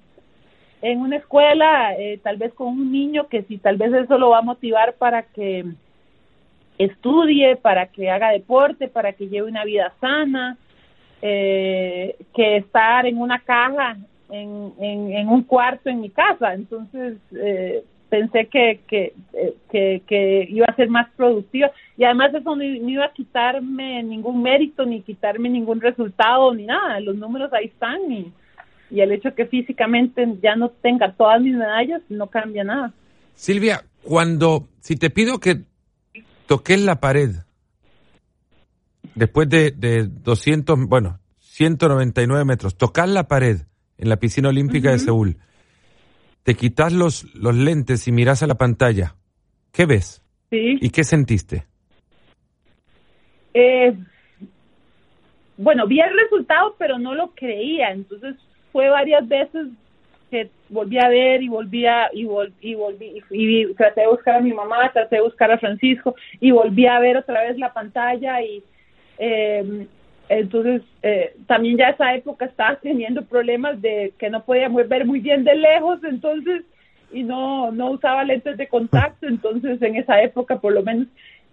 en 0.81 1.01
una 1.01 1.17
escuela, 1.17 1.95
eh, 1.99 2.21
tal 2.23 2.37
vez 2.37 2.55
con 2.55 2.69
un 2.69 2.93
niño 2.93 3.27
que 3.27 3.43
si 3.43 3.59
tal 3.59 3.77
vez 3.77 3.93
eso 3.93 4.17
lo 4.17 4.31
va 4.31 4.39
a 4.39 4.43
motivar 4.43 4.95
para 4.95 5.25
que 5.25 5.65
estudie, 6.79 7.57
para 7.57 7.87
que 7.87 8.11
haga 8.11 8.31
deporte, 8.31 8.87
para 8.87 9.13
que 9.13 9.29
lleve 9.29 9.49
una 9.49 9.65
vida 9.65 9.93
sana, 10.01 10.57
eh, 11.21 12.17
que 12.33 12.59
estar 12.59 13.07
en 13.07 13.19
una 13.19 13.41
caja, 13.41 13.97
en, 14.31 14.73
en, 14.79 15.29
un 15.29 15.43
cuarto 15.43 15.89
en 15.89 16.01
mi 16.01 16.11
casa. 16.11 16.55
Entonces 16.55 17.17
eh, 17.33 17.85
pensé 18.09 18.47
que, 18.47 18.81
que, 18.87 19.15
que, 19.71 20.03
que, 20.07 20.47
iba 20.51 20.67
a 20.67 20.77
ser 20.77 20.89
más 20.89 21.09
productiva 21.17 21.71
y 21.97 22.05
además 22.05 22.35
eso 22.35 22.57
no, 22.57 22.63
iba 22.63 23.05
a 23.05 23.13
quitarme 23.13 24.03
ningún 24.03 24.43
mérito, 24.43 24.85
ni 24.85 25.03
quitarme 25.03 25.49
ningún 25.49 25.81
resultado, 25.81 26.55
ni 26.55 26.65
nada. 26.65 27.01
Los 27.01 27.17
números 27.17 27.53
ahí 27.53 27.67
están 27.67 28.11
y, 28.11 28.33
y 28.91 29.01
el 29.01 29.13
hecho 29.13 29.35
que 29.35 29.47
físicamente 29.47 30.27
ya 30.43 30.57
no 30.57 30.71
tenga 30.71 31.13
todas 31.13 31.41
mis 31.41 31.55
medallas 31.55 32.03
no 32.09 32.29
cambia 32.29 32.65
nada. 32.65 32.93
Silvia, 33.35 33.85
cuando, 34.03 34.69
si 34.81 34.97
te 34.97 35.11
pido 35.11 35.39
que 35.39 35.63
toques 36.47 36.81
la 36.81 37.01
pared, 37.01 37.31
después 39.15 39.49
de, 39.49 39.71
de 39.71 40.07
200, 40.07 40.87
bueno, 40.87 41.21
199 41.39 42.45
metros, 42.45 42.77
tocar 42.77 43.09
la 43.09 43.29
pared 43.29 43.68
en 43.99 44.09
la 44.09 44.17
piscina 44.17 44.49
olímpica 44.49 44.93
de 44.93 44.99
Seúl, 44.99 45.37
te 46.45 46.55
quitas 46.55 46.93
los, 46.93 47.35
los 47.35 47.55
lentes 47.55 48.09
y 48.09 48.13
miras 48.13 48.43
a 48.43 48.47
la 48.47 48.55
pantalla, 48.55 49.17
¿qué 49.73 49.85
ves? 49.85 50.23
Sí. 50.51 50.79
¿Y 50.81 50.91
qué 50.91 51.05
sentiste? 51.05 51.67
Eh, 53.53 53.95
bueno, 55.57 55.87
vi 55.87 56.01
el 56.01 56.17
resultado, 56.17 56.75
pero 56.79 56.99
no 56.99 57.15
lo 57.15 57.33
creía, 57.35 57.91
entonces 57.91 58.37
fue 58.73 58.89
varias 58.89 59.27
veces 59.27 59.67
que 60.31 60.51
volví 60.69 60.99
a 60.99 61.09
ver 61.09 61.43
y 61.43 61.49
volvía 61.49 62.11
y, 62.13 62.29
y 62.61 62.75
volví 62.75 63.23
y, 63.31 63.75
traté 63.75 64.03
de 64.03 64.09
buscar 64.09 64.37
a 64.37 64.41
mi 64.41 64.53
mamá, 64.53 64.91
traté 64.93 65.17
de 65.17 65.23
buscar 65.23 65.51
a 65.51 65.59
Francisco 65.59 66.15
y 66.39 66.51
volví 66.51 66.87
a 66.87 67.01
ver 67.01 67.17
otra 67.17 67.43
vez 67.43 67.59
la 67.59 67.73
pantalla 67.73 68.43
y 68.43 68.63
eh, 69.19 69.87
entonces 70.29 70.83
eh, 71.03 71.35
también 71.47 71.77
ya 71.79 71.91
esa 71.91 72.15
época 72.15 72.47
estaba 72.47 72.77
teniendo 72.77 73.25
problemas 73.25 73.81
de 73.81 74.13
que 74.19 74.31
no 74.31 74.45
podía 74.45 74.69
ver 74.69 75.05
muy 75.05 75.21
bien 75.21 75.45
de 75.45 75.55
lejos, 75.55 76.03
entonces 76.05 76.63
y 77.13 77.23
no 77.23 77.71
no 77.71 77.91
usaba 77.93 78.25
lentes 78.25 78.57
de 78.57 78.69
contacto, 78.69 79.27
entonces 79.27 79.81
en 79.83 79.97
esa 79.97 80.23
época 80.23 80.59
por 80.59 80.73
lo 80.73 80.83
menos 80.83 81.07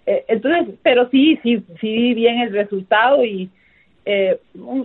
eh, 0.05 0.25
entonces 0.27 0.75
pero 0.83 1.09
sí 1.09 1.39
sí 1.43 1.63
sí 1.79 1.87
vi 1.87 2.13
bien 2.13 2.39
el 2.39 2.51
resultado 2.51 3.23
y 3.23 3.49
eh, 4.07 4.39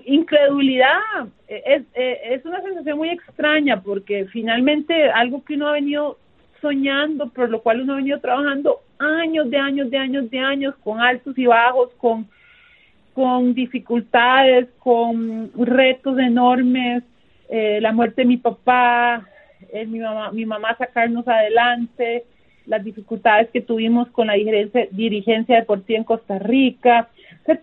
incredulidad 0.07 1.29
eh, 1.47 1.63
es, 1.67 1.83
eh, 1.95 2.21
es 2.31 2.45
una 2.47 2.63
sensación 2.63 2.97
muy 2.97 3.11
extraña 3.11 3.83
porque 3.83 4.25
finalmente 4.33 5.11
algo 5.11 5.45
que 5.45 5.57
uno 5.57 5.69
ha 5.69 5.73
venido 5.73 6.17
soñando, 6.63 7.29
por 7.29 7.51
lo 7.51 7.61
cual 7.61 7.83
uno 7.83 7.93
ha 7.93 7.97
venido 7.97 8.19
trabajando 8.21 8.81
años 8.99 9.51
de 9.51 9.59
años 9.59 9.91
de 9.91 9.99
años 9.99 10.31
de 10.31 10.39
años 10.39 10.75
con 10.83 11.01
altos 11.01 11.37
y 11.37 11.45
bajos, 11.45 11.91
con, 11.99 12.29
con 13.21 13.53
dificultades, 13.53 14.67
con 14.79 15.51
retos 15.55 16.19
enormes, 16.19 17.03
la 17.51 17.93
muerte 17.93 18.23
de 18.23 18.29
mi 18.29 18.39
papá, 18.39 19.29
mi 19.89 19.99
mamá, 19.99 20.33
mi 20.33 20.47
mamá 20.47 20.75
sacarnos 20.79 21.29
adelante, 21.29 22.25
las 22.65 22.83
dificultades 22.83 23.51
que 23.51 23.61
tuvimos 23.61 24.09
con 24.09 24.29
la 24.29 24.35
dirigencia, 24.35 24.89
dirigencia 24.91 25.57
deportiva 25.57 25.99
en 25.99 26.05
Costa 26.05 26.39
Rica, 26.39 27.11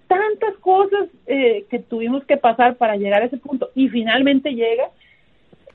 tantas 0.07 0.55
cosas 0.61 1.07
eh, 1.25 1.65
que 1.71 1.79
tuvimos 1.79 2.23
que 2.25 2.37
pasar 2.37 2.75
para 2.75 2.95
llegar 2.95 3.23
a 3.23 3.25
ese 3.25 3.37
punto 3.37 3.71
y 3.73 3.89
finalmente 3.89 4.53
llega, 4.53 4.91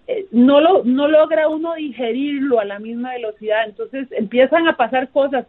eh, 0.07 0.26
no, 0.30 0.61
lo, 0.61 0.85
no 0.85 1.09
logra 1.09 1.49
uno 1.49 1.74
digerirlo 1.74 2.61
a 2.61 2.64
la 2.64 2.78
misma 2.78 3.14
velocidad, 3.14 3.64
entonces 3.66 4.07
empiezan 4.12 4.68
a 4.68 4.76
pasar 4.76 5.09
cosas 5.09 5.45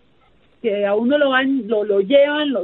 que 0.63 0.85
a 0.85 0.95
uno 0.95 1.17
lo 1.17 1.29
van, 1.29 1.67
lo, 1.67 1.83
lo 1.83 1.99
llevan, 1.99 2.51
lo, 2.51 2.63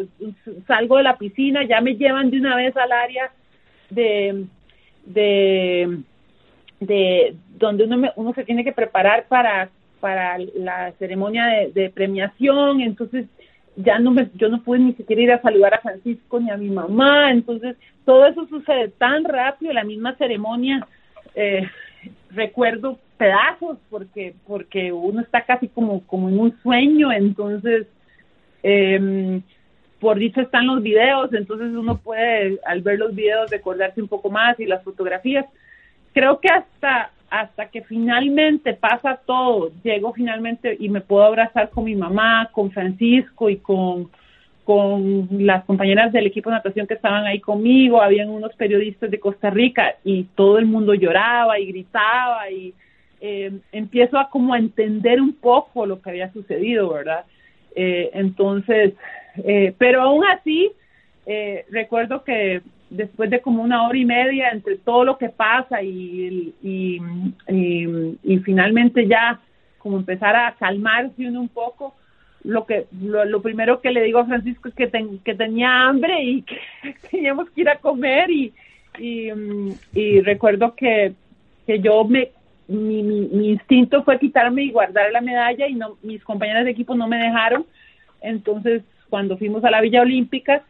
salgo 0.66 0.98
de 0.98 1.04
la 1.04 1.18
piscina, 1.18 1.66
ya 1.66 1.82
me 1.82 1.96
llevan 1.96 2.32
de 2.32 2.38
una 2.38 2.56
vez 2.56 2.76
al 2.78 2.92
área 2.94 3.30
de, 3.90 4.46
de, 5.06 6.00
de 6.80 7.36
donde 7.58 7.84
uno, 7.84 8.10
uno 8.16 8.34
se 8.34 8.46
tiene 8.46 8.64
que 8.64 8.72
preparar 8.72 9.26
para, 9.28 9.70
para 10.00 10.38
la 10.56 10.94
ceremonia 10.94 11.46
de, 11.46 11.72
de 11.74 11.90
premiación, 11.90 12.80
entonces 12.80 13.26
ya 13.76 14.00
no 14.00 14.12
me, 14.12 14.30
yo 14.36 14.48
no 14.48 14.64
pude 14.64 14.80
ni 14.80 14.94
siquiera 14.94 15.22
ir 15.22 15.32
a 15.34 15.42
saludar 15.42 15.74
a 15.74 15.82
Francisco 15.82 16.40
ni 16.40 16.50
a 16.50 16.58
mi 16.58 16.70
mamá, 16.70 17.32
entonces 17.32 17.76
todo 18.06 18.26
eso 18.26 18.48
sucede 18.48 18.88
tan 18.88 19.26
rápido, 19.26 19.74
la 19.74 19.84
misma 19.84 20.16
ceremonia, 20.16 20.88
eh, 21.36 21.68
recuerdo 22.32 23.00
pedazos 23.18 23.78
porque 23.90 24.34
porque 24.48 24.92
uno 24.92 25.22
está 25.22 25.42
casi 25.42 25.68
como 25.68 26.02
como 26.08 26.30
en 26.30 26.40
un 26.40 26.58
sueño, 26.62 27.12
entonces 27.12 27.88
eh, 28.64 29.42
por 30.00 30.18
dicho 30.18 30.42
están 30.42 30.68
los 30.68 30.82
videos, 30.82 31.34
entonces 31.34 31.70
uno 31.74 31.98
puede 31.98 32.60
al 32.66 32.82
ver 32.82 33.00
los 33.00 33.14
videos 33.14 33.52
recordarse 33.52 34.02
un 34.02 34.08
poco 34.08 34.30
más 34.30 34.60
y 34.60 34.66
las 34.66 34.84
fotografías. 34.84 35.46
Creo 36.14 36.40
que 36.40 36.50
hasta 36.50 37.12
hasta 37.30 37.68
que 37.68 37.84
finalmente 37.84 38.74
pasa 38.74 39.20
todo, 39.26 39.72
llego 39.84 40.14
finalmente 40.14 40.76
y 40.80 40.90
me 40.90 41.02
puedo 41.02 41.24
abrazar 41.24 41.70
con 41.70 41.84
mi 41.84 41.96
mamá, 41.96 42.50
con 42.52 42.72
Francisco 42.72 43.50
y 43.50 43.58
con, 43.58 44.10
con 44.64 45.28
las 45.32 45.66
compañeras 45.66 46.12
del 46.12 46.28
equipo 46.28 46.50
de 46.50 46.58
natación 46.58 46.86
que 46.86 46.94
estaban 46.94 47.26
ahí 47.26 47.40
conmigo, 47.40 48.02
habían 48.02 48.30
unos 48.30 48.54
periodistas 48.56 49.10
de 49.10 49.20
Costa 49.20 49.50
Rica 49.50 49.96
y 50.04 50.26
todo 50.36 50.60
el 50.60 50.66
mundo 50.66 50.94
lloraba 50.94 51.60
y 51.60 51.66
gritaba 51.66 52.50
y 52.52 52.74
eh, 53.22 53.52
empiezo 53.72 54.18
a 54.18 54.30
como 54.30 54.56
entender 54.56 55.20
un 55.20 55.34
poco 55.34 55.86
lo 55.86 56.02
que 56.02 56.10
había 56.10 56.32
sucedido, 56.32 56.94
¿verdad? 56.94 57.26
Eh, 57.76 58.12
entonces, 58.14 58.94
eh, 59.44 59.74
pero 59.78 60.02
aún 60.02 60.24
así, 60.26 60.72
recuerdo 61.70 62.24
que 62.24 62.62
después 62.90 63.30
de 63.30 63.40
como 63.40 63.62
una 63.62 63.88
hora 63.88 63.98
y 63.98 64.06
media 64.06 64.50
entre 64.50 64.78
todo 64.78 65.04
lo 65.04 65.18
que 65.20 65.30
pasa 65.30 65.84
y, 65.84 66.56
y, 66.64 67.00
y, 67.48 68.38
finalmente 68.40 69.08
ya 69.08 69.40
como 69.78 69.98
empezar 69.98 70.36
a 70.36 70.56
calmarse 70.58 71.28
uno 71.28 71.42
un 71.42 71.50
poco, 71.50 71.94
lo 72.44 72.66
que 72.66 72.88
lo, 73.02 73.42
primero 73.42 73.82
que 73.82 73.92
le 73.92 74.04
digo 74.04 74.20
a 74.20 74.26
Francisco 74.26 74.70
es 74.70 74.76
que, 74.76 74.90
que 75.24 75.36
tenía 75.36 75.88
hambre 75.88 76.24
y 76.24 76.42
que 76.44 76.58
teníamos 77.12 77.50
que 77.50 77.62
ir 77.62 77.70
a 77.70 77.80
comer 77.80 78.30
y, 78.30 78.54
y, 78.98 80.22
recuerdo 80.22 80.76
que, 80.76 81.14
que 81.66 81.80
yo 81.80 82.04
me 82.06 82.32
mi, 82.68 83.02
mi, 83.02 83.22
mi, 83.22 83.50
instinto 83.50 84.04
fue 84.04 84.20
quitarme 84.20 84.64
y 84.64 84.72
guardar 84.72 85.12
la 85.12 85.22
medalla 85.22 85.68
y 85.68 85.74
no 85.74 85.98
mis 86.04 86.24
compañeras 86.24 86.66
de 86.66 86.72
equipo 86.72 86.94
no 86.94 87.08
me 87.08 87.18
dejaron. 87.18 87.66
Entonces 88.22 88.84
cuando 89.10 89.38
fuimos 89.38 89.64
a 89.64 89.72
la 89.72 89.82
Villa 89.82 90.02
Olímpica 90.02 90.64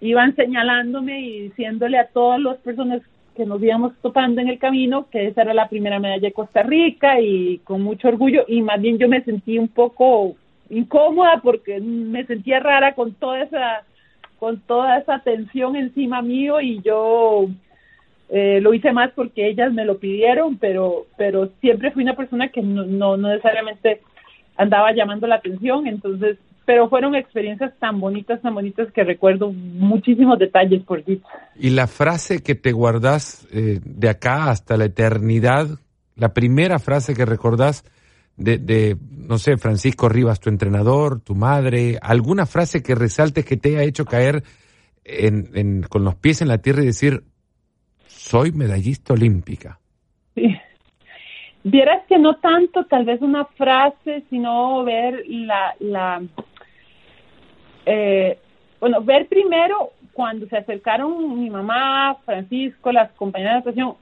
iban 0.00 0.34
señalándome 0.36 1.20
y 1.20 1.40
diciéndole 1.42 1.98
a 1.98 2.06
todas 2.06 2.40
las 2.40 2.56
personas 2.58 3.02
que 3.36 3.44
nos 3.44 3.62
íbamos 3.62 3.92
topando 4.00 4.40
en 4.40 4.48
el 4.48 4.58
camino 4.58 5.08
que 5.10 5.26
esa 5.26 5.42
era 5.42 5.54
la 5.54 5.68
primera 5.68 5.98
medalla 5.98 6.28
de 6.28 6.32
Costa 6.32 6.62
Rica 6.62 7.20
y 7.20 7.58
con 7.64 7.82
mucho 7.82 8.08
orgullo 8.08 8.44
y 8.48 8.62
más 8.62 8.80
bien 8.80 8.98
yo 8.98 9.08
me 9.08 9.22
sentí 9.22 9.58
un 9.58 9.68
poco 9.68 10.36
incómoda 10.70 11.40
porque 11.42 11.80
me 11.80 12.24
sentía 12.26 12.60
rara 12.60 12.94
con 12.94 13.14
toda 13.14 13.42
esa 13.42 13.82
con 14.38 14.60
toda 14.60 14.98
esa 14.98 15.18
tensión 15.18 15.76
encima 15.76 16.22
mío 16.22 16.60
y 16.60 16.80
yo 16.80 17.46
eh, 18.30 18.60
lo 18.62 18.72
hice 18.72 18.92
más 18.92 19.10
porque 19.14 19.48
ellas 19.48 19.72
me 19.72 19.84
lo 19.84 19.98
pidieron 19.98 20.56
pero 20.56 21.06
pero 21.18 21.50
siempre 21.60 21.90
fui 21.90 22.04
una 22.04 22.16
persona 22.16 22.48
que 22.48 22.62
no, 22.62 22.84
no, 22.84 23.16
no 23.16 23.28
necesariamente 23.28 24.00
andaba 24.56 24.92
llamando 24.92 25.26
la 25.26 25.36
atención 25.36 25.86
entonces 25.86 26.38
pero 26.70 26.88
fueron 26.88 27.16
experiencias 27.16 27.72
tan 27.80 27.98
bonitas, 27.98 28.40
tan 28.42 28.54
bonitas 28.54 28.92
que 28.92 29.02
recuerdo 29.02 29.50
muchísimos 29.50 30.38
detalles 30.38 30.84
por 30.84 31.02
ti. 31.02 31.20
Y 31.56 31.70
la 31.70 31.88
frase 31.88 32.44
que 32.44 32.54
te 32.54 32.70
guardas 32.70 33.48
eh, 33.52 33.80
de 33.84 34.08
acá 34.08 34.50
hasta 34.50 34.76
la 34.76 34.84
eternidad, 34.84 35.66
la 36.14 36.32
primera 36.32 36.78
frase 36.78 37.16
que 37.16 37.24
recordás 37.24 37.84
de, 38.36 38.58
de, 38.58 38.96
no 39.10 39.38
sé, 39.38 39.56
Francisco 39.58 40.08
Rivas, 40.08 40.40
tu 40.40 40.48
entrenador, 40.48 41.20
tu 41.20 41.34
madre, 41.34 41.98
alguna 42.00 42.46
frase 42.46 42.82
que 42.82 42.94
resaltes 42.94 43.44
que 43.44 43.56
te 43.56 43.70
haya 43.70 43.82
hecho 43.82 44.04
caer 44.04 44.42
en, 45.04 45.50
en, 45.54 45.82
con 45.82 46.04
los 46.04 46.14
pies 46.14 46.42
en 46.42 46.48
la 46.48 46.58
tierra 46.58 46.82
y 46.82 46.86
decir, 46.86 47.22
soy 48.06 48.52
medallista 48.52 49.12
olímpica. 49.12 49.78
Sí. 50.34 50.56
Vieras 51.62 52.02
que 52.08 52.18
no 52.18 52.36
tanto 52.36 52.84
tal 52.86 53.04
vez 53.04 53.20
una 53.20 53.44
frase, 53.44 54.24
sino 54.30 54.82
ver 54.84 55.24
la, 55.28 55.74
la, 55.78 56.22
eh, 57.84 58.38
bueno, 58.80 59.02
ver 59.02 59.26
primero 59.26 59.90
cuando 60.12 60.46
se 60.46 60.56
acercaron 60.56 61.38
mi 61.38 61.50
mamá, 61.50 62.16
Francisco, 62.24 62.92
las 62.92 63.12
compañeras 63.12 63.64
de 63.64 63.72
natación, 63.72 63.94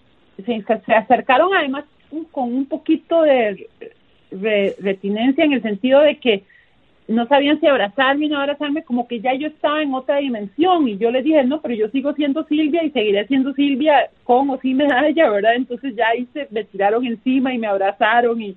se, 0.45 0.95
acercaron 0.95 1.51
además 1.55 1.85
con 2.31 2.55
un 2.55 2.67
poquito 2.67 3.23
de 3.23 3.69
retinencia 4.31 5.45
en 5.45 5.53
el 5.53 5.63
sentido 5.63 6.01
de 6.01 6.19
que 6.19 6.45
no 7.09 7.27
sabían 7.27 7.59
si 7.59 7.67
abrazarme 7.67 8.27
o 8.27 8.29
no 8.29 8.41
abrazarme, 8.41 8.85
como 8.85 9.09
que 9.09 9.21
ya 9.21 9.33
yo 9.35 9.49
estaba 9.49 9.83
en 9.83 9.95
otra 9.95 10.19
dimensión 10.19 10.87
y 10.89 10.99
yo 10.99 11.11
les 11.11 11.25
dije, 11.25 11.43
no, 11.43 11.63
pero 11.63 11.75
yo 11.75 11.89
sigo 11.89 12.13
siendo 12.13 12.45
Silvia 12.45 12.85
y 12.85 12.91
seguiré 12.91 13.27
siendo 13.27 13.55
Silvia 13.55 14.11
con 14.25 14.51
o 14.51 14.59
sin 14.59 14.77
medalla, 14.77 15.31
¿verdad? 15.31 15.55
Entonces 15.55 15.97
ya 15.97 16.09
ahí 16.09 16.29
se 16.35 16.47
me 16.51 16.65
tiraron 16.65 17.07
encima 17.07 17.55
y 17.55 17.59
me 17.59 17.67
abrazaron 17.67 18.43
y 18.43 18.57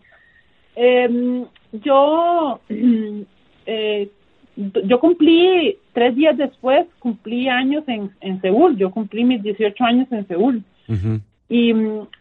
eh, 0.76 1.46
yo 1.72 2.60
eh, 3.66 4.10
yo 4.56 5.00
cumplí 5.00 5.78
tres 5.94 6.16
días 6.16 6.38
después, 6.38 6.86
cumplí 7.00 7.48
años 7.48 7.84
en, 7.88 8.12
en 8.20 8.42
Seúl, 8.42 8.78
yo 8.78 8.92
cumplí 8.92 9.24
mis 9.24 9.42
18 9.42 9.84
años 9.84 10.08
en 10.12 10.28
Seúl. 10.28 10.64
y, 11.48 11.74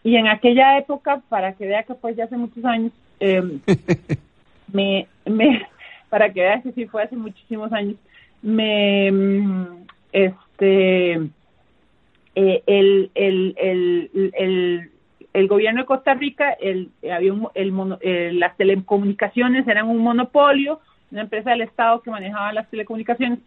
y 0.03 0.15
en 0.15 0.27
aquella 0.27 0.77
época, 0.77 1.21
para 1.27 1.53
que 1.53 1.67
vea 1.67 1.83
que 1.83 1.95
fue 1.95 2.15
ya 2.15 2.25
hace 2.25 2.37
muchos 2.37 2.63
años, 2.63 2.93
em, 3.21 3.59
me, 4.73 5.07
me, 5.25 5.67
para 6.09 6.31
que 6.31 6.41
vea 6.41 6.61
que 6.61 6.71
sí 6.73 6.85
fue 6.87 7.03
hace 7.03 7.15
muchísimos 7.15 7.71
años, 7.71 7.95
me, 8.41 9.07
este, 10.11 11.13
eh, 12.35 12.63
el, 12.65 13.11
el, 13.15 13.55
el, 13.57 14.31
el, 14.33 14.91
el 15.33 15.47
gobierno 15.47 15.81
de 15.81 15.85
Costa 15.85 16.13
Rica, 16.13 16.51
el, 16.53 16.89
había 17.11 17.33
un, 17.33 17.47
el, 17.53 17.73
eh, 18.01 18.31
las 18.33 18.57
telecomunicaciones 18.57 19.67
eran 19.67 19.87
un 19.87 19.99
monopolio, 19.99 20.79
una 21.11 21.21
empresa 21.21 21.51
del 21.51 21.61
Estado 21.61 22.01
que 22.01 22.11
manejaba 22.11 22.53
las 22.53 22.69
telecomunicaciones, 22.69 23.39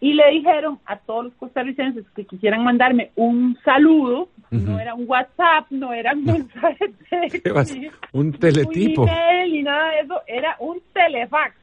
y 0.00 0.12
le 0.12 0.30
dijeron 0.30 0.78
a 0.86 0.96
todos 0.96 1.24
los 1.24 1.34
costarricenses 1.34 2.04
que 2.14 2.24
quisieran 2.24 2.62
mandarme 2.62 3.10
un 3.16 3.58
saludo, 3.64 4.28
no 4.50 4.78
era 4.78 4.94
un 4.94 5.04
WhatsApp, 5.08 5.66
no 5.70 5.92
era 5.92 6.12
un 6.12 6.24
mensaje 6.24 6.86
de 7.10 7.90
un 8.12 8.32
teletipo, 8.32 9.02
un 9.02 9.08
email 9.08 9.52
ni 9.52 9.62
nada 9.62 9.90
de 9.90 10.00
eso, 10.00 10.22
era 10.26 10.56
un 10.60 10.80
telefax. 10.92 11.54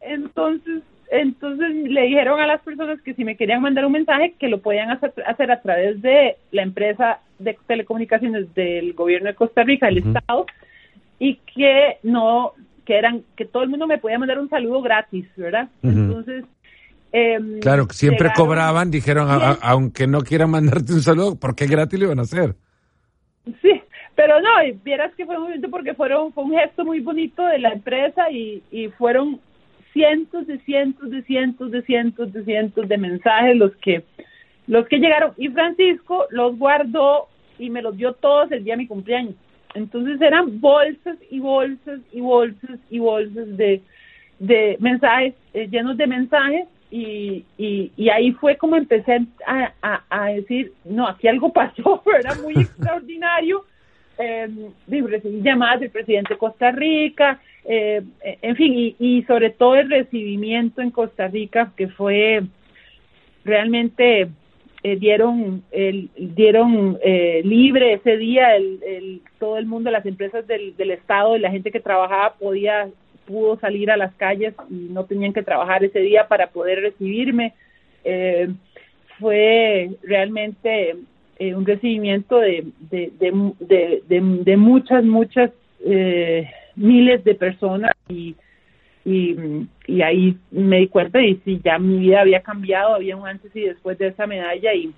Entonces, 0.00 0.82
entonces 1.10 1.74
le 1.74 2.02
dijeron 2.02 2.40
a 2.40 2.46
las 2.46 2.60
personas 2.62 3.00
que 3.02 3.14
si 3.14 3.24
me 3.24 3.36
querían 3.36 3.62
mandar 3.62 3.84
un 3.84 3.92
mensaje 3.92 4.34
que 4.38 4.48
lo 4.48 4.60
podían 4.60 4.90
hacer, 4.90 5.12
hacer 5.26 5.50
a 5.50 5.60
través 5.60 6.00
de 6.02 6.36
la 6.52 6.62
empresa 6.62 7.20
de 7.38 7.56
telecomunicaciones 7.66 8.54
del 8.54 8.92
gobierno 8.92 9.28
de 9.28 9.34
Costa 9.34 9.64
Rica, 9.64 9.86
del 9.86 9.98
Estado, 9.98 10.46
y 11.18 11.36
que 11.54 11.98
no 12.02 12.52
que 12.84 12.96
eran 12.96 13.22
que 13.34 13.44
todo 13.44 13.64
el 13.64 13.68
mundo 13.68 13.88
me 13.88 13.98
podía 13.98 14.18
mandar 14.18 14.38
un 14.38 14.48
saludo 14.48 14.80
gratis, 14.80 15.26
¿verdad? 15.36 15.68
Entonces 15.82 16.44
eh, 17.12 17.38
claro, 17.60 17.86
siempre 17.90 18.30
cobraban, 18.34 18.90
dijeron, 18.90 19.28
aunque 19.62 20.06
no 20.06 20.20
quieran 20.20 20.50
mandarte 20.50 20.92
un 20.92 21.02
saludo, 21.02 21.38
¿por 21.38 21.54
qué 21.54 21.66
gratis 21.66 21.98
lo 21.98 22.06
iban 22.06 22.18
a 22.18 22.22
hacer? 22.22 22.54
Sí, 23.62 23.80
pero 24.14 24.40
no, 24.40 24.62
y 24.64 24.72
vieras 24.72 25.14
que 25.14 25.24
fue 25.24 25.38
muy 25.38 25.48
bonito 25.50 25.70
porque 25.70 25.94
fueron, 25.94 26.32
fue 26.32 26.44
un 26.44 26.52
gesto 26.52 26.84
muy 26.84 27.00
bonito 27.00 27.44
de 27.46 27.58
la 27.58 27.70
empresa 27.70 28.30
y, 28.30 28.62
y 28.70 28.88
fueron 28.88 29.40
cientos 29.92 30.46
de 30.46 30.58
cientos 30.60 31.10
de 31.10 31.22
cientos 31.22 31.70
de 31.70 31.82
cientos 31.82 32.32
de 32.32 32.44
cientos 32.44 32.86
de 32.86 32.98
mensajes 32.98 33.56
los 33.56 33.74
que 33.76 34.04
los 34.66 34.86
que 34.88 34.98
llegaron 34.98 35.32
y 35.38 35.48
Francisco 35.48 36.26
los 36.30 36.58
guardó 36.58 37.28
y 37.58 37.70
me 37.70 37.80
los 37.82 37.96
dio 37.96 38.12
todos 38.12 38.52
el 38.52 38.64
día 38.64 38.74
de 38.74 38.82
mi 38.82 38.86
cumpleaños. 38.86 39.34
Entonces 39.74 40.20
eran 40.20 40.60
bolsas 40.60 41.16
y 41.30 41.38
bolsas 41.40 42.00
y 42.12 42.20
bolsas 42.20 42.78
y 42.90 42.98
bolsas 42.98 43.56
de, 43.56 43.82
de 44.38 44.76
mensajes, 44.80 45.34
eh, 45.54 45.68
llenos 45.70 45.96
de 45.96 46.06
mensajes, 46.06 46.66
y, 46.90 47.44
y, 47.58 47.92
y, 47.96 48.08
ahí 48.10 48.32
fue 48.32 48.56
como 48.56 48.76
empecé 48.76 49.26
a, 49.46 50.02
a, 50.08 50.26
decir, 50.30 50.72
no, 50.84 51.06
aquí 51.08 51.28
algo 51.28 51.52
pasó, 51.52 52.02
era 52.18 52.34
muy 52.36 52.54
extraordinario. 52.60 53.64
Eh, 54.18 54.48
recibí 54.86 55.42
llamadas 55.42 55.80
del 55.80 55.90
presidente 55.90 56.34
de 56.34 56.38
Costa 56.38 56.70
Rica, 56.70 57.40
eh, 57.64 58.02
en 58.20 58.56
fin, 58.56 58.72
y, 58.74 58.96
y 58.98 59.22
sobre 59.24 59.50
todo 59.50 59.76
el 59.76 59.90
recibimiento 59.90 60.80
en 60.80 60.90
Costa 60.90 61.28
Rica, 61.28 61.72
que 61.76 61.88
fue 61.88 62.42
realmente 63.44 64.28
eh, 64.82 64.96
dieron 64.96 65.64
el, 65.72 66.10
dieron 66.16 66.98
eh, 67.02 67.40
libre 67.44 67.94
ese 67.94 68.16
día 68.18 68.54
el, 68.54 69.20
todo 69.40 69.58
el 69.58 69.66
mundo 69.66 69.90
las 69.90 70.06
empresas 70.06 70.46
del, 70.46 70.76
del 70.76 70.92
estado 70.92 71.36
y 71.36 71.40
la 71.40 71.50
gente 71.50 71.72
que 71.72 71.80
trabajaba 71.80 72.34
podía 72.34 72.88
pudo 73.26 73.58
salir 73.58 73.90
a 73.90 73.96
las 73.96 74.14
calles 74.14 74.54
y 74.70 74.88
no 74.90 75.04
tenían 75.04 75.32
que 75.32 75.42
trabajar 75.42 75.84
ese 75.84 76.00
día 76.00 76.28
para 76.28 76.48
poder 76.48 76.80
recibirme. 76.80 77.54
Eh, 78.04 78.48
fue 79.18 79.90
realmente 80.02 80.96
un 81.38 81.66
recibimiento 81.66 82.38
de 82.38 82.66
de, 82.90 83.12
de, 83.18 84.02
de, 84.08 84.56
muchas 84.56 85.04
muchas 85.04 85.50
miles 86.76 87.24
de 87.24 87.34
personas 87.34 87.92
y 88.08 88.36
y, 89.06 90.02
ahí 90.02 90.36
me 90.50 90.80
di 90.80 90.88
cuenta 90.88 91.22
y 91.22 91.36
si 91.44 91.60
ya 91.64 91.78
mi 91.78 91.98
vida 91.98 92.22
había 92.22 92.42
cambiado, 92.42 92.94
había 92.94 93.16
un 93.16 93.26
antes 93.26 93.54
y 93.54 93.60
después 93.60 93.96
de 93.98 94.08
esa 94.08 94.26
medalla 94.26 94.74
y, 94.74 94.92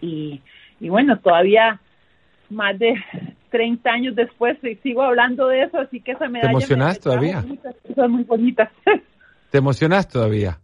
y, 0.00 0.40
bueno, 0.88 1.16
todavía 1.18 1.80
más 2.50 2.76
de 2.78 2.94
30 3.50 3.90
años 3.90 4.16
después 4.16 4.58
sigo 4.82 5.02
hablando 5.02 5.48
de 5.48 5.62
eso, 5.62 5.78
así 5.78 6.00
que 6.00 6.12
esa 6.12 6.28
medalla... 6.28 6.50
¿Te 6.50 6.56
emocionas 6.56 7.00
todavía? 7.00 7.42
Muchas 7.46 7.74
cosas 7.86 8.10
muy 8.10 8.24
bonitas. 8.24 8.70
¿Te 9.50 9.58
emocionas 9.58 10.08
todavía? 10.08 10.58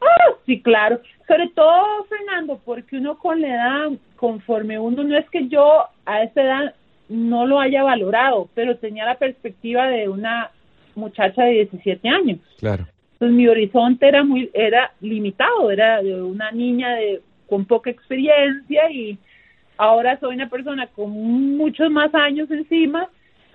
Ah, 0.00 0.34
sí, 0.46 0.62
claro. 0.62 1.00
Sobre 1.26 1.48
todo, 1.54 2.04
Fernando, 2.04 2.60
porque 2.64 2.98
uno 2.98 3.18
con 3.18 3.40
la 3.40 3.48
edad, 3.48 3.98
conforme 4.16 4.78
uno, 4.78 5.02
no 5.02 5.16
es 5.16 5.28
que 5.30 5.48
yo 5.48 5.84
a 6.04 6.22
esa 6.22 6.42
edad 6.42 6.74
no 7.08 7.46
lo 7.46 7.60
haya 7.60 7.82
valorado, 7.82 8.48
pero 8.54 8.76
tenía 8.76 9.04
la 9.04 9.16
perspectiva 9.16 9.88
de 9.88 10.08
una 10.08 10.50
muchacha 10.94 11.44
de 11.44 11.52
17 11.52 12.08
años. 12.08 12.38
Claro. 12.58 12.86
Entonces 13.14 13.36
mi 13.36 13.48
horizonte 13.48 14.08
era 14.08 14.24
muy 14.24 14.50
era 14.52 14.92
limitado, 15.00 15.70
era 15.70 16.02
de 16.02 16.22
una 16.22 16.50
niña 16.50 16.94
de 16.94 17.22
con 17.48 17.64
poca 17.64 17.90
experiencia 17.90 18.90
y 18.90 19.18
ahora 19.76 20.18
soy 20.20 20.34
una 20.34 20.48
persona 20.48 20.86
con 20.88 21.10
muchos 21.56 21.90
más 21.90 22.14
años 22.14 22.50
encima 22.50 23.08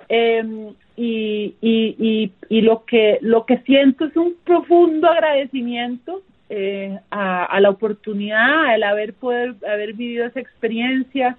em, 0.08 0.74
y, 0.96 1.56
y, 1.62 2.32
y, 2.50 2.62
lo 2.62 2.84
que 2.86 3.20
lo 3.22 3.46
que 3.46 3.60
siento 3.60 4.06
es 4.06 4.16
un 4.18 4.36
profundo 4.44 5.10
agradecimiento 5.10 6.22
eh, 6.50 7.00
a, 7.10 7.46
a, 7.46 7.62
la 7.62 7.70
oportunidad, 7.70 8.76
el 8.76 8.84
haber 8.84 9.14
poder 9.14 9.56
haber 9.66 9.94
vivido 9.94 10.26
esa 10.26 10.40
experiencia, 10.40 11.38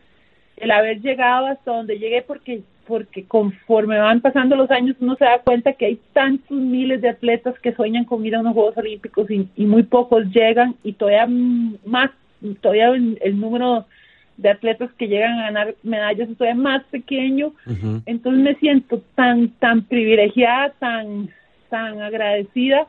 el 0.57 0.70
haber 0.70 1.01
llegado 1.01 1.47
hasta 1.47 1.72
donde 1.72 1.99
llegué 1.99 2.22
porque 2.22 2.62
porque 2.91 3.24
conforme 3.24 4.01
van 4.01 4.20
pasando 4.20 4.57
los 4.57 4.68
años 4.72 4.97
uno 4.99 5.14
se 5.14 5.24
da 5.24 5.39
cuenta 5.39 5.74
que 5.74 5.87
hay 5.87 6.01
tantos 6.12 6.59
miles 6.59 7.01
de 7.01 7.11
atletas 7.11 7.55
que 7.61 7.72
sueñan 7.72 8.05
con 8.05 8.26
ir 8.26 8.35
a 8.35 8.41
unos 8.41 8.53
Juegos 8.53 8.76
Olímpicos 8.76 9.31
y, 9.31 9.64
muy 9.64 9.85
pocos 9.85 10.24
llegan 10.33 10.74
y 10.83 10.95
todavía 10.95 11.28
más, 11.87 12.11
todavía 12.61 12.89
el, 12.89 13.41
número 13.41 13.87
de 14.41 14.49
atletas 14.49 14.91
que 14.99 15.07
llegan 15.07 15.38
a 15.38 15.43
ganar 15.43 15.74
medallas 15.82 16.30
es 16.30 16.36
todavía 16.36 16.61
más 16.61 16.82
pequeño, 16.84 17.53
entonces 18.07 18.43
me 18.43 18.55
siento 18.57 19.03
tan, 19.14 19.51
tan 19.59 19.82
privilegiada, 19.82 20.72
tan, 20.78 21.28
tan 21.68 22.01
agradecida 22.01 22.86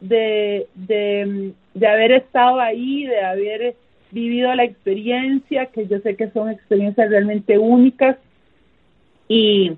de, 0.00 0.66
de, 0.74 1.52
de 1.74 1.86
haber 1.86 2.12
estado 2.12 2.60
ahí, 2.60 3.04
de 3.06 3.20
haber 3.20 3.74
vivido 4.10 4.54
la 4.54 4.64
experiencia, 4.64 5.66
que 5.66 5.86
yo 5.86 5.98
sé 6.00 6.16
que 6.16 6.30
son 6.30 6.50
experiencias 6.50 7.10
realmente 7.10 7.58
únicas. 7.58 8.16
Y, 9.28 9.72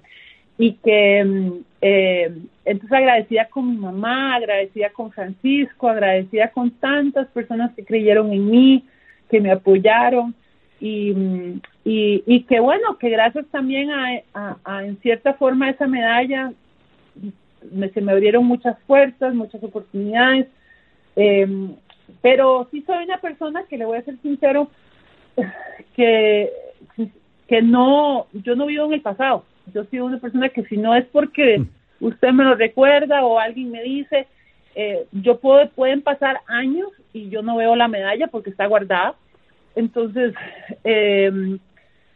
y 0.58 0.72
que 0.74 1.24
mm, 1.24 1.52
eh, 1.80 2.32
entonces 2.64 2.92
agradecida 2.92 3.46
con 3.46 3.70
mi 3.70 3.76
mamá, 3.76 4.36
agradecida 4.36 4.90
con 4.90 5.10
Francisco, 5.10 5.88
agradecida 5.88 6.48
con 6.50 6.70
tantas 6.72 7.28
personas 7.28 7.74
que 7.74 7.84
creyeron 7.84 8.32
en 8.32 8.50
mí, 8.50 8.84
que 9.30 9.40
me 9.40 9.50
apoyaron 9.50 10.34
y, 10.81 11.11
y, 11.85 12.22
y 12.26 12.43
que 12.45 12.61
bueno, 12.61 12.99
que 12.99 13.11
gracias 13.11 13.47
también 13.51 13.91
a, 13.91 14.57
a, 14.64 14.85
en 14.85 14.99
cierta 15.01 15.35
forma 15.35 15.70
esa 15.70 15.87
medalla 15.87 16.53
me, 17.72 17.89
se 17.91 18.01
me 18.01 18.12
abrieron 18.12 18.45
muchas 18.45 18.76
puertas, 18.87 19.35
muchas 19.35 19.62
oportunidades, 19.62 20.47
eh, 21.16 21.47
pero 22.22 22.68
sí 22.70 22.83
soy 22.87 23.05
una 23.05 23.18
persona 23.18 23.64
que 23.68 23.79
le 23.79 23.85
voy 23.85 23.99
a 23.99 24.05
ser 24.05 24.16
sincero, 24.22 24.70
que 25.95 26.53
que 27.49 27.62
no, 27.62 28.26
yo 28.33 28.55
no 28.55 28.66
vivo 28.66 28.85
en 28.85 28.93
el 28.93 29.01
pasado. 29.01 29.45
Yo 29.74 29.85
soy 29.85 30.01
una 30.01 30.18
persona 30.18 30.51
que 30.51 30.64
si 30.64 30.76
no 30.76 30.95
es 30.95 31.07
porque 31.07 31.59
mm. 31.59 32.05
usted 32.05 32.31
me 32.31 32.45
lo 32.45 32.55
recuerda 32.55 33.24
o 33.24 33.39
alguien 33.39 33.70
me 33.70 33.83
dice, 33.83 34.29
eh, 34.74 35.07
yo 35.12 35.41
puedo, 35.41 35.68
pueden 35.70 36.03
pasar 36.03 36.41
años 36.47 36.89
y 37.12 37.31
yo 37.31 37.43
no 37.43 37.57
veo 37.57 37.74
la 37.74 37.89
medalla 37.89 38.29
porque 38.29 38.51
está 38.51 38.66
guardada. 38.66 39.14
Entonces, 39.79 40.35
eh, 40.83 41.31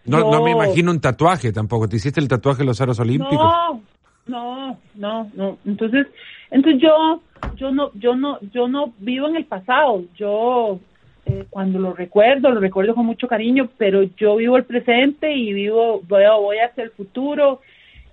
no, 0.04 0.30
no 0.30 0.42
me 0.42 0.50
imagino 0.50 0.90
un 0.90 1.00
tatuaje 1.00 1.52
tampoco. 1.52 1.88
¿Te 1.88 1.96
hiciste 1.96 2.20
el 2.20 2.26
tatuaje 2.26 2.58
de 2.58 2.64
los 2.64 2.80
aros 2.80 2.98
olímpicos? 2.98 3.38
No, 3.38 3.80
no, 4.26 4.78
no, 4.96 5.30
no. 5.34 5.58
Entonces, 5.64 6.08
entonces 6.50 6.82
yo, 6.82 7.22
yo 7.54 7.70
no, 7.70 7.92
yo 7.94 8.16
no, 8.16 8.40
yo 8.52 8.66
no 8.66 8.92
vivo 8.98 9.28
en 9.28 9.36
el 9.36 9.44
pasado. 9.44 10.02
Yo 10.16 10.80
eh, 11.24 11.46
cuando 11.50 11.78
lo 11.78 11.92
recuerdo, 11.92 12.50
lo 12.50 12.58
recuerdo 12.58 12.96
con 12.96 13.06
mucho 13.06 13.28
cariño, 13.28 13.68
pero 13.78 14.02
yo 14.02 14.36
vivo 14.36 14.56
el 14.56 14.64
presente 14.64 15.32
y 15.32 15.52
vivo, 15.52 16.02
voy, 16.08 16.24
voy 16.40 16.58
hacia 16.58 16.82
el 16.82 16.90
futuro. 16.90 17.60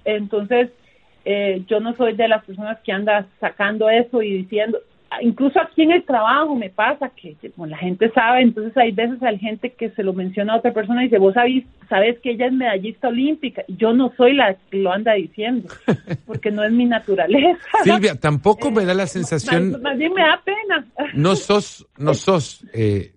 Entonces, 0.06 0.70
eh, 1.26 1.64
yo 1.68 1.80
no 1.80 1.96
soy 1.96 2.16
de 2.16 2.28
las 2.28 2.46
personas 2.46 2.78
que 2.84 2.92
anda 2.92 3.26
sacando 3.40 3.90
eso 3.90 4.22
y 4.22 4.32
diciendo, 4.32 4.78
incluso 5.22 5.60
aquí 5.60 5.84
en 5.84 5.92
el 5.92 6.04
trabajo 6.06 6.56
me 6.56 6.70
pasa 6.70 7.10
que 7.10 7.36
la 7.58 7.78
gente 7.78 8.12
sabe, 8.12 8.42
entonces 8.42 8.76
hay 8.78 8.92
veces 8.92 9.22
hay 9.24 9.38
gente 9.40 9.72
que 9.72 9.90
se 9.92 10.04
lo 10.04 10.14
menciona 10.14 10.54
a 10.54 10.58
otra 10.58 10.74
persona 10.74 11.02
y 11.02 11.06
dice, 11.06 11.18
vos 11.18 11.34
sabés, 11.34 11.66
sabes 11.90 12.20
que 12.20 12.32
ella 12.32 12.48
es 12.48 12.54
medallista 12.54 13.08
olímpica, 13.08 13.64
yo 13.68 13.94
no 13.94 14.14
soy 14.16 14.34
la 14.34 14.56
que 14.70 14.78
lo 14.78 14.92
anda 14.92 15.14
diciendo, 15.14 15.68
porque 16.26 16.52
no 16.52 16.64
es 16.64 16.72
mi 16.72 16.86
naturaleza. 16.86 17.60
Silvia, 17.84 18.16
tampoco 18.16 18.72
me 18.72 18.86
da 18.86 18.94
la 18.94 19.04
eh, 19.04 19.08
sensación... 19.08 19.82
Más, 19.82 19.98
bien 19.98 20.14
me 20.14 20.22
da 20.22 20.42
pena. 20.44 20.86
No 21.14 21.36
sos, 21.36 21.88
no 21.98 22.14
sos, 22.14 22.66
eh, 22.74 23.14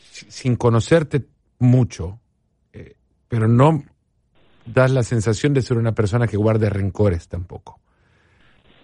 sin 0.00 0.56
conocerte 0.56 1.24
mucho, 1.58 2.18
eh, 2.72 2.94
pero 3.28 3.48
no 3.48 3.84
das 4.66 4.90
la 4.90 5.02
sensación 5.02 5.54
de 5.54 5.62
ser 5.62 5.78
una 5.78 5.92
persona 5.92 6.26
que 6.26 6.36
guarde 6.36 6.68
rencores 6.68 7.28
tampoco. 7.28 7.80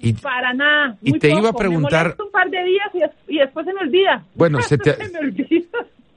Y, 0.00 0.12
Para 0.14 0.52
nada. 0.52 0.98
Y 1.02 1.18
te 1.18 1.30
iba 1.30 1.50
a 1.50 1.52
preguntar. 1.52 2.16
un 2.22 2.30
par 2.30 2.50
de 2.50 2.62
días 2.64 3.12
y, 3.28 3.38
después 3.38 3.64
se 3.66 3.72
me 3.72 3.80
olvida. 3.80 4.24
Bueno, 4.34 4.60
se 4.60 4.78
te. 4.78 4.96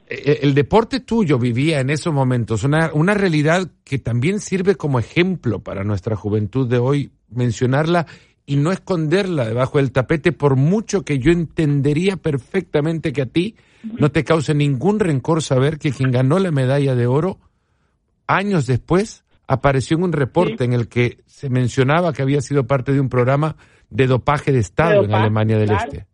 E, 0.10 0.40
el 0.42 0.54
deporte 0.54 1.02
tuyo 1.02 1.38
vivía 1.38 1.82
en 1.82 1.90
esos 1.90 2.14
momentos 2.14 2.64
una, 2.64 2.92
una 2.94 3.14
realidad 3.14 3.70
que 3.84 4.00
también 4.00 4.40
sirve 4.40 4.76
como 4.76 5.00
ejemplo 5.00 5.60
para 5.60 5.84
nuestra 5.84 6.16
juventud 6.16 6.66
de 6.66 6.78
hoy, 6.78 7.12
mencionarla 7.30 8.06
y 8.46 8.56
no 8.56 8.72
esconderla 8.72 9.46
debajo 9.46 9.80
del 9.80 9.92
tapete, 9.92 10.32
por 10.32 10.56
mucho 10.56 11.04
que 11.04 11.20
yo 11.20 11.32
entendería 11.32 12.16
perfectamente 12.16 13.12
que 13.12 13.24
a 13.24 13.26
ti 13.26 13.56
no 14.00 14.10
te 14.10 14.24
cause 14.24 14.54
ningún 14.54 15.00
rencor 15.00 15.44
saber 15.44 15.78
que 15.78 15.92
quien 15.92 16.12
ganó 16.12 16.40
la 16.40 16.52
medalla 16.52 16.96
de 16.96 17.08
oro 17.08 17.40
años 18.26 18.66
después 18.66 19.26
apareció 19.48 19.98
en 19.98 20.04
un 20.04 20.14
reporte 20.14 20.64
en 20.64 20.74
el 20.74 20.88
que 20.88 21.20
se 21.26 21.50
mencionaba 21.50 22.14
que 22.14 22.22
había 22.22 22.42
sido 22.42 22.68
parte 22.68 22.92
de 22.92 23.00
un 23.00 23.10
programa 23.10 23.56
de 23.90 24.08
dopaje 24.08 24.52
de 24.52 24.60
Estado 24.60 25.04
en 25.04 25.14
Alemania 25.14 25.58
del 25.58 25.72
Este. 25.72 26.06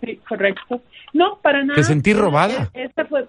Sí, 0.00 0.18
correcto. 0.28 0.80
No, 1.12 1.38
para 1.42 1.62
nada. 1.62 1.74
¿Te 1.74 1.82
sentís 1.82 2.16
robada? 2.16 2.70
Eh, 2.72 2.88
fue... 3.08 3.28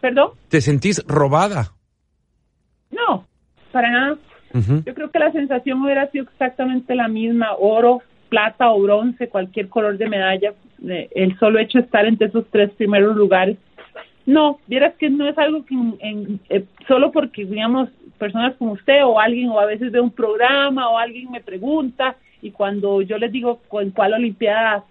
¿Perdón? 0.00 0.30
¿Te 0.48 0.60
sentís 0.60 1.04
robada? 1.06 1.72
No, 2.90 3.26
para 3.72 3.90
nada. 3.90 4.16
Yo 4.52 4.94
creo 4.94 5.10
que 5.10 5.18
la 5.18 5.32
sensación 5.32 5.82
hubiera 5.82 6.08
sido 6.10 6.24
exactamente 6.24 6.94
la 6.94 7.08
misma, 7.08 7.54
oro, 7.58 8.02
plata 8.28 8.70
o 8.70 8.80
bronce, 8.80 9.28
cualquier 9.28 9.68
color 9.68 9.98
de 9.98 10.08
medalla. 10.08 10.54
El 10.80 11.36
solo 11.38 11.58
hecho 11.58 11.78
de 11.78 11.84
estar 11.84 12.06
entre 12.06 12.28
esos 12.28 12.44
tres 12.50 12.70
primeros 12.72 13.16
lugares 13.16 13.58
no, 14.26 14.58
vieras 14.66 14.94
que 14.98 15.10
no 15.10 15.28
es 15.28 15.36
algo 15.36 15.64
que 15.64 15.74
en, 15.74 16.40
eh, 16.48 16.64
solo 16.88 17.12
porque, 17.12 17.44
digamos, 17.44 17.90
personas 18.18 18.54
como 18.56 18.72
usted 18.72 19.04
o 19.04 19.20
alguien, 19.20 19.50
o 19.50 19.60
a 19.60 19.66
veces 19.66 19.92
veo 19.92 20.02
un 20.02 20.10
programa 20.10 20.88
o 20.88 20.98
alguien 20.98 21.30
me 21.30 21.40
pregunta 21.40 22.16
y 22.40 22.50
cuando 22.50 23.02
yo 23.02 23.18
les 23.18 23.32
digo 23.32 23.60
en 23.80 23.90
cuál 23.90 24.14
Olimpiada 24.14 24.84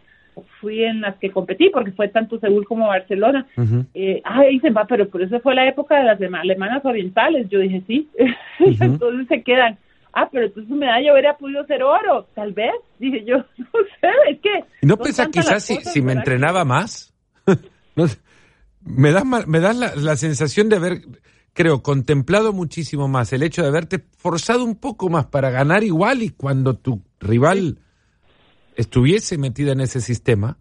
fui 0.60 0.84
en 0.84 1.02
las 1.02 1.16
que 1.18 1.30
competí, 1.30 1.70
porque 1.70 1.92
fue 1.92 2.08
tanto 2.08 2.40
Seúl 2.40 2.66
como 2.66 2.88
Barcelona, 2.88 3.46
eh, 3.94 4.22
ah, 4.24 4.42
dicen, 4.50 4.74
va, 4.76 4.86
pero 4.86 5.08
por 5.08 5.22
eso 5.22 5.40
fue 5.40 5.54
la 5.54 5.68
época 5.68 5.98
de 5.98 6.04
las 6.04 6.20
alemanas 6.20 6.84
orientales. 6.84 7.48
Yo 7.50 7.60
dije, 7.60 7.84
sí, 7.86 8.10
entonces 8.60 9.28
se 9.28 9.44
quedan. 9.44 9.78
Ah, 10.12 10.28
pero 10.32 10.46
entonces 10.46 10.70
su 10.70 10.76
medalla 10.76 11.12
hubiera 11.12 11.38
podido 11.38 11.64
ser 11.66 11.84
oro, 11.84 12.28
tal 12.34 12.54
vez. 12.54 12.74
Dije 12.98 13.24
yo, 13.24 13.38
no 13.58 13.80
sé, 14.02 14.10
es 14.30 14.40
que... 14.40 14.64
¿No 14.82 14.98
piensa 14.98 15.30
quizás 15.30 15.64
si, 15.64 15.76
si 15.76 16.02
me 16.02 16.14
entrenaba 16.14 16.66
más? 16.66 17.14
no 17.96 18.08
sé 18.08 18.18
me 18.86 19.12
das, 19.12 19.26
me 19.48 19.60
das 19.60 19.98
la, 19.98 20.16
sensación 20.16 20.70
de 20.70 20.76
haber, 20.78 21.02
creo, 21.54 21.82
contemplado 21.82 22.54
muchísimo 22.54 23.08
más 23.08 23.34
el 23.34 23.44
hecho 23.44 23.62
de 23.62 23.70
haberte 23.70 24.00
forzado 24.18 24.64
un 24.64 24.80
poco 24.80 25.10
más 25.10 25.26
para 25.26 25.50
ganar 25.50 25.84
igual 25.84 26.22
y 26.22 26.30
cuando 26.30 26.76
tu 26.76 27.02
rival 27.20 27.78
estuviese 28.76 29.38
metida 29.38 29.72
en 29.72 29.82
ese 29.82 30.02
sistema. 30.02 30.58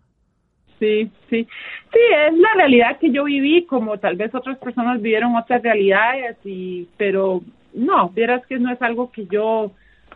Sí, 0.78 1.10
sí. 1.30 1.46
Sí, 1.92 2.00
es 2.28 2.38
la 2.38 2.54
realidad 2.56 2.98
que 2.98 3.10
yo 3.10 3.24
viví, 3.24 3.66
como 3.66 3.98
tal 3.98 4.16
vez 4.16 4.34
otras 4.34 4.58
personas 4.58 5.00
vivieron 5.00 5.36
otras 5.36 5.62
realidades, 5.62 6.36
y, 6.44 6.88
pero 6.96 7.42
no, 7.74 8.08
vieras 8.08 8.44
que 8.46 8.58
no 8.58 8.72
es 8.72 8.80
algo 8.82 9.12
que 9.12 9.26
yo 9.26 9.72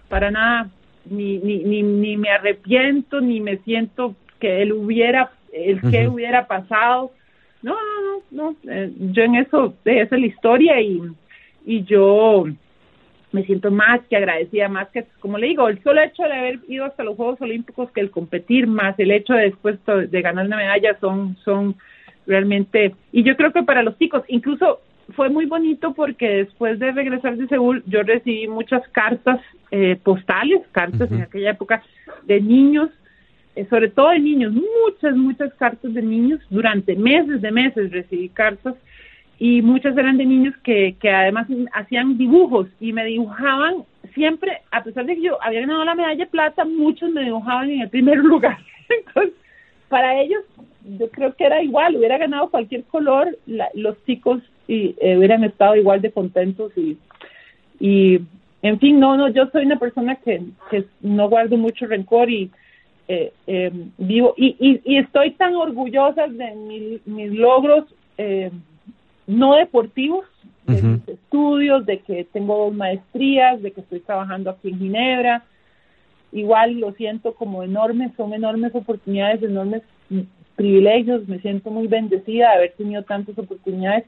para 0.08 0.30
nada 0.30 0.70
ni, 1.04 1.38
ni, 1.38 1.58
ni, 1.58 1.82
ni 1.82 2.16
me 2.16 2.30
arrepiento, 2.30 3.20
ni 3.20 3.40
me 3.40 3.58
siento 3.58 4.16
que 4.40 4.62
él 4.62 4.72
hubiera, 4.72 5.30
el 5.52 5.80
que 5.82 6.08
hubiera 6.08 6.46
pasado 6.46 7.12
no, 7.62 7.74
no, 7.74 8.22
no, 8.30 8.56
no. 8.64 8.72
Eh, 8.72 8.92
yo 9.12 9.22
en 9.22 9.36
eso, 9.36 9.74
esa 9.84 10.14
es 10.14 10.20
la 10.20 10.26
historia 10.26 10.80
y, 10.80 11.02
y 11.64 11.84
yo 11.84 12.44
me 13.32 13.44
siento 13.44 13.70
más 13.70 14.00
que 14.08 14.16
agradecida, 14.16 14.68
más 14.68 14.88
que, 14.88 15.04
como 15.20 15.36
le 15.36 15.48
digo, 15.48 15.68
el 15.68 15.82
solo 15.82 16.00
hecho 16.00 16.22
de 16.22 16.32
haber 16.32 16.60
ido 16.68 16.84
hasta 16.84 17.04
los 17.04 17.16
Juegos 17.16 17.40
Olímpicos, 17.40 17.90
que 17.90 18.00
el 18.00 18.10
competir, 18.10 18.66
más 18.66 18.98
el 18.98 19.10
hecho 19.10 19.34
de 19.34 19.50
después 19.50 19.78
de 19.86 20.22
ganar 20.22 20.46
una 20.46 20.56
medalla, 20.56 20.96
son, 21.00 21.36
son 21.44 21.74
realmente, 22.26 22.94
y 23.12 23.22
yo 23.24 23.36
creo 23.36 23.52
que 23.52 23.62
para 23.62 23.82
los 23.82 23.98
chicos, 23.98 24.22
incluso 24.28 24.80
fue 25.14 25.28
muy 25.28 25.46
bonito 25.46 25.92
porque 25.94 26.28
después 26.28 26.78
de 26.78 26.92
regresar 26.92 27.36
de 27.36 27.46
Seúl, 27.46 27.82
yo 27.86 28.02
recibí 28.02 28.48
muchas 28.48 28.86
cartas 28.88 29.40
eh, 29.70 29.96
postales, 30.02 30.62
cartas 30.72 31.10
en 31.12 31.22
aquella 31.22 31.50
época, 31.50 31.82
de 32.24 32.40
niños 32.40 32.90
sobre 33.70 33.88
todo 33.88 34.10
de 34.10 34.18
niños, 34.18 34.52
muchas, 34.52 35.16
muchas 35.16 35.52
cartas 35.54 35.94
de 35.94 36.02
niños, 36.02 36.40
durante 36.50 36.94
meses 36.94 37.40
de 37.40 37.50
meses 37.50 37.90
recibí 37.90 38.28
cartas 38.28 38.74
y 39.38 39.62
muchas 39.62 39.96
eran 39.96 40.16
de 40.16 40.24
niños 40.24 40.54
que, 40.62 40.96
que 41.00 41.10
además 41.10 41.46
hacían 41.72 42.16
dibujos 42.16 42.68
y 42.80 42.92
me 42.92 43.04
dibujaban 43.04 43.84
siempre, 44.14 44.60
a 44.70 44.82
pesar 44.82 45.04
de 45.04 45.14
que 45.14 45.22
yo 45.22 45.42
había 45.42 45.60
ganado 45.60 45.84
la 45.84 45.94
medalla 45.94 46.24
de 46.24 46.30
plata, 46.30 46.64
muchos 46.64 47.10
me 47.10 47.24
dibujaban 47.24 47.70
en 47.70 47.82
el 47.82 47.88
primer 47.90 48.16
lugar. 48.32 48.58
Entonces, 48.88 49.34
para 49.88 50.20
ellos, 50.20 50.42
yo 50.98 51.10
creo 51.10 51.34
que 51.34 51.44
era 51.44 51.62
igual, 51.62 51.96
hubiera 51.96 52.18
ganado 52.18 52.50
cualquier 52.50 52.84
color, 52.84 53.36
los 53.74 54.02
chicos 54.04 54.42
y, 54.68 54.94
eh, 55.00 55.16
hubieran 55.16 55.44
estado 55.44 55.76
igual 55.76 56.00
de 56.00 56.12
contentos 56.12 56.72
y, 56.76 56.96
y, 57.78 58.20
en 58.62 58.78
fin, 58.80 58.98
no, 58.98 59.16
no, 59.16 59.28
yo 59.28 59.46
soy 59.52 59.64
una 59.64 59.78
persona 59.78 60.16
que, 60.16 60.42
que 60.70 60.84
no 61.00 61.28
guardo 61.28 61.56
mucho 61.56 61.86
rencor 61.86 62.30
y 62.30 62.50
eh, 63.08 63.32
eh, 63.46 63.70
vivo 63.98 64.34
y, 64.36 64.80
y, 64.84 64.96
estoy 64.96 65.30
tan 65.32 65.54
orgullosa 65.54 66.26
de 66.26 67.00
mis 67.04 67.32
logros 67.32 67.84
eh, 68.18 68.50
no 69.28 69.54
deportivos, 69.54 70.24
de 70.66 70.82
mis 70.82 71.08
estudios, 71.08 71.86
de 71.86 72.00
que 72.00 72.24
tengo 72.24 72.64
dos 72.64 72.74
maestrías, 72.74 73.62
de 73.62 73.70
que 73.70 73.80
estoy 73.80 74.00
trabajando 74.00 74.50
aquí 74.50 74.70
en 74.70 74.78
Ginebra. 74.78 75.44
Igual 76.32 76.80
lo 76.80 76.92
siento 76.94 77.34
como 77.34 77.62
enormes, 77.62 78.10
son 78.16 78.34
enormes 78.34 78.74
oportunidades, 78.74 79.42
enormes 79.42 79.82
privilegios, 80.56 81.28
me 81.28 81.38
siento 81.38 81.70
muy 81.70 81.86
bendecida 81.86 82.50
de 82.50 82.56
haber 82.56 82.72
tenido 82.72 83.02
tantas 83.04 83.38
oportunidades. 83.38 84.04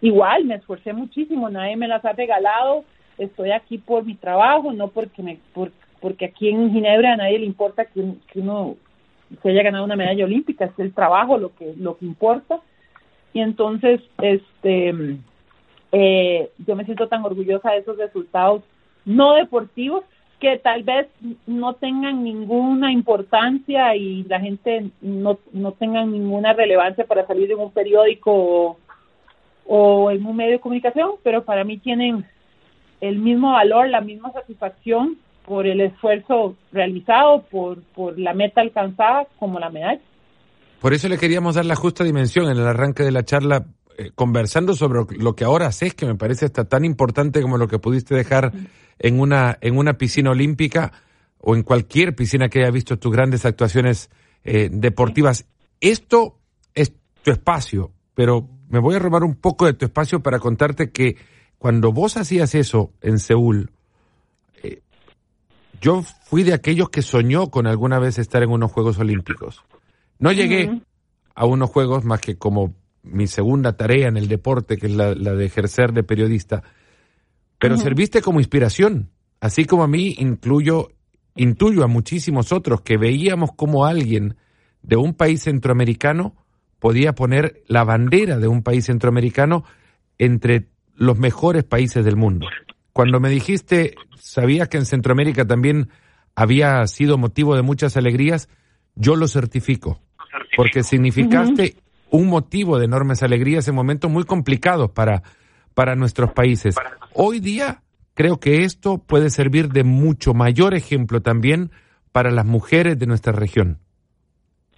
Igual 0.00 0.44
me 0.44 0.56
esforcé 0.56 0.92
muchísimo, 0.92 1.48
nadie 1.50 1.76
me 1.76 1.86
las 1.86 2.04
ha 2.04 2.12
regalado, 2.12 2.84
estoy 3.18 3.52
aquí 3.52 3.78
por 3.78 4.04
mi 4.04 4.14
trabajo, 4.14 4.72
no 4.72 4.88
porque 4.88 5.22
me, 5.22 5.38
por, 5.52 5.70
porque 6.00 6.26
aquí 6.26 6.48
en 6.48 6.72
Ginebra 6.72 7.12
a 7.12 7.16
nadie 7.16 7.38
le 7.38 7.46
importa 7.46 7.84
que, 7.84 8.14
uno 8.34 8.76
se 9.42 9.50
haya 9.50 9.62
ganado 9.62 9.84
una 9.84 9.96
medalla 9.96 10.24
olímpica, 10.24 10.64
es 10.64 10.78
el 10.78 10.92
trabajo 10.92 11.38
lo 11.38 11.54
que 11.54 11.74
lo 11.76 11.96
que 11.96 12.04
importa. 12.04 12.60
Y 13.32 13.40
entonces, 13.40 14.00
este, 14.20 15.18
eh, 15.92 16.50
yo 16.66 16.74
me 16.74 16.84
siento 16.84 17.06
tan 17.06 17.24
orgullosa 17.24 17.70
de 17.70 17.78
esos 17.78 17.96
resultados 17.96 18.62
no 19.04 19.34
deportivos 19.34 20.04
que 20.40 20.58
tal 20.58 20.82
vez 20.82 21.06
no 21.46 21.74
tengan 21.74 22.24
ninguna 22.24 22.90
importancia 22.90 23.94
y 23.94 24.24
la 24.24 24.40
gente 24.40 24.90
no, 25.02 25.38
no 25.52 25.72
tengan 25.72 26.10
ninguna 26.10 26.54
relevancia 26.54 27.04
para 27.04 27.26
salir 27.26 27.52
en 27.52 27.58
un 27.58 27.70
periódico 27.70 28.32
o, 28.32 28.78
o 29.66 30.10
en 30.10 30.24
un 30.24 30.34
medio 30.34 30.52
de 30.52 30.60
comunicación, 30.60 31.12
pero 31.22 31.44
para 31.44 31.62
mí 31.62 31.76
tienen 31.76 32.24
el 33.00 33.18
mismo 33.18 33.52
valor, 33.52 33.88
la 33.88 34.00
misma 34.00 34.32
satisfacción 34.32 35.18
por 35.50 35.66
el 35.66 35.80
esfuerzo 35.80 36.54
realizado, 36.70 37.42
por, 37.50 37.82
por 37.82 38.16
la 38.16 38.34
meta 38.34 38.60
alcanzada 38.60 39.26
como 39.40 39.58
la 39.58 39.68
medalla. 39.68 40.00
Por 40.80 40.94
eso 40.94 41.08
le 41.08 41.18
queríamos 41.18 41.56
dar 41.56 41.64
la 41.64 41.74
justa 41.74 42.04
dimensión 42.04 42.48
en 42.48 42.56
el 42.56 42.64
arranque 42.64 43.02
de 43.02 43.10
la 43.10 43.24
charla, 43.24 43.66
eh, 43.98 44.12
conversando 44.14 44.74
sobre 44.74 45.00
lo 45.18 45.34
que 45.34 45.42
ahora 45.42 45.66
haces, 45.66 45.94
que 45.94 46.06
me 46.06 46.14
parece 46.14 46.44
hasta 46.44 46.66
tan 46.66 46.84
importante 46.84 47.42
como 47.42 47.58
lo 47.58 47.66
que 47.66 47.80
pudiste 47.80 48.14
dejar 48.14 48.52
en 49.00 49.18
una, 49.18 49.58
en 49.60 49.76
una 49.76 49.94
piscina 49.94 50.30
olímpica 50.30 50.92
o 51.38 51.56
en 51.56 51.64
cualquier 51.64 52.14
piscina 52.14 52.48
que 52.48 52.60
haya 52.60 52.70
visto 52.70 53.00
tus 53.00 53.10
grandes 53.10 53.44
actuaciones 53.44 54.08
eh, 54.44 54.68
deportivas. 54.70 55.46
Esto 55.80 56.38
es 56.76 56.92
tu 57.24 57.32
espacio, 57.32 57.90
pero 58.14 58.48
me 58.68 58.78
voy 58.78 58.94
a 58.94 59.00
robar 59.00 59.24
un 59.24 59.34
poco 59.34 59.66
de 59.66 59.72
tu 59.72 59.84
espacio 59.84 60.20
para 60.20 60.38
contarte 60.38 60.92
que 60.92 61.16
cuando 61.58 61.90
vos 61.90 62.16
hacías 62.16 62.54
eso 62.54 62.92
en 63.00 63.18
Seúl, 63.18 63.72
yo 65.80 66.02
fui 66.02 66.42
de 66.42 66.52
aquellos 66.52 66.90
que 66.90 67.02
soñó 67.02 67.50
con 67.50 67.66
alguna 67.66 67.98
vez 67.98 68.18
estar 68.18 68.42
en 68.42 68.50
unos 68.50 68.70
Juegos 68.70 68.98
Olímpicos. 68.98 69.64
No 70.18 70.32
llegué 70.32 70.82
a 71.34 71.46
unos 71.46 71.70
Juegos 71.70 72.04
más 72.04 72.20
que 72.20 72.36
como 72.36 72.74
mi 73.02 73.26
segunda 73.26 73.76
tarea 73.76 74.08
en 74.08 74.16
el 74.16 74.28
deporte, 74.28 74.76
que 74.76 74.86
es 74.86 74.92
la, 74.94 75.14
de 75.14 75.44
ejercer 75.44 75.92
de 75.92 76.02
periodista, 76.02 76.62
pero 77.58 77.76
serviste 77.76 78.20
como 78.22 78.40
inspiración, 78.40 79.10
así 79.40 79.64
como 79.64 79.82
a 79.82 79.88
mí 79.88 80.16
incluyo 80.18 80.92
intuyo 81.34 81.84
a 81.84 81.86
muchísimos 81.86 82.52
otros 82.52 82.82
que 82.82 82.98
veíamos 82.98 83.52
como 83.52 83.86
alguien 83.86 84.36
de 84.82 84.96
un 84.96 85.14
país 85.14 85.42
centroamericano 85.42 86.34
podía 86.78 87.14
poner 87.14 87.62
la 87.66 87.84
bandera 87.84 88.38
de 88.38 88.48
un 88.48 88.62
país 88.62 88.86
centroamericano 88.86 89.64
entre 90.18 90.68
los 90.96 91.18
mejores 91.18 91.64
países 91.64 92.04
del 92.04 92.16
mundo. 92.16 92.46
Cuando 93.00 93.18
me 93.18 93.30
dijiste, 93.30 93.94
sabías 94.18 94.68
que 94.68 94.76
en 94.76 94.84
Centroamérica 94.84 95.46
también 95.46 95.88
había 96.34 96.86
sido 96.86 97.16
motivo 97.16 97.56
de 97.56 97.62
muchas 97.62 97.96
alegrías, 97.96 98.50
yo 98.94 99.16
lo 99.16 99.26
certifico, 99.26 100.02
porque 100.54 100.82
significaste 100.82 101.76
un 102.10 102.26
motivo 102.26 102.78
de 102.78 102.84
enormes 102.84 103.22
alegrías 103.22 103.66
en 103.68 103.74
momentos 103.74 104.10
muy 104.10 104.24
complicados 104.24 104.90
para, 104.90 105.22
para 105.72 105.96
nuestros 105.96 106.32
países. 106.32 106.76
Hoy 107.14 107.40
día 107.40 107.82
creo 108.12 108.38
que 108.38 108.64
esto 108.64 108.98
puede 108.98 109.30
servir 109.30 109.70
de 109.70 109.82
mucho 109.82 110.34
mayor 110.34 110.74
ejemplo 110.74 111.22
también 111.22 111.70
para 112.12 112.30
las 112.30 112.44
mujeres 112.44 112.98
de 112.98 113.06
nuestra 113.06 113.32
región. 113.32 113.78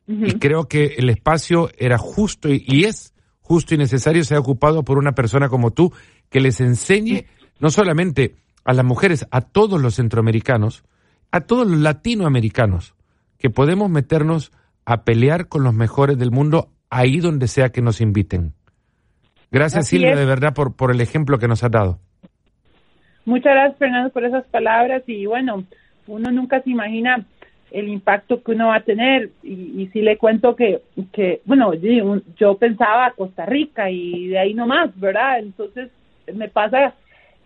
Y 0.06 0.34
creo 0.38 0.68
que 0.68 0.94
el 0.96 1.10
espacio 1.10 1.70
era 1.76 1.98
justo 1.98 2.48
y, 2.48 2.84
es 2.84 3.14
justo 3.40 3.74
y 3.74 3.78
necesario 3.78 4.22
ser 4.22 4.38
ocupado 4.38 4.84
por 4.84 4.96
una 4.96 5.10
persona 5.10 5.48
como 5.48 5.72
tú 5.72 5.92
que 6.30 6.38
les 6.38 6.60
enseñe 6.60 7.26
no 7.62 7.70
solamente 7.70 8.34
a 8.64 8.74
las 8.74 8.84
mujeres, 8.84 9.26
a 9.30 9.40
todos 9.40 9.80
los 9.80 9.94
centroamericanos, 9.94 10.84
a 11.30 11.42
todos 11.42 11.66
los 11.66 11.78
latinoamericanos, 11.78 12.94
que 13.38 13.50
podemos 13.50 13.88
meternos 13.88 14.52
a 14.84 15.04
pelear 15.04 15.46
con 15.48 15.62
los 15.62 15.72
mejores 15.72 16.18
del 16.18 16.32
mundo 16.32 16.68
ahí 16.90 17.20
donde 17.20 17.46
sea 17.46 17.70
que 17.70 17.80
nos 17.80 18.00
inviten. 18.00 18.52
Gracias 19.52 19.88
Silvia, 19.88 20.16
de 20.16 20.26
verdad, 20.26 20.54
por, 20.54 20.74
por 20.74 20.90
el 20.90 21.00
ejemplo 21.00 21.38
que 21.38 21.46
nos 21.46 21.62
ha 21.62 21.68
dado. 21.68 22.00
Muchas 23.24 23.52
gracias 23.54 23.78
Fernando 23.78 24.10
por 24.10 24.24
esas 24.24 24.44
palabras 24.46 25.04
y 25.06 25.26
bueno, 25.26 25.64
uno 26.08 26.32
nunca 26.32 26.60
se 26.62 26.70
imagina 26.70 27.24
el 27.70 27.88
impacto 27.88 28.42
que 28.42 28.52
uno 28.52 28.68
va 28.68 28.76
a 28.76 28.80
tener 28.80 29.30
y, 29.44 29.88
si 29.92 30.02
le 30.02 30.18
cuento 30.18 30.56
que, 30.56 30.82
que 31.12 31.42
bueno, 31.44 31.72
yo 31.74 32.56
pensaba 32.58 33.12
Costa 33.12 33.46
Rica 33.46 33.88
y 33.88 34.26
de 34.28 34.38
ahí 34.40 34.52
nomás, 34.52 34.90
¿verdad? 34.98 35.38
Entonces 35.38 35.90
me 36.34 36.48
pasa 36.48 36.94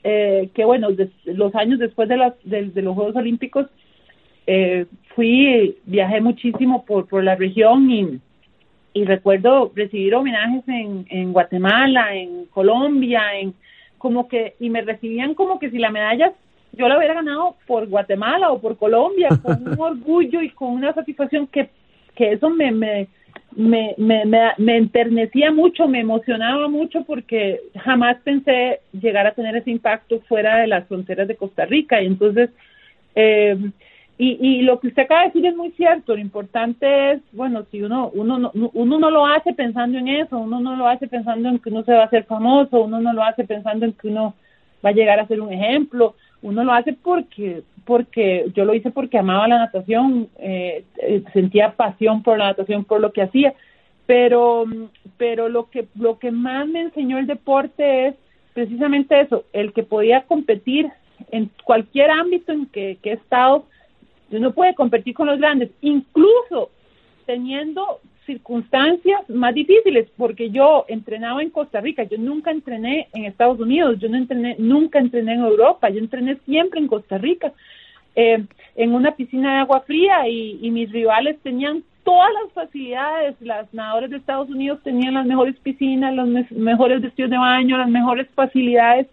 eh, 0.08 0.50
que 0.54 0.64
bueno, 0.64 0.90
los 1.24 1.54
años 1.56 1.80
después 1.80 2.08
de, 2.08 2.16
las, 2.16 2.34
de, 2.44 2.70
los 2.80 2.94
Juegos 2.94 3.16
Olímpicos 3.16 3.66
eh, 4.46 4.86
fui, 5.16 5.78
viajé 5.84 6.20
muchísimo 6.20 6.84
por, 6.84 7.08
por 7.08 7.24
la 7.24 7.34
región 7.34 7.90
y, 7.90 8.20
y 8.94 9.04
recuerdo 9.04 9.72
recibir 9.74 10.14
homenajes 10.14 10.62
en, 10.68 11.06
en 11.10 11.32
Guatemala, 11.32 12.14
en 12.14 12.44
Colombia, 12.46 13.36
en 13.36 13.54
como 13.98 14.28
que, 14.28 14.54
y 14.60 14.70
me 14.70 14.82
recibían 14.82 15.34
como 15.34 15.58
que 15.58 15.72
si 15.72 15.78
la 15.78 15.90
medalla 15.90 16.32
yo 16.70 16.86
la 16.86 16.98
hubiera 16.98 17.14
ganado 17.14 17.56
por 17.66 17.88
Guatemala 17.88 18.52
o 18.52 18.60
por 18.60 18.76
Colombia, 18.76 19.30
con 19.42 19.66
un 19.66 19.76
orgullo 19.80 20.40
y 20.40 20.50
con 20.50 20.68
una 20.68 20.94
satisfacción 20.94 21.48
que, 21.48 21.68
que 22.14 22.30
eso 22.30 22.48
me, 22.48 22.70
me, 22.70 23.08
me, 23.54 23.94
me, 23.98 24.24
me, 24.24 24.76
enternecía 24.76 25.50
mucho, 25.52 25.88
me 25.88 26.00
emocionaba 26.00 26.68
mucho 26.68 27.04
porque 27.04 27.60
jamás 27.76 28.18
pensé 28.24 28.80
llegar 28.92 29.26
a 29.26 29.32
tener 29.34 29.56
ese 29.56 29.70
impacto 29.70 30.20
fuera 30.28 30.58
de 30.58 30.66
las 30.66 30.86
fronteras 30.86 31.28
de 31.28 31.36
Costa 31.36 31.64
Rica. 31.64 32.02
Y 32.02 32.06
entonces, 32.06 32.50
eh, 33.14 33.56
y, 34.18 34.38
y 34.40 34.62
lo 34.62 34.80
que 34.80 34.88
usted 34.88 35.02
acaba 35.02 35.22
de 35.22 35.26
decir 35.28 35.46
es 35.46 35.56
muy 35.56 35.70
cierto, 35.72 36.14
lo 36.14 36.20
importante 36.20 37.12
es, 37.12 37.20
bueno, 37.32 37.64
si 37.70 37.82
uno, 37.82 38.10
uno, 38.14 38.38
no, 38.38 38.50
uno 38.54 38.98
no 38.98 39.10
lo 39.10 39.26
hace 39.26 39.52
pensando 39.52 39.98
en 39.98 40.08
eso, 40.08 40.38
uno 40.38 40.60
no 40.60 40.76
lo 40.76 40.88
hace 40.88 41.06
pensando 41.06 41.48
en 41.48 41.58
que 41.58 41.68
uno 41.68 41.84
se 41.84 41.92
va 41.92 42.02
a 42.02 42.06
hacer 42.06 42.24
famoso, 42.24 42.80
uno 42.82 43.00
no 43.00 43.12
lo 43.12 43.22
hace 43.22 43.44
pensando 43.44 43.84
en 43.84 43.92
que 43.92 44.08
uno 44.08 44.34
va 44.84 44.90
a 44.90 44.94
llegar 44.94 45.20
a 45.20 45.26
ser 45.26 45.40
un 45.40 45.52
ejemplo, 45.52 46.14
uno 46.46 46.62
lo 46.62 46.72
hace 46.72 46.92
porque, 46.92 47.64
porque 47.84 48.46
yo 48.54 48.64
lo 48.64 48.72
hice 48.72 48.92
porque 48.92 49.18
amaba 49.18 49.48
la 49.48 49.58
natación, 49.58 50.28
eh, 50.38 50.84
eh, 51.02 51.24
sentía 51.32 51.74
pasión 51.74 52.22
por 52.22 52.38
la 52.38 52.46
natación, 52.46 52.84
por 52.84 53.00
lo 53.00 53.12
que 53.12 53.22
hacía, 53.22 53.52
pero, 54.06 54.64
pero 55.16 55.48
lo 55.48 55.68
que, 55.70 55.88
lo 55.96 56.20
que 56.20 56.30
más 56.30 56.68
me 56.68 56.82
enseñó 56.82 57.18
el 57.18 57.26
deporte 57.26 58.06
es 58.06 58.14
precisamente 58.54 59.20
eso, 59.20 59.44
el 59.52 59.72
que 59.72 59.82
podía 59.82 60.22
competir 60.22 60.88
en 61.32 61.50
cualquier 61.64 62.10
ámbito 62.10 62.52
en 62.52 62.66
que, 62.66 62.98
que 63.02 63.10
he 63.10 63.14
estado, 63.14 63.66
uno 64.30 64.52
puede 64.52 64.76
competir 64.76 65.14
con 65.14 65.26
los 65.26 65.40
grandes, 65.40 65.70
incluso 65.80 66.70
teniendo 67.26 67.98
circunstancias 68.26 69.28
más 69.30 69.54
difíciles, 69.54 70.08
porque 70.16 70.50
yo 70.50 70.84
entrenaba 70.88 71.42
en 71.42 71.50
Costa 71.50 71.80
Rica, 71.80 72.02
yo 72.04 72.18
nunca 72.18 72.50
entrené 72.50 73.08
en 73.14 73.24
Estados 73.24 73.58
Unidos, 73.60 73.98
yo 73.98 74.08
no 74.08 74.16
entrené, 74.16 74.56
nunca 74.58 74.98
entrené 74.98 75.34
en 75.34 75.40
Europa, 75.40 75.88
yo 75.88 75.98
entrené 75.98 76.36
siempre 76.44 76.80
en 76.80 76.88
Costa 76.88 77.18
Rica, 77.18 77.52
eh, 78.14 78.44
en 78.74 78.94
una 78.94 79.12
piscina 79.12 79.54
de 79.54 79.58
agua 79.60 79.80
fría 79.80 80.28
y, 80.28 80.58
y 80.60 80.70
mis 80.70 80.90
rivales 80.90 81.38
tenían 81.42 81.82
todas 82.02 82.30
las 82.34 82.52
facilidades, 82.52 83.34
las 83.40 83.72
nadadoras 83.74 84.10
de 84.10 84.18
Estados 84.18 84.48
Unidos 84.48 84.80
tenían 84.82 85.14
las 85.14 85.26
mejores 85.26 85.56
piscinas, 85.58 86.14
los 86.14 86.28
mejores 86.50 87.02
vestidos 87.02 87.30
de 87.30 87.38
baño, 87.38 87.78
las 87.78 87.88
mejores 87.88 88.28
facilidades 88.34 89.08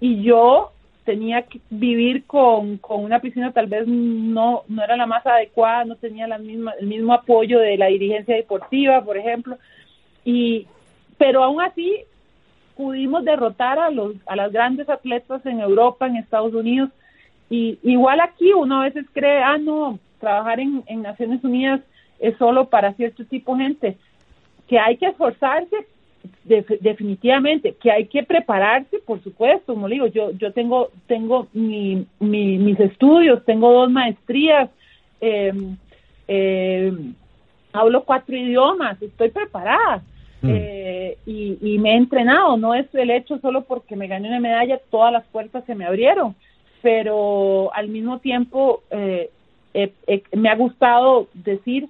y 0.00 0.22
yo 0.22 0.72
tenía 1.08 1.40
que 1.40 1.58
vivir 1.70 2.26
con, 2.26 2.76
con 2.76 3.02
una 3.02 3.18
piscina 3.18 3.50
tal 3.50 3.66
vez 3.66 3.86
no, 3.86 4.64
no 4.68 4.84
era 4.84 4.94
la 4.94 5.06
más 5.06 5.26
adecuada, 5.26 5.86
no 5.86 5.96
tenía 5.96 6.26
la 6.26 6.36
misma, 6.36 6.72
el 6.78 6.86
mismo 6.86 7.14
apoyo 7.14 7.60
de 7.60 7.78
la 7.78 7.86
dirigencia 7.86 8.36
deportiva, 8.36 9.02
por 9.02 9.16
ejemplo, 9.16 9.56
y 10.22 10.66
pero 11.16 11.42
aún 11.42 11.62
así 11.62 12.00
pudimos 12.76 13.24
derrotar 13.24 13.78
a 13.78 13.88
los 13.90 14.16
a 14.26 14.36
las 14.36 14.52
grandes 14.52 14.86
atletas 14.90 15.46
en 15.46 15.60
Europa, 15.60 16.06
en 16.06 16.16
Estados 16.16 16.52
Unidos, 16.52 16.90
y 17.48 17.78
igual 17.82 18.20
aquí 18.20 18.52
uno 18.52 18.82
a 18.82 18.84
veces 18.84 19.06
cree, 19.14 19.42
ah, 19.42 19.56
no, 19.56 19.98
trabajar 20.20 20.60
en, 20.60 20.82
en 20.88 21.00
Naciones 21.00 21.42
Unidas 21.42 21.80
es 22.18 22.36
solo 22.36 22.68
para 22.68 22.92
cierto 22.92 23.24
tipo 23.24 23.56
de 23.56 23.64
gente, 23.64 23.96
que 24.68 24.78
hay 24.78 24.98
que 24.98 25.06
esforzarse, 25.06 25.86
definitivamente 26.44 27.74
que 27.80 27.90
hay 27.90 28.06
que 28.06 28.22
prepararse, 28.22 28.98
por 29.00 29.22
supuesto, 29.22 29.74
como 29.74 29.88
digo, 29.88 30.06
yo 30.06 30.30
yo 30.32 30.52
tengo 30.52 30.90
tengo 31.06 31.48
mi, 31.52 32.06
mis 32.20 32.80
estudios, 32.80 33.44
tengo 33.44 33.72
dos 33.72 33.90
maestrías, 33.90 34.70
eh, 35.20 35.52
eh, 36.26 36.92
hablo 37.72 38.04
cuatro 38.04 38.36
idiomas, 38.36 39.00
estoy 39.02 39.30
preparada 39.30 40.02
mm. 40.42 40.48
eh, 40.50 41.18
y, 41.26 41.58
y 41.60 41.78
me 41.78 41.92
he 41.92 41.96
entrenado, 41.96 42.56
no 42.56 42.74
es 42.74 42.86
el 42.94 43.10
hecho 43.10 43.38
solo 43.38 43.62
porque 43.64 43.96
me 43.96 44.08
gané 44.08 44.28
una 44.28 44.40
medalla, 44.40 44.80
todas 44.90 45.12
las 45.12 45.24
puertas 45.26 45.64
se 45.64 45.74
me 45.74 45.84
abrieron, 45.84 46.34
pero 46.82 47.70
al 47.74 47.88
mismo 47.88 48.18
tiempo 48.20 48.82
me 48.90 50.48
ha 50.48 50.56
gustado 50.56 51.28
decir, 51.34 51.88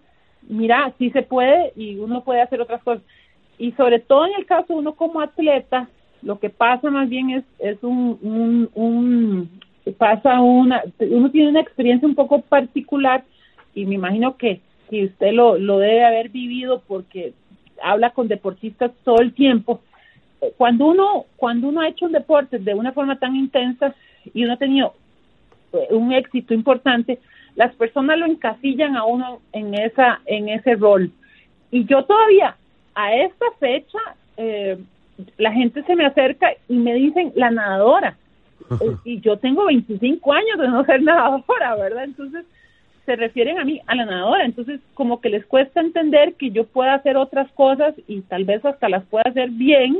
mira, 0.48 0.92
sí 0.98 1.10
se 1.10 1.22
puede 1.22 1.72
y 1.76 1.96
uno 1.96 2.24
puede 2.24 2.42
hacer 2.42 2.60
otras 2.60 2.82
cosas 2.82 3.02
y 3.58 3.72
sobre 3.72 3.98
todo 3.98 4.26
en 4.26 4.34
el 4.38 4.46
caso 4.46 4.74
de 4.74 4.78
uno 4.78 4.94
como 4.94 5.20
atleta, 5.20 5.88
lo 6.22 6.38
que 6.38 6.50
pasa 6.50 6.90
más 6.90 7.08
bien 7.08 7.30
es, 7.30 7.44
es 7.58 7.82
un, 7.82 8.68
un, 8.74 9.50
pasa 9.96 10.40
una, 10.40 10.82
uno 11.00 11.30
tiene 11.30 11.50
una 11.50 11.60
experiencia 11.60 12.08
un 12.08 12.14
poco 12.14 12.40
particular 12.40 13.24
y 13.74 13.86
me 13.86 13.96
imagino 13.96 14.36
que, 14.36 14.60
que 14.90 15.06
usted 15.06 15.32
lo, 15.32 15.58
lo 15.58 15.78
debe 15.78 16.04
haber 16.04 16.28
vivido 16.30 16.82
porque 16.86 17.32
habla 17.82 18.10
con 18.10 18.28
deportistas 18.28 18.92
todo 19.04 19.20
el 19.20 19.32
tiempo. 19.32 19.80
Cuando 20.56 20.86
uno, 20.86 21.26
cuando 21.36 21.68
uno 21.68 21.80
ha 21.80 21.88
hecho 21.88 22.06
un 22.06 22.12
deporte 22.12 22.58
de 22.58 22.74
una 22.74 22.92
forma 22.92 23.18
tan 23.18 23.34
intensa 23.34 23.94
y 24.32 24.44
uno 24.44 24.54
ha 24.54 24.56
tenido 24.58 24.94
eh, 25.72 25.88
un 25.90 26.12
éxito 26.12 26.54
importante, 26.54 27.18
las 27.56 27.74
personas 27.74 28.18
lo 28.18 28.26
encasillan 28.26 28.96
a 28.96 29.04
uno 29.04 29.40
en 29.52 29.74
esa, 29.74 30.20
en 30.26 30.48
ese 30.48 30.76
rol. 30.76 31.10
Y 31.70 31.84
yo 31.86 32.04
todavía, 32.04 32.56
a 32.98 33.14
esta 33.14 33.46
fecha 33.60 33.98
eh, 34.36 34.76
la 35.36 35.52
gente 35.52 35.84
se 35.84 35.94
me 35.94 36.04
acerca 36.04 36.52
y 36.68 36.76
me 36.76 36.94
dicen 36.94 37.32
la 37.36 37.48
nadadora. 37.50 38.16
y 39.04 39.20
yo 39.20 39.36
tengo 39.36 39.66
25 39.66 40.32
años 40.32 40.58
de 40.58 40.66
no 40.66 40.84
ser 40.84 41.02
nadadora, 41.04 41.76
¿verdad? 41.76 42.04
Entonces 42.04 42.44
se 43.06 43.14
refieren 43.14 43.58
a 43.60 43.64
mí, 43.64 43.80
a 43.86 43.94
la 43.94 44.04
nadadora. 44.04 44.44
Entonces 44.44 44.80
como 44.94 45.20
que 45.20 45.30
les 45.30 45.46
cuesta 45.46 45.80
entender 45.80 46.34
que 46.34 46.50
yo 46.50 46.64
pueda 46.64 46.94
hacer 46.94 47.16
otras 47.16 47.48
cosas 47.52 47.94
y 48.08 48.22
tal 48.22 48.44
vez 48.44 48.64
hasta 48.64 48.88
las 48.88 49.04
pueda 49.04 49.30
hacer 49.30 49.50
bien 49.50 49.98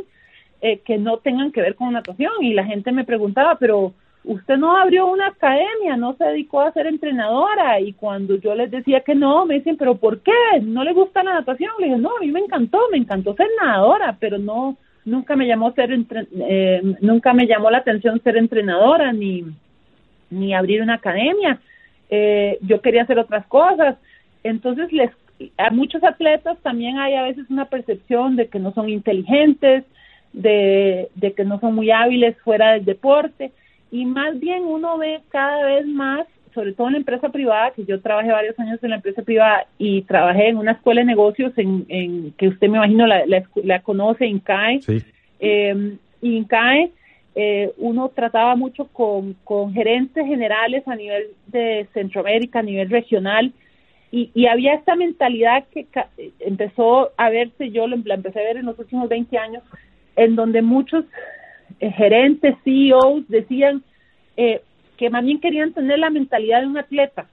eh, 0.61 0.80
que 0.80 0.99
no 0.99 1.18
tengan 1.18 1.53
que 1.53 1.61
ver 1.61 1.76
con 1.76 1.92
natación. 1.92 2.32
Y 2.40 2.55
la 2.55 2.64
gente 2.64 2.90
me 2.90 3.05
preguntaba, 3.05 3.59
pero 3.61 3.92
usted 4.29 4.59
no 4.59 4.76
abrió 4.76 5.07
una 5.07 5.29
academia, 5.29 5.97
no 5.97 6.14
se 6.16 6.24
dedicó 6.24 6.61
a 6.61 6.72
ser 6.72 6.87
entrenadora 6.87 7.81
y 7.81 7.95
cuando 7.95 8.37
yo 8.37 8.55
les 8.55 8.70
decía 8.70 9.01
que 9.01 9.14
no, 9.14 9.47
me 9.47 9.55
dicen, 9.55 9.79
pero 9.79 9.97
¿por 9.97 10.20
qué? 10.20 10.33
¿No 10.61 10.85
le 10.85 10.93
gusta 10.93 11.22
la 11.22 11.33
natación? 11.33 11.70
Le 11.79 11.87
dije, 11.87 11.99
no, 11.99 12.11
a 12.14 12.20
mí 12.20 12.31
me 12.31 12.41
encantó, 12.41 12.79
me 12.93 12.99
encantó 12.99 13.35
ser 13.35 13.47
nadadora, 13.59 14.18
pero 14.20 14.37
no, 14.37 14.76
nunca 15.07 15.35
me 15.35 15.47
llamó 15.47 15.72
ser, 15.72 15.99
eh, 16.41 16.83
nunca 17.01 17.33
me 17.33 17.47
llamó 17.47 17.70
la 17.70 17.79
atención 17.79 18.20
ser 18.22 18.37
entrenadora 18.37 19.14
ni, 19.14 19.47
ni 20.29 20.53
abrir 20.53 20.83
una 20.83 20.95
academia. 20.95 21.59
Eh, 22.11 22.59
yo 22.61 22.83
quería 22.83 23.05
hacer 23.05 23.18
otras 23.18 23.47
cosas. 23.47 23.97
Entonces, 24.45 24.93
les, 24.93 25.11
a 25.57 25.70
muchos 25.70 26.05
atletas 26.05 26.59
también 26.62 26.99
hay 26.99 27.14
a 27.14 27.22
veces 27.22 27.49
una 27.49 27.64
percepción 27.64 28.37
de 28.37 28.49
que 28.49 28.59
no 28.59 28.74
son 28.74 28.91
inteligentes, 28.91 29.85
de, 30.35 31.09
de 31.14 31.33
que 31.33 31.47
no 31.47 31.59
son 31.61 31.74
muy 31.74 31.91
hábiles 31.91 32.37
fuera 32.43 32.72
del 32.72 32.85
deporte 32.85 33.53
y 33.91 34.05
más 34.05 34.39
bien 34.39 34.64
uno 34.64 34.99
ve 34.99 35.20
cada 35.30 35.64
vez 35.66 35.86
más, 35.86 36.26
sobre 36.55 36.72
todo 36.72 36.89
en 36.89 36.95
la 36.95 36.99
empresa 36.99 37.28
privada, 37.30 37.70
que 37.70 37.84
yo 37.84 38.01
trabajé 38.01 38.30
varios 38.30 38.59
años 38.59 38.78
en 38.82 38.91
la 38.91 38.97
empresa 38.97 39.22
privada 39.22 39.66
y 39.78 40.03
trabajé 40.03 40.49
en 40.49 40.59
una 40.59 40.72
escuela 40.72 41.01
de 41.01 41.07
negocios 41.07 41.53
en, 41.57 42.32
que 42.36 42.49
usted 42.49 42.68
me 42.68 42.78
imagino 42.78 43.07
la, 43.07 43.22
la, 43.26 43.82
conoce, 43.82 44.26
INCAE. 44.26 44.80
Sí. 44.82 45.03
Eh, 45.41 45.97
INCAE, 46.20 46.91
eh, 47.34 47.72
uno 47.78 48.09
trataba 48.09 48.57
mucho 48.57 48.86
con, 48.86 49.34
con 49.45 49.72
gerentes 49.72 50.26
generales 50.26 50.86
a 50.89 50.97
nivel 50.97 51.28
de 51.47 51.86
Centroamérica, 51.95 52.59
a 52.59 52.62
nivel 52.62 52.91
regional, 52.91 53.53
y, 54.11 54.30
y 54.34 54.47
había 54.47 54.74
esta 54.74 54.97
mentalidad 54.97 55.64
que 55.72 55.86
empezó 56.41 57.11
a 57.16 57.28
verse, 57.28 57.70
yo 57.70 57.86
la 57.86 58.14
empecé 58.14 58.41
a 58.41 58.43
ver 58.43 58.57
en 58.57 58.66
los 58.66 58.78
últimos 58.78 59.09
20 59.09 59.36
años, 59.36 59.62
en 60.16 60.34
donde 60.34 60.62
muchos 60.62 61.05
gerentes, 61.81 62.57
CEOs 62.64 63.29
decían 63.29 63.83
eh, 64.37 64.62
que 64.97 65.11
más 65.11 65.25
bien 65.25 65.41
querían 65.41 65.73
tener 65.73 65.99
la 65.99 66.11
mentalidad 66.11 66.61
de 66.61 66.66
un 66.66 66.79
atleta, 66.79 67.27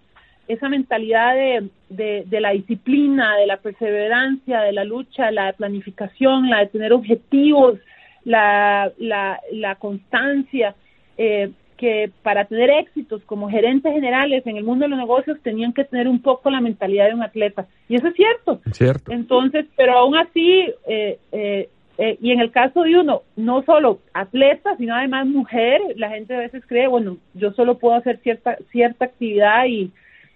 esa 0.47 0.69
mentalidad 0.69 1.35
de, 1.35 1.69
de, 1.89 2.39
la 2.39 2.51
disciplina, 2.51 3.35
de 3.35 3.47
la 3.47 3.57
perseverancia, 3.57 4.61
de 4.61 4.73
la 4.73 4.83
lucha, 4.83 5.31
la 5.31 5.53
planificación, 5.53 6.49
la 6.49 6.59
de 6.59 6.67
tener 6.67 6.93
objetivos, 6.93 7.79
la, 8.23 8.91
la, 8.99 9.39
la 9.51 9.75
constancia, 9.75 10.75
eh, 11.17 11.51
que 11.77 12.11
para 12.23 12.45
tener 12.45 12.69
éxitos 12.69 13.21
como 13.23 13.49
gerentes 13.49 13.91
generales 13.91 14.45
en 14.45 14.57
el 14.57 14.63
mundo 14.63 14.85
de 14.85 14.89
los 14.89 14.99
negocios 14.99 15.37
tenían 15.41 15.73
que 15.73 15.83
tener 15.83 16.07
un 16.07 16.21
poco 16.21 16.49
la 16.49 16.61
mentalidad 16.61 17.07
de 17.07 17.15
un 17.15 17.23
atleta. 17.23 17.67
Y 17.89 17.95
eso 17.95 18.07
es 18.07 18.15
cierto. 18.15 18.61
Cierto. 18.71 19.11
Entonces, 19.11 19.65
pero 19.75 19.97
aún 19.97 20.15
así, 20.15 20.71
eh, 20.87 21.19
eh, 21.31 21.69
eh, 21.97 22.17
y 22.21 22.31
en 22.31 22.39
el 22.39 22.51
caso 22.51 22.83
de 22.83 22.97
uno, 22.97 23.23
no 23.35 23.63
solo 23.63 23.99
atleta, 24.13 24.75
sino 24.77 24.95
además 24.95 25.27
mujer, 25.27 25.81
la 25.95 26.09
gente 26.09 26.35
a 26.35 26.39
veces 26.39 26.63
cree, 26.67 26.87
bueno, 26.87 27.17
yo 27.33 27.51
solo 27.53 27.77
puedo 27.77 27.95
hacer 27.95 28.19
cierta 28.19 28.57
cierta 28.71 29.05
actividad 29.05 29.65
y, 29.65 29.91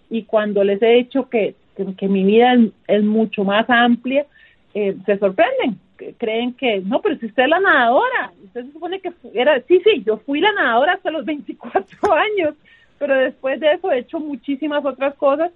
y 0.10 0.24
cuando 0.24 0.64
les 0.64 0.82
he 0.82 0.91
dicho 0.93 1.30
que, 1.30 1.55
que, 1.97 2.07
mi 2.07 2.24
vida 2.24 2.55
es, 2.88 3.03
mucho 3.03 3.43
más 3.43 3.70
amplia, 3.70 4.26
se 4.74 5.18
sorprenden 5.18 5.80
creen 6.18 6.53
que, 6.53 6.82
no, 6.82 7.01
pero 7.01 7.18
si 7.18 7.26
usted 7.26 7.43
es 7.43 7.49
la 7.49 7.60
nadadora, 7.60 8.32
usted 8.43 8.66
se 8.66 8.72
supone 8.72 8.99
que 8.99 9.12
era, 9.34 9.60
sí, 9.68 9.82
sí, 9.84 10.03
yo 10.05 10.18
fui 10.18 10.39
la 10.39 10.51
nadadora 10.53 10.93
hasta 10.93 11.12
los 11.12 11.26
24 11.26 12.14
años, 12.14 12.55
pero 12.97 13.16
después 13.16 13.60
de 13.60 13.74
eso 13.74 13.91
he 13.91 13.99
hecho 13.99 14.20
muchísimas 14.20 14.84
otras 14.86 15.16
cosas. 15.16 15.51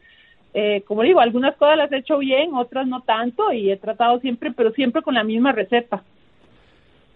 Eh, 0.54 0.84
como 0.88 1.02
digo, 1.02 1.20
algunas 1.20 1.56
cosas 1.56 1.78
las 1.78 1.92
he 1.92 1.98
hecho 1.98 2.20
bien, 2.20 2.54
otras 2.54 2.88
no 2.88 3.02
tanto, 3.02 3.52
y 3.52 3.72
he 3.72 3.78
tratado 3.78 4.20
siempre, 4.20 4.52
pero 4.52 4.72
siempre 4.72 5.02
con 5.02 5.16
la 5.16 5.24
misma 5.24 5.52
receta. 5.52 6.04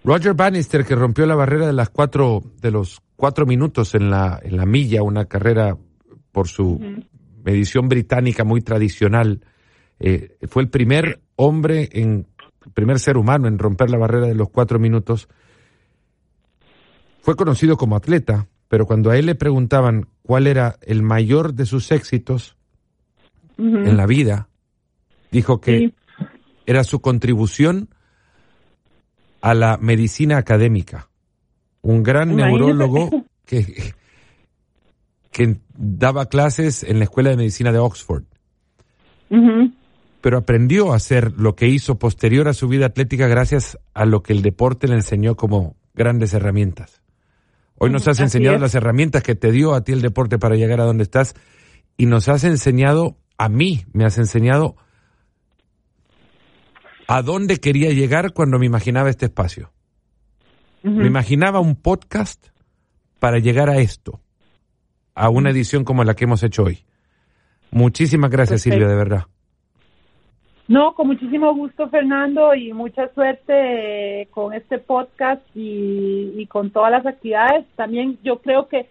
Roger 0.04 0.34
Bannister, 0.34 0.84
que 0.86 0.96
rompió 0.96 1.26
la 1.26 1.36
barrera 1.36 1.68
de 1.68 1.74
las 1.74 1.90
cuatro, 1.90 2.42
de 2.62 2.72
los 2.72 3.02
cuatro 3.16 3.46
minutos 3.46 3.94
en 3.94 4.10
la, 4.10 4.40
en 4.42 4.58
la 4.58 4.66
milla, 4.66 5.04
una 5.04 5.26
carrera 5.26 5.78
por 6.32 6.48
su 6.48 6.80
medición 7.44 7.90
británica 7.90 8.44
muy 8.44 8.62
tradicional, 8.62 9.42
eh, 10.00 10.38
fue 10.48 10.64
el 10.64 10.70
primer 10.70 11.20
hombre 11.36 11.90
en 11.92 12.28
primer 12.74 13.00
ser 13.00 13.18
humano 13.18 13.48
en 13.48 13.58
romper 13.58 13.90
la 13.90 13.98
barrera 13.98 14.28
de 14.28 14.36
los 14.36 14.50
cuatro 14.50 14.80
minutos, 14.80 15.28
fue 17.22 17.36
conocido 17.36 17.78
como 17.78 17.96
atleta, 17.96 18.48
pero 18.68 18.86
cuando 18.86 19.10
a 19.10 19.18
él 19.18 19.26
le 19.26 19.36
preguntaban 19.36 20.08
cuál 20.22 20.48
era 20.48 20.76
el 20.82 21.04
mayor 21.04 21.54
de 21.54 21.66
sus 21.66 21.92
éxitos 21.92 22.57
en 23.58 23.98
la 23.98 24.06
vida, 24.06 24.50
dijo 25.32 25.60
que 25.60 25.94
era 26.66 26.84
su 26.84 27.00
contribución 27.00 27.90
a 29.42 29.54
la 29.54 29.78
medicina 29.78 30.38
académica. 30.38 31.10
Un 31.82 32.04
gran 32.04 32.36
neurólogo 32.36 33.26
que, 33.46 33.94
que 35.32 35.58
daba 35.76 36.28
clases 36.28 36.84
en 36.84 37.00
la 37.00 37.06
Escuela 37.06 37.30
de 37.30 37.38
Medicina 37.38 37.72
de 37.72 37.80
Oxford. 37.80 38.24
Pero 40.22 40.38
aprendió 40.38 40.94
a 40.94 40.96
hacer 40.96 41.34
lo 41.38 41.56
que 41.56 41.68
hizo 41.68 42.00
posterior 42.00 42.48
a 42.48 42.54
su 42.54 42.68
vida 42.68 42.88
atlética 42.88 43.28
gracias 43.28 43.78
a 43.94 44.06
lo 44.06 44.24
que 44.24 44.34
el 44.34 44.42
deporte 44.42 44.88
le 44.88 44.96
enseñó 44.96 45.36
como 45.36 45.76
grandes 45.94 46.34
herramientas. 46.34 47.02
Hoy 47.80 47.92
nos 47.92 48.08
has 48.08 48.20
enseñado 48.20 48.58
las 48.58 48.74
herramientas 48.74 49.22
que 49.22 49.36
te 49.36 49.52
dio 49.52 49.76
a 49.76 49.84
ti 49.84 49.92
el 49.92 50.02
deporte 50.02 50.40
para 50.40 50.56
llegar 50.56 50.82
a 50.82 50.86
donde 50.86 51.04
estás 51.04 51.36
y 51.96 52.08
nos 52.08 52.28
has 52.28 52.44
enseñado, 52.44 53.18
a 53.38 53.50
mí 53.50 53.86
me 53.94 54.06
has 54.06 54.18
enseñado 54.18 54.76
a 57.08 57.22
dónde 57.22 57.58
quería 57.58 57.92
llegar 57.92 58.34
cuando 58.34 58.60
me 58.60 58.66
imaginaba 58.66 59.10
este 59.10 59.26
espacio. 59.26 59.72
Me 60.84 61.08
imaginaba 61.08 61.60
un 61.60 61.76
podcast 61.76 62.48
para 63.20 63.40
llegar 63.40 63.70
a 63.70 63.78
esto, 63.78 64.22
a 65.16 65.30
una 65.30 65.50
edición 65.50 65.84
como 65.84 66.04
la 66.04 66.14
que 66.16 66.26
hemos 66.26 66.44
hecho 66.44 66.64
hoy. 66.64 66.86
Muchísimas 67.72 68.30
gracias, 68.30 68.62
Silvia, 68.62 68.88
de 68.88 68.96
verdad. 68.96 69.26
No, 70.68 70.94
con 70.96 71.08
muchísimo 71.08 71.54
gusto, 71.56 71.90
Fernando, 71.90 72.54
y 72.54 72.74
mucha 72.74 73.08
suerte 73.14 74.22
eh, 74.22 74.28
con 74.32 74.54
este 74.54 74.80
podcast 74.80 75.42
y, 75.56 76.46
con 76.48 76.72
todas 76.72 76.92
las 76.92 77.06
actividades. 77.06 77.66
También 77.76 78.20
yo 78.24 78.40
creo 78.42 78.68
que 78.68 78.90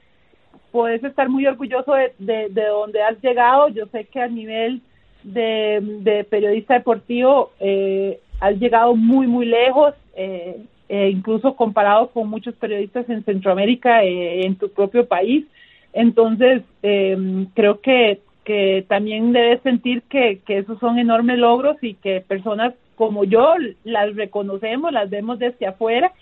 puedes 0.76 1.02
estar 1.02 1.30
muy 1.30 1.46
orgulloso 1.46 1.94
de, 1.94 2.50
de, 2.50 2.64
donde 2.66 3.02
has 3.02 3.18
llegado. 3.22 3.68
Yo 3.68 3.86
sé 3.86 4.04
que 4.04 4.20
a 4.20 4.28
nivel 4.28 4.82
de, 5.22 6.26
periodista 6.28 6.74
deportivo 6.74 7.50
eh, 7.60 8.20
has 8.40 8.56
llegado 8.56 8.94
muy, 8.94 9.26
muy 9.26 9.46
lejos, 9.46 9.94
eh, 10.14 10.60
incluso 10.88 11.56
comparado 11.56 12.10
con 12.10 12.28
muchos 12.28 12.54
periodistas 12.56 13.08
en 13.08 13.24
Centroamérica, 13.24 14.04
en 14.04 14.56
tu 14.56 14.68
propio 14.68 15.08
país. 15.08 15.46
Entonces, 15.94 16.62
creo 16.82 17.80
que 17.80 18.20
que 18.44 18.84
también 18.86 19.32
debes 19.32 19.60
sentir 19.62 20.02
que, 20.02 20.38
que 20.46 20.58
esos 20.58 20.78
son 20.78 21.00
enormes 21.00 21.36
logros 21.36 21.76
y 21.82 21.94
que 21.94 22.20
personas 22.20 22.74
como 22.94 23.24
yo 23.24 23.54
las 23.82 24.14
reconocemos, 24.14 24.92
las 24.92 25.10
vemos 25.10 25.40
desde 25.40 25.66
afuera 25.66 26.12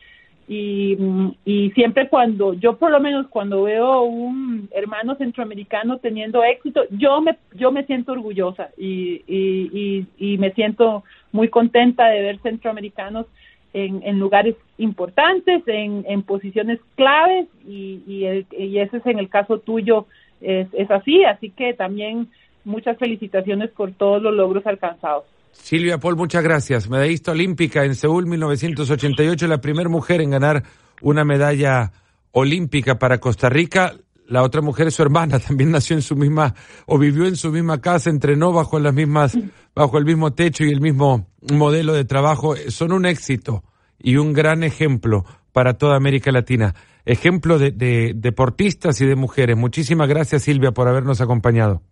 y, 0.46 0.96
y 1.44 1.70
siempre 1.70 2.08
cuando, 2.08 2.54
yo 2.54 2.76
por 2.76 2.90
lo 2.90 3.00
menos 3.00 3.26
cuando 3.28 3.62
veo 3.62 4.02
un 4.02 4.68
hermano 4.72 5.14
centroamericano 5.16 5.98
teniendo 5.98 6.44
éxito, 6.44 6.82
yo 6.90 7.20
me, 7.20 7.36
yo 7.54 7.72
me 7.72 7.84
siento 7.84 8.12
orgullosa 8.12 8.68
y, 8.76 9.22
y, 9.26 10.06
y, 10.18 10.38
me 10.38 10.52
siento 10.52 11.04
muy 11.32 11.48
contenta 11.48 12.06
de 12.08 12.20
ver 12.20 12.38
centroamericanos 12.40 13.26
en, 13.72 14.02
en 14.04 14.18
lugares 14.18 14.54
importantes, 14.78 15.62
en, 15.66 16.04
en 16.06 16.22
posiciones 16.22 16.78
claves 16.94 17.46
y, 17.66 18.02
y, 18.06 18.46
y 18.56 18.78
ese 18.78 18.98
es 18.98 19.06
en 19.06 19.18
el 19.18 19.28
caso 19.28 19.58
tuyo 19.58 20.06
es 20.44 20.90
así, 20.90 21.24
así 21.24 21.50
que 21.50 21.72
también 21.72 22.28
muchas 22.64 22.98
felicitaciones 22.98 23.70
por 23.70 23.92
todos 23.92 24.22
los 24.22 24.34
logros 24.34 24.66
alcanzados. 24.66 25.24
Silvia 25.62 25.98
Paul, 25.98 26.16
muchas 26.16 26.42
gracias. 26.42 26.88
Medallista 26.88 27.32
olímpica 27.32 27.84
en 27.84 27.94
Seúl 27.94 28.26
1988, 28.26 29.46
la 29.46 29.60
primera 29.60 29.88
mujer 29.88 30.20
en 30.20 30.30
ganar 30.30 30.62
una 31.00 31.24
medalla 31.24 31.92
olímpica 32.32 32.98
para 32.98 33.18
Costa 33.18 33.48
Rica. 33.48 33.94
La 34.26 34.42
otra 34.42 34.60
mujer 34.60 34.88
es 34.88 34.94
su 34.94 35.02
hermana, 35.02 35.38
también 35.46 35.70
nació 35.70 35.96
en 35.96 36.02
su 36.02 36.16
misma 36.16 36.54
o 36.86 36.98
vivió 36.98 37.26
en 37.26 37.36
su 37.36 37.50
misma 37.50 37.80
casa, 37.80 38.10
entrenó 38.10 38.52
bajo 38.52 38.78
las 38.78 38.94
mismas 38.94 39.36
bajo 39.74 39.98
el 39.98 40.04
mismo 40.04 40.32
techo 40.32 40.64
y 40.64 40.70
el 40.70 40.80
mismo 40.80 41.26
modelo 41.52 41.94
de 41.94 42.04
trabajo. 42.04 42.54
Son 42.68 42.92
un 42.92 43.06
éxito 43.06 43.64
y 43.98 44.16
un 44.16 44.32
gran 44.32 44.62
ejemplo 44.62 45.24
para 45.52 45.74
toda 45.74 45.96
América 45.96 46.30
Latina 46.30 46.74
ejemplo 47.04 47.58
de, 47.58 48.12
deportistas 48.14 49.00
y 49.00 49.06
de 49.06 49.14
mujeres. 49.14 49.56
Muchísimas 49.56 50.08
gracias 50.08 50.42
Silvia 50.42 50.72
por 50.72 50.88
habernos 50.88 51.20
acompañado. 51.20 51.82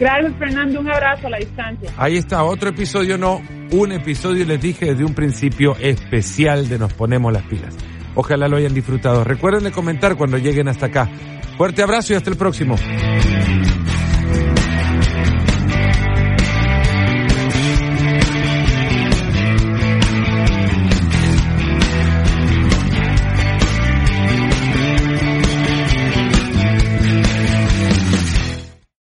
Gracias 0.00 0.32
Fernando, 0.38 0.80
un 0.80 0.90
abrazo 0.90 1.26
a 1.26 1.30
la 1.30 1.36
distancia. 1.36 1.92
Ahí 1.98 2.16
está, 2.16 2.42
otro 2.42 2.70
episodio 2.70 3.18
no, 3.18 3.42
un 3.70 3.92
episodio 3.92 4.46
les 4.46 4.58
dije 4.58 4.86
desde 4.86 5.04
un 5.04 5.12
principio 5.12 5.76
especial 5.78 6.70
de 6.70 6.78
Nos 6.78 6.94
Ponemos 6.94 7.30
las 7.30 7.42
Pilas. 7.42 7.76
Ojalá 8.14 8.48
lo 8.48 8.56
hayan 8.56 8.72
disfrutado. 8.72 9.24
Recuerden 9.24 9.64
de 9.64 9.72
comentar 9.72 10.16
cuando 10.16 10.38
lleguen 10.38 10.68
hasta 10.68 10.86
acá. 10.86 11.06
Fuerte 11.58 11.82
abrazo 11.82 12.14
y 12.14 12.16
hasta 12.16 12.30
el 12.30 12.36
próximo. 12.36 12.76